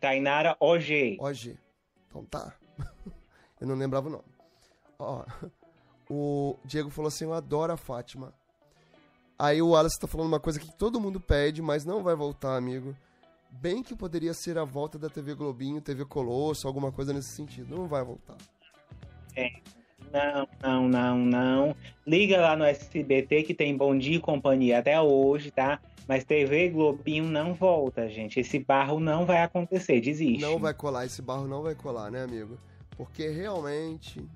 Tainara 0.00 0.56
OG. 0.60 1.18
OG. 1.20 1.58
Então 2.06 2.24
tá. 2.24 2.54
Eu 3.60 3.66
não 3.66 3.74
lembrava 3.74 4.08
o 4.08 4.12
nome. 4.12 4.24
Ó, 4.98 5.24
o 6.08 6.56
Diego 6.64 6.90
falou 6.90 7.08
assim: 7.08 7.24
Eu 7.24 7.34
adoro 7.34 7.72
a 7.72 7.76
Fátima. 7.76 8.32
Aí 9.38 9.62
o 9.62 9.70
Wallace 9.70 9.98
tá 10.00 10.08
falando 10.08 10.28
uma 10.28 10.40
coisa 10.40 10.58
que 10.58 10.76
todo 10.76 11.00
mundo 11.00 11.20
pede, 11.20 11.62
mas 11.62 11.84
não 11.84 12.02
vai 12.02 12.14
voltar, 12.14 12.56
amigo. 12.56 12.96
Bem 13.50 13.82
que 13.82 13.94
poderia 13.94 14.34
ser 14.34 14.58
a 14.58 14.64
volta 14.64 14.98
da 14.98 15.08
TV 15.08 15.34
Globinho, 15.34 15.80
TV 15.80 16.04
Colosso, 16.04 16.66
alguma 16.66 16.90
coisa 16.90 17.12
nesse 17.12 17.34
sentido. 17.34 17.76
Não 17.76 17.86
vai 17.86 18.04
voltar. 18.04 18.36
Não, 20.12 20.48
não, 20.62 20.88
não, 20.88 21.18
não. 21.18 21.76
Liga 22.06 22.40
lá 22.40 22.56
no 22.56 22.64
SBT 22.64 23.42
que 23.42 23.54
tem 23.54 23.76
Bom 23.76 23.96
Dia 23.96 24.16
e 24.16 24.20
Companhia 24.20 24.78
até 24.78 25.00
hoje, 25.00 25.50
tá? 25.50 25.80
Mas 26.06 26.24
TV 26.24 26.70
Globinho 26.70 27.24
não 27.24 27.52
volta, 27.52 28.08
gente. 28.08 28.40
Esse 28.40 28.58
barro 28.58 28.98
não 28.98 29.26
vai 29.26 29.42
acontecer, 29.42 30.00
desiste. 30.00 30.40
Não 30.40 30.58
vai 30.58 30.72
colar, 30.72 31.04
esse 31.04 31.20
barro 31.20 31.46
não 31.46 31.62
vai 31.62 31.74
colar, 31.74 32.10
né, 32.10 32.22
amigo? 32.22 32.58
Porque 32.96 33.28
realmente. 33.28 34.26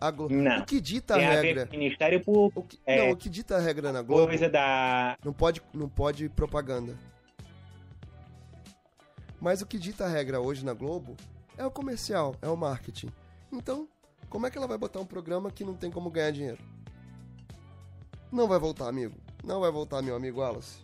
A 0.00 0.10
Globo. 0.10 0.34
Não. 0.34 0.60
O 0.60 0.64
que 0.64 0.80
dita 0.80 1.16
a 1.16 1.18
regra. 1.18 1.64
A 1.64 1.76
Ministério 1.76 2.20
Público. 2.22 2.60
O 2.60 2.62
que... 2.62 2.78
É... 2.86 3.06
Não, 3.06 3.12
o 3.12 3.16
que 3.16 3.28
dita 3.28 3.56
a 3.56 3.60
regra 3.60 3.90
na 3.90 4.02
Globo. 4.02 4.28
Coisa 4.28 4.48
da. 4.48 5.16
Não 5.24 5.32
pode, 5.32 5.60
não 5.74 5.88
pode 5.88 6.28
propaganda. 6.28 6.96
Mas 9.40 9.62
o 9.62 9.66
que 9.66 9.78
dita 9.78 10.04
a 10.04 10.08
regra 10.08 10.40
hoje 10.40 10.64
na 10.64 10.74
Globo 10.74 11.16
é 11.56 11.64
o 11.64 11.70
comercial, 11.70 12.34
é 12.42 12.48
o 12.48 12.56
marketing. 12.56 13.08
Então, 13.52 13.88
como 14.28 14.46
é 14.46 14.50
que 14.50 14.58
ela 14.58 14.66
vai 14.66 14.78
botar 14.78 15.00
um 15.00 15.06
programa 15.06 15.50
que 15.50 15.64
não 15.64 15.74
tem 15.74 15.90
como 15.90 16.10
ganhar 16.10 16.30
dinheiro? 16.30 16.62
Não 18.30 18.46
vai 18.46 18.58
voltar, 18.58 18.88
amigo. 18.88 19.16
Não 19.42 19.60
vai 19.60 19.70
voltar, 19.70 20.02
meu 20.02 20.14
amigo 20.14 20.40
Wallace. 20.40 20.78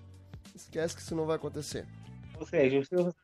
Esquece 0.54 0.94
que 0.94 1.02
isso 1.02 1.14
não 1.14 1.26
vai 1.26 1.36
acontecer. 1.36 1.86
Ou 2.38 2.46
seja, 2.46 2.78
o 2.78 2.84
Silvio... 2.84 3.14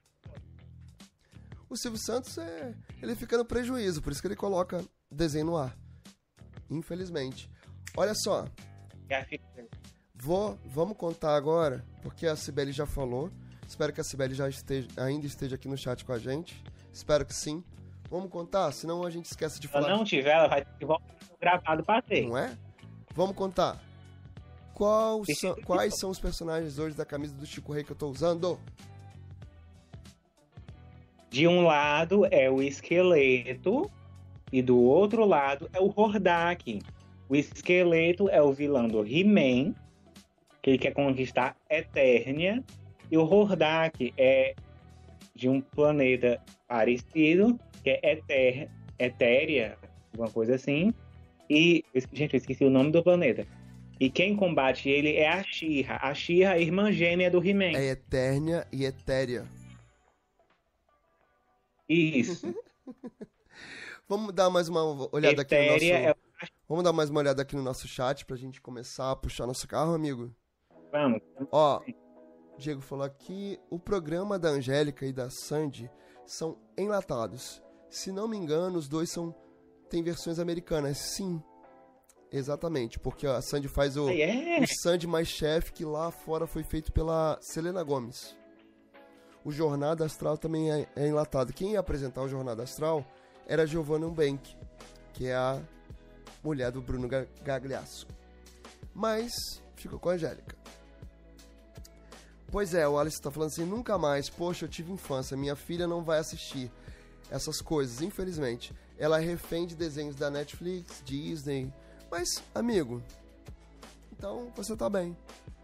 O 1.68 1.76
Silvio 1.76 2.00
Santos, 2.00 2.36
é... 2.36 2.74
ele 3.00 3.14
fica 3.14 3.38
no 3.38 3.44
prejuízo, 3.44 4.02
por 4.02 4.12
isso 4.12 4.20
que 4.20 4.26
ele 4.26 4.36
coloca 4.36 4.84
desenho 5.10 5.46
no 5.46 5.56
ar. 5.56 5.76
Infelizmente. 6.68 7.50
Olha 7.96 8.12
só. 8.14 8.46
Vou, 10.14 10.58
vamos 10.66 10.96
contar 10.96 11.34
agora, 11.34 11.84
porque 12.02 12.26
a 12.26 12.36
Cibele 12.36 12.72
já 12.72 12.86
falou. 12.86 13.30
Espero 13.66 13.92
que 13.92 14.00
a 14.00 14.04
Cibele 14.04 14.34
já 14.34 14.48
esteja, 14.48 14.88
ainda 14.96 15.26
esteja 15.26 15.54
aqui 15.54 15.68
no 15.68 15.78
chat 15.78 16.04
com 16.04 16.12
a 16.12 16.18
gente. 16.18 16.62
Espero 16.92 17.24
que 17.24 17.34
sim. 17.34 17.64
Vamos 18.10 18.28
contar, 18.30 18.72
senão 18.72 19.04
a 19.04 19.10
gente 19.10 19.26
esquece 19.26 19.60
de 19.60 19.68
falar. 19.68 19.84
Se 19.84 19.90
não 19.90 20.04
tiver, 20.04 20.32
ela 20.32 20.48
vai 20.48 20.64
ter 20.64 20.86
gravado 21.40 21.84
pra 21.84 22.02
ter. 22.02 22.26
Não 22.26 22.36
é? 22.36 22.56
Vamos 23.14 23.36
contar. 23.36 23.80
São, 25.36 25.54
quais 25.56 25.98
são 25.98 26.08
os 26.08 26.18
personagens 26.18 26.78
hoje 26.78 26.96
da 26.96 27.04
camisa 27.04 27.34
do 27.34 27.44
Chico 27.44 27.70
Rei 27.72 27.84
que 27.84 27.92
eu 27.92 27.96
tô 27.96 28.08
usando? 28.08 28.58
De 31.28 31.46
um 31.46 31.64
lado 31.64 32.26
é 32.30 32.50
o 32.50 32.62
esqueleto 32.62 33.90
e 34.50 34.62
do 34.62 34.80
outro 34.80 35.24
lado 35.26 35.68
é 35.72 35.78
o 35.78 35.92
Hordak. 35.94 36.80
O 37.28 37.36
esqueleto 37.36 38.28
é 38.30 38.42
o 38.42 38.52
vilão 38.52 38.88
do 38.88 39.06
He-Man, 39.06 39.74
que 40.62 40.70
ele 40.70 40.78
quer 40.78 40.92
conquistar 40.92 41.56
Eternia. 41.68 42.64
E 43.10 43.18
o 43.18 43.22
Hordak 43.22 44.14
é 44.16 44.54
de 45.34 45.48
um 45.48 45.60
planeta 45.60 46.42
parecido, 46.66 47.60
que 47.82 47.90
é 47.90 48.12
Eter 48.12 48.68
Etéria, 48.98 49.78
alguma 50.12 50.30
coisa 50.30 50.54
assim. 50.54 50.92
E, 51.48 51.84
gente, 52.12 52.34
eu 52.34 52.38
esqueci 52.38 52.64
o 52.64 52.70
nome 52.70 52.92
do 52.92 53.02
planeta. 53.02 53.46
E 53.98 54.08
quem 54.08 54.36
combate 54.36 54.88
ele 54.88 55.16
é 55.16 55.28
a 55.28 55.42
Shira. 55.42 55.98
A 56.00 56.14
Shira, 56.14 56.56
é 56.56 56.62
irmã 56.62 56.92
gêmea 56.92 57.30
do 57.30 57.44
He-Man. 57.44 57.76
É 57.76 57.90
Eternia 57.90 58.66
e 58.72 58.84
Etéria. 58.84 59.46
Isso. 61.88 62.54
Vamos 64.08 64.32
dar 64.32 64.48
mais 64.50 64.68
uma 64.68 64.82
olhada 65.12 65.42
Etéria 65.42 65.74
aqui 65.74 65.92
no 65.92 66.06
nosso... 66.06 66.08
É... 66.08 66.14
Vamos 66.68 66.84
dar 66.84 66.92
mais 66.92 67.10
uma 67.10 67.20
olhada 67.20 67.42
aqui 67.42 67.56
no 67.56 67.62
nosso 67.62 67.86
chat 67.86 68.24
pra 68.24 68.36
gente 68.36 68.60
começar 68.60 69.10
a 69.10 69.16
puxar 69.16 69.46
nosso 69.46 69.68
carro, 69.68 69.92
amigo? 69.92 70.34
Vamos. 70.90 71.20
Ó, 71.52 71.82
Diego 72.58 72.80
falou 72.80 73.04
aqui, 73.04 73.58
o 73.68 73.78
programa 73.78 74.38
da 74.38 74.48
Angélica 74.48 75.04
e 75.04 75.12
da 75.12 75.30
Sandy 75.30 75.90
são 76.24 76.58
enlatados. 76.78 77.62
Se 77.90 78.10
não 78.10 78.26
me 78.26 78.36
engano, 78.36 78.78
os 78.78 78.88
dois 78.88 79.10
são 79.10 79.34
tem 79.90 80.02
versões 80.02 80.38
americanas. 80.38 80.96
Sim, 80.98 81.42
Exatamente, 82.32 82.98
porque 82.98 83.26
a 83.26 83.42
Sandy 83.42 83.66
faz 83.66 83.96
o, 83.96 84.08
yeah. 84.08 84.62
o 84.62 84.82
Sandy 84.82 85.06
mais 85.06 85.26
chefe 85.26 85.72
que 85.72 85.84
lá 85.84 86.12
fora 86.12 86.46
foi 86.46 86.62
feito 86.62 86.92
pela 86.92 87.36
Selena 87.40 87.82
Gomes. 87.82 88.36
O 89.44 89.50
Jornada 89.50 90.04
Astral 90.04 90.38
também 90.38 90.70
é, 90.70 90.86
é 90.94 91.08
enlatado. 91.08 91.52
Quem 91.52 91.72
ia 91.72 91.80
apresentar 91.80 92.22
o 92.22 92.28
Jornada 92.28 92.62
Astral 92.62 93.04
era 93.48 93.66
Giovanna 93.66 94.08
Bank, 94.08 94.56
que 95.12 95.26
é 95.26 95.34
a 95.34 95.60
mulher 96.44 96.70
do 96.70 96.80
Bruno 96.80 97.08
Gagliasso. 97.42 98.06
Mas 98.94 99.32
ficou 99.74 99.98
com 99.98 100.10
a 100.10 100.12
Angélica. 100.12 100.56
Pois 102.52 102.74
é, 102.74 102.86
o 102.86 102.98
Alice 102.98 103.20
tá 103.20 103.30
falando 103.30 103.48
assim, 103.48 103.64
nunca 103.64 103.98
mais, 103.98 104.28
poxa, 104.28 104.66
eu 104.66 104.68
tive 104.68 104.92
infância, 104.92 105.36
minha 105.36 105.56
filha 105.56 105.86
não 105.86 106.02
vai 106.02 106.18
assistir 106.18 106.70
essas 107.30 107.60
coisas, 107.60 108.02
infelizmente. 108.02 108.72
Ela 108.98 109.20
é 109.20 109.24
refém 109.24 109.66
de 109.66 109.74
desenhos 109.74 110.16
da 110.16 110.30
Netflix, 110.30 111.02
Disney. 111.04 111.72
Mas, 112.10 112.42
amigo, 112.54 113.02
então 114.12 114.52
você 114.54 114.76
tá 114.76 114.90
bem, 114.90 115.16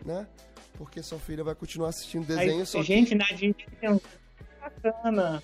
né? 0.04 0.26
Porque 0.74 1.02
sua 1.02 1.18
filha 1.18 1.42
vai 1.42 1.54
continuar 1.54 1.88
assistindo 1.88 2.26
desenhos. 2.26 2.74
Aí, 2.74 2.82
gente, 2.82 3.08
que... 3.08 3.14
na 3.14 3.26
Disney 3.26 3.66
tem 3.80 3.90
um 3.90 4.00
bacana. 4.60 5.42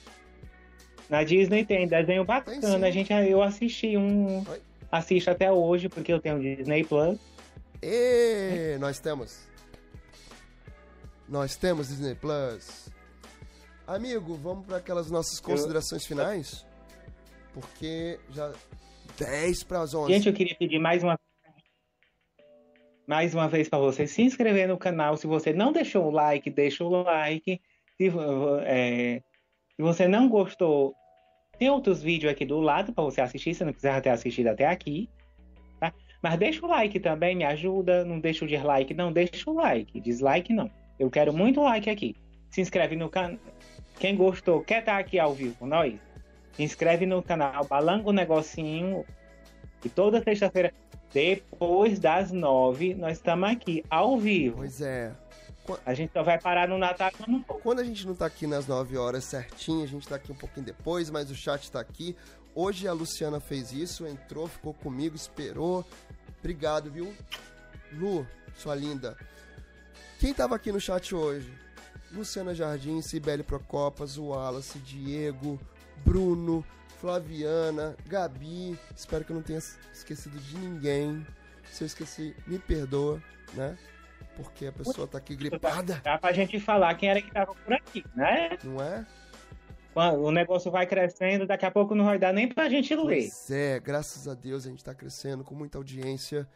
Na 1.08 1.24
Disney 1.24 1.64
tem 1.64 1.88
desenho 1.88 2.24
bacana. 2.24 2.86
a 2.86 2.90
gente, 2.90 3.12
eu 3.12 3.42
assisti 3.42 3.96
um. 3.96 4.38
Oi? 4.48 4.62
Assisto 4.90 5.30
até 5.30 5.50
hoje, 5.50 5.88
porque 5.88 6.12
eu 6.12 6.20
tenho 6.20 6.38
Disney 6.38 6.84
Plus. 6.84 7.18
E 7.82 8.76
nós 8.78 8.98
temos. 8.98 9.40
Nós 11.28 11.56
temos 11.56 11.88
Disney 11.88 12.14
Plus. 12.14 12.91
Amigo, 13.86 14.34
vamos 14.36 14.66
para 14.66 14.76
aquelas 14.76 15.10
nossas 15.10 15.40
considerações 15.40 16.02
eu... 16.02 16.08
finais? 16.08 16.66
Porque 17.52 18.18
já 18.30 18.52
10 19.18 19.64
para 19.64 19.82
as 19.82 19.94
11. 19.94 20.12
Gente, 20.12 20.28
eu 20.28 20.34
queria 20.34 20.56
pedir 20.56 20.78
mais 20.78 21.02
uma 21.02 21.18
mais 23.06 23.34
uma 23.34 23.48
vez 23.48 23.68
para 23.68 23.78
você 23.78 24.06
se 24.06 24.22
inscrever 24.22 24.68
no 24.68 24.78
canal. 24.78 25.16
Se 25.16 25.26
você 25.26 25.52
não 25.52 25.72
deixou 25.72 26.06
o 26.06 26.10
like, 26.10 26.48
deixa 26.48 26.84
o 26.84 27.02
like. 27.02 27.60
Se, 27.96 28.10
é, 28.64 29.22
se 29.76 29.82
você 29.82 30.08
não 30.08 30.28
gostou, 30.28 30.94
tem 31.58 31.68
outros 31.68 32.02
vídeos 32.02 32.32
aqui 32.32 32.46
do 32.46 32.60
lado 32.60 32.92
para 32.92 33.04
você 33.04 33.20
assistir, 33.20 33.54
se 33.54 33.64
não 33.64 33.72
quiser 33.72 34.00
ter 34.00 34.10
assistido 34.10 34.46
até 34.48 34.66
aqui. 34.66 35.10
Tá? 35.78 35.92
Mas 36.22 36.38
deixa 36.38 36.64
o 36.64 36.68
like 36.68 36.98
também, 37.00 37.36
me 37.36 37.44
ajuda. 37.44 38.04
Não 38.04 38.20
deixa 38.20 38.44
o 38.44 38.48
dislike, 38.48 38.94
não. 38.94 39.12
Deixa 39.12 39.50
o 39.50 39.54
like. 39.54 40.00
Dislike, 40.00 40.52
não. 40.52 40.70
Eu 40.98 41.10
quero 41.10 41.32
muito 41.32 41.60
like 41.60 41.90
aqui. 41.90 42.16
Se 42.52 42.60
inscreve 42.60 42.94
no 42.94 43.08
canal. 43.08 43.38
Quem 43.98 44.14
gostou, 44.14 44.60
quer 44.62 44.80
estar 44.80 44.92
tá 44.92 44.98
aqui 44.98 45.18
ao 45.18 45.34
vivo 45.34 45.56
com 45.56 45.66
nós? 45.66 45.98
Se 46.52 46.62
inscreve 46.62 47.06
no 47.06 47.22
canal, 47.22 47.64
balanga 47.64 48.08
o 48.08 48.12
negocinho. 48.12 49.04
E 49.84 49.88
toda 49.88 50.22
sexta-feira 50.22 50.72
depois 51.12 51.98
das 51.98 52.30
nove, 52.30 52.94
nós 52.94 53.18
estamos 53.18 53.50
aqui, 53.50 53.84
ao 53.90 54.18
vivo. 54.18 54.58
Pois 54.58 54.80
é. 54.80 55.12
A 55.86 55.94
gente 55.94 56.12
só 56.12 56.22
vai 56.22 56.40
parar 56.40 56.68
no 56.68 56.76
Natal 56.76 57.10
quando 57.16 57.44
Quando 57.44 57.78
a 57.80 57.84
gente 57.84 58.06
não 58.06 58.14
tá 58.14 58.26
aqui 58.26 58.46
nas 58.46 58.66
9 58.66 58.96
horas 58.96 59.24
certinho, 59.24 59.84
a 59.84 59.86
gente 59.86 60.08
tá 60.08 60.16
aqui 60.16 60.32
um 60.32 60.36
pouquinho 60.36 60.66
depois, 60.66 61.08
mas 61.08 61.30
o 61.30 61.34
chat 61.34 61.70
tá 61.70 61.80
aqui. 61.80 62.16
Hoje 62.54 62.88
a 62.88 62.92
Luciana 62.92 63.40
fez 63.40 63.72
isso, 63.72 64.06
entrou, 64.06 64.48
ficou 64.48 64.74
comigo, 64.74 65.14
esperou. 65.14 65.84
Obrigado, 66.40 66.90
viu? 66.90 67.14
Lu, 67.92 68.26
sua 68.56 68.74
linda. 68.74 69.16
Quem 70.18 70.34
tava 70.34 70.56
aqui 70.56 70.72
no 70.72 70.80
chat 70.80 71.14
hoje? 71.14 71.52
Luciana 72.12 72.54
Jardim, 72.54 73.00
Sibeli 73.00 73.42
Procopas, 73.42 74.18
Wallace, 74.18 74.78
Diego, 74.80 75.58
Bruno, 76.04 76.64
Flaviana, 77.00 77.96
Gabi. 78.06 78.78
Espero 78.94 79.24
que 79.24 79.32
eu 79.32 79.36
não 79.36 79.42
tenha 79.42 79.58
esquecido 79.92 80.38
de 80.38 80.56
ninguém. 80.56 81.26
Se 81.64 81.84
eu 81.84 81.86
esqueci, 81.86 82.36
me 82.46 82.58
perdoa, 82.58 83.22
né? 83.54 83.78
Porque 84.36 84.66
a 84.66 84.72
pessoa 84.72 85.06
tá 85.06 85.18
aqui 85.18 85.34
gripada. 85.34 86.00
Dá 86.04 86.18
pra 86.18 86.32
gente 86.32 86.60
falar 86.60 86.94
quem 86.94 87.08
era 87.08 87.20
que 87.20 87.30
tava 87.30 87.54
por 87.54 87.72
aqui, 87.72 88.04
né? 88.14 88.58
Não 88.62 88.82
é? 88.82 89.06
O 90.16 90.30
negócio 90.30 90.70
vai 90.70 90.86
crescendo, 90.86 91.46
daqui 91.46 91.66
a 91.66 91.70
pouco 91.70 91.94
não 91.94 92.04
vai 92.04 92.18
dar 92.18 92.32
nem 92.32 92.48
pra 92.48 92.68
gente 92.68 92.94
ler. 92.94 93.28
Pois 93.28 93.50
é, 93.50 93.78
graças 93.80 94.26
a 94.26 94.34
Deus 94.34 94.64
a 94.66 94.70
gente 94.70 94.82
tá 94.82 94.94
crescendo 94.94 95.44
com 95.44 95.54
muita 95.54 95.76
audiência. 95.78 96.48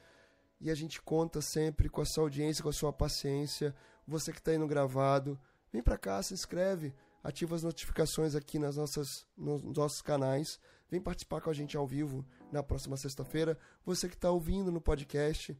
E 0.58 0.70
a 0.70 0.74
gente 0.74 1.02
conta 1.02 1.42
sempre 1.42 1.88
com 1.90 2.00
a 2.00 2.04
sua 2.06 2.24
audiência, 2.24 2.62
com 2.62 2.70
a 2.70 2.72
sua 2.72 2.92
paciência. 2.92 3.74
Você 4.06 4.32
que 4.32 4.40
tá 4.40 4.52
aí 4.52 4.58
no 4.58 4.66
gravado, 4.68 5.38
vem 5.72 5.82
pra 5.82 5.98
cá, 5.98 6.22
se 6.22 6.34
inscreve 6.34 6.94
ativa 7.26 7.56
as 7.56 7.64
notificações 7.64 8.36
aqui 8.36 8.56
nas 8.56 8.76
nossas, 8.76 9.26
nos 9.36 9.62
nossos 9.76 10.00
canais. 10.00 10.60
Vem 10.88 11.00
participar 11.00 11.40
com 11.40 11.50
a 11.50 11.52
gente 11.52 11.76
ao 11.76 11.84
vivo 11.84 12.24
na 12.52 12.62
próxima 12.62 12.96
sexta-feira. 12.96 13.58
Você 13.84 14.08
que 14.08 14.14
está 14.14 14.30
ouvindo 14.30 14.70
no 14.70 14.80
podcast. 14.80 15.58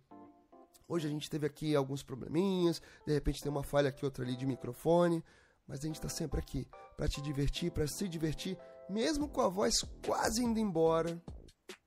Hoje 0.89 1.09
a 1.09 1.11
gente 1.11 1.29
teve 1.29 1.45
aqui 1.45 1.75
alguns 1.75 2.05
probleminhas, 2.05 2.81
de 3.05 3.13
repente 3.13 3.43
tem 3.43 3.51
uma 3.51 3.65
falha 3.65 3.89
aqui, 3.89 4.05
outra 4.05 4.23
ali 4.23 4.37
de 4.37 4.47
microfone, 4.47 5.25
mas 5.67 5.81
a 5.81 5.83
gente 5.89 5.97
está 5.97 6.09
sempre 6.09 6.39
aqui 6.39 6.69
para 6.97 7.09
te 7.09 7.21
divertir, 7.21 7.73
para 7.73 7.89
se 7.89 8.07
divertir, 8.07 8.57
mesmo 8.89 9.29
com 9.29 9.41
a 9.41 9.49
voz 9.49 9.83
quase 10.07 10.45
indo 10.45 10.61
embora. 10.61 11.21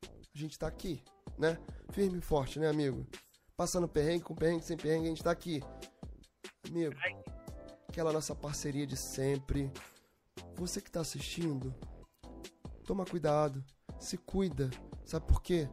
A 0.03 0.37
gente 0.37 0.51
está 0.51 0.67
aqui, 0.67 1.01
né? 1.37 1.57
Firme 1.93 2.17
e 2.17 2.21
forte, 2.21 2.59
né, 2.59 2.67
amigo? 2.67 3.07
Passando 3.55 3.87
perrengue, 3.87 4.25
com 4.25 4.35
perrengue, 4.35 4.65
sem 4.65 4.75
perrengue, 4.75 5.05
a 5.05 5.09
gente 5.09 5.19
está 5.19 5.31
aqui. 5.31 5.63
Amigo, 6.69 6.93
aquela 7.87 8.13
nossa 8.13 8.35
parceria 8.35 8.85
de 8.85 8.95
sempre. 8.95 9.71
Você 10.55 10.79
que 10.79 10.87
está 10.87 11.01
assistindo, 11.01 11.73
toma 12.85 13.05
cuidado, 13.05 13.63
se 13.99 14.17
cuida. 14.17 14.69
Sabe 15.03 15.25
por 15.25 15.41
quê? 15.41 15.67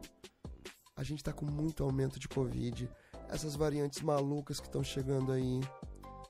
A 0.95 1.03
gente 1.03 1.19
está 1.19 1.31
com 1.31 1.45
muito 1.45 1.83
aumento 1.83 2.19
de 2.19 2.27
Covid, 2.27 2.89
essas 3.29 3.55
variantes 3.55 4.01
malucas 4.01 4.59
que 4.59 4.65
estão 4.65 4.83
chegando 4.83 5.31
aí, 5.31 5.61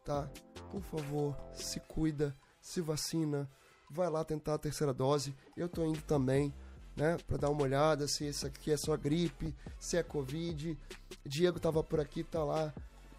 tá? 0.03 0.29
Por 0.69 0.81
favor, 0.81 1.37
se 1.53 1.79
cuida, 1.79 2.35
se 2.59 2.81
vacina, 2.81 3.49
vai 3.89 4.09
lá 4.09 4.25
tentar 4.25 4.55
a 4.55 4.59
terceira 4.59 4.93
dose. 4.93 5.33
Eu 5.55 5.69
tô 5.69 5.85
indo 5.85 6.01
também, 6.01 6.53
né, 6.93 7.15
para 7.25 7.37
dar 7.37 7.49
uma 7.49 7.63
olhada 7.63 8.05
se 8.05 8.27
isso 8.27 8.45
aqui 8.45 8.73
é 8.73 8.75
só 8.75 8.97
gripe, 8.97 9.55
se 9.79 9.95
é 9.95 10.03
Covid. 10.03 10.77
Diego 11.25 11.57
tava 11.57 11.81
por 11.81 12.01
aqui, 12.01 12.21
tá 12.21 12.43
lá, 12.43 12.73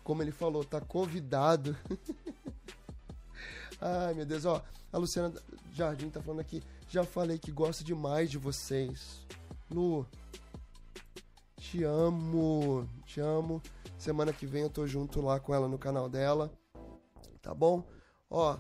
como 0.09 0.23
ele 0.23 0.33
falou, 0.33 0.65
tá 0.65 0.81
convidado. 0.81 1.77
Ai, 3.79 4.15
meu 4.15 4.25
Deus, 4.25 4.47
ó. 4.47 4.65
A 4.91 4.97
Luciana 4.97 5.35
Jardim 5.75 6.09
tá 6.09 6.23
falando 6.23 6.41
aqui. 6.41 6.63
Já 6.89 7.05
falei 7.05 7.39
que 7.39 7.53
gosto 7.53 7.85
demais 7.85 8.31
de 8.31 8.39
vocês. 8.39 9.27
Lu, 9.71 10.07
te 11.59 11.85
amo. 11.85 12.89
Te 13.05 13.21
amo. 13.21 13.61
Semana 13.99 14.33
que 14.33 14.47
vem 14.47 14.63
eu 14.63 14.71
tô 14.71 14.87
junto 14.87 15.21
lá 15.21 15.39
com 15.39 15.55
ela 15.55 15.69
no 15.69 15.77
canal 15.77 16.09
dela. 16.09 16.51
Tá 17.43 17.53
bom? 17.53 17.85
Ó, 18.31 18.57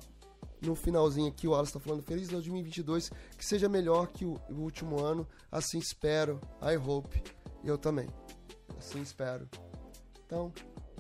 no 0.61 0.75
finalzinho 0.75 1.29
aqui 1.29 1.49
o 1.49 1.55
Alice 1.55 1.73
tá 1.73 1.81
falando 1.81 2.03
Feliz 2.03 2.29
2022, 2.29 3.11
que 3.39 3.47
seja 3.47 3.70
melhor 3.70 4.09
que 4.09 4.27
o 4.27 4.39
último 4.51 5.01
ano. 5.01 5.27
Assim 5.51 5.79
espero. 5.79 6.43
I 6.61 6.77
hope. 6.77 7.23
Eu 7.65 7.79
também. 7.79 8.07
Assim 8.77 9.01
espero. 9.01 9.49
Então, 10.27 10.53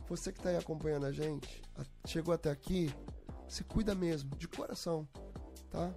você 0.08 0.32
que 0.32 0.40
tá 0.40 0.48
aí 0.48 0.56
acompanhando 0.56 1.06
a 1.06 1.12
gente, 1.12 1.62
chegou 2.06 2.32
até 2.32 2.50
aqui, 2.50 2.92
se 3.46 3.62
cuida 3.62 3.94
mesmo, 3.94 4.34
de 4.36 4.48
coração, 4.48 5.06
tá? 5.70 5.92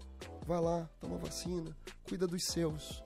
Vai 0.45 0.59
lá, 0.59 0.89
toma 0.99 1.17
vacina, 1.17 1.75
cuida 2.07 2.27
dos 2.27 2.43
seus. 2.45 3.03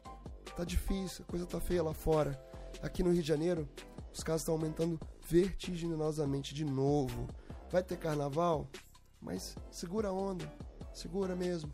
Tá 0.56 0.64
difícil, 0.64 1.26
a 1.28 1.32
coisa 1.32 1.46
tá 1.46 1.60
feia 1.60 1.84
lá 1.84 1.94
fora. 1.94 2.42
Aqui 2.82 3.04
no 3.04 3.12
Rio 3.12 3.22
de 3.22 3.28
Janeiro, 3.28 3.70
os 4.12 4.24
casos 4.24 4.42
estão 4.42 4.56
aumentando 4.56 5.00
vertiginosamente 5.28 6.54
de 6.54 6.64
novo. 6.64 7.28
Vai 7.70 7.84
ter 7.84 7.98
carnaval? 7.98 8.68
Mas 9.22 9.56
segura 9.70 10.10
a 10.10 10.14
onda, 10.14 10.52
segura 10.94 11.36
mesmo. 11.36 11.72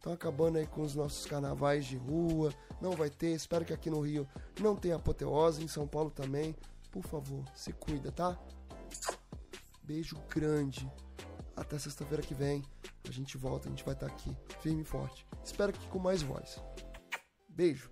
Estão 0.00 0.12
acabando 0.12 0.56
aí 0.56 0.66
com 0.66 0.80
os 0.80 0.94
nossos 0.94 1.26
carnavais 1.26 1.84
de 1.84 1.96
rua. 1.96 2.52
Não 2.80 2.92
vai 2.92 3.10
ter. 3.10 3.32
Espero 3.32 3.66
que 3.66 3.72
aqui 3.72 3.90
no 3.90 4.00
Rio 4.00 4.26
não 4.58 4.74
tenha 4.74 4.96
apoteose. 4.96 5.62
Em 5.62 5.68
São 5.68 5.86
Paulo 5.86 6.10
também. 6.10 6.56
Por 6.90 7.02
favor, 7.04 7.44
se 7.54 7.72
cuida, 7.72 8.10
tá? 8.10 8.38
Beijo 9.82 10.16
grande. 10.28 10.90
Até 11.56 11.78
sexta-feira 11.78 12.22
que 12.22 12.34
vem 12.34 12.62
a 13.08 13.12
gente 13.12 13.36
volta, 13.36 13.68
a 13.68 13.70
gente 13.70 13.84
vai 13.84 13.94
estar 13.94 14.06
aqui 14.06 14.36
firme 14.60 14.82
e 14.82 14.84
forte. 14.84 15.26
Espero 15.44 15.72
que 15.72 15.88
com 15.88 15.98
mais 15.98 16.22
voz. 16.22 16.62
Beijo. 17.48 17.90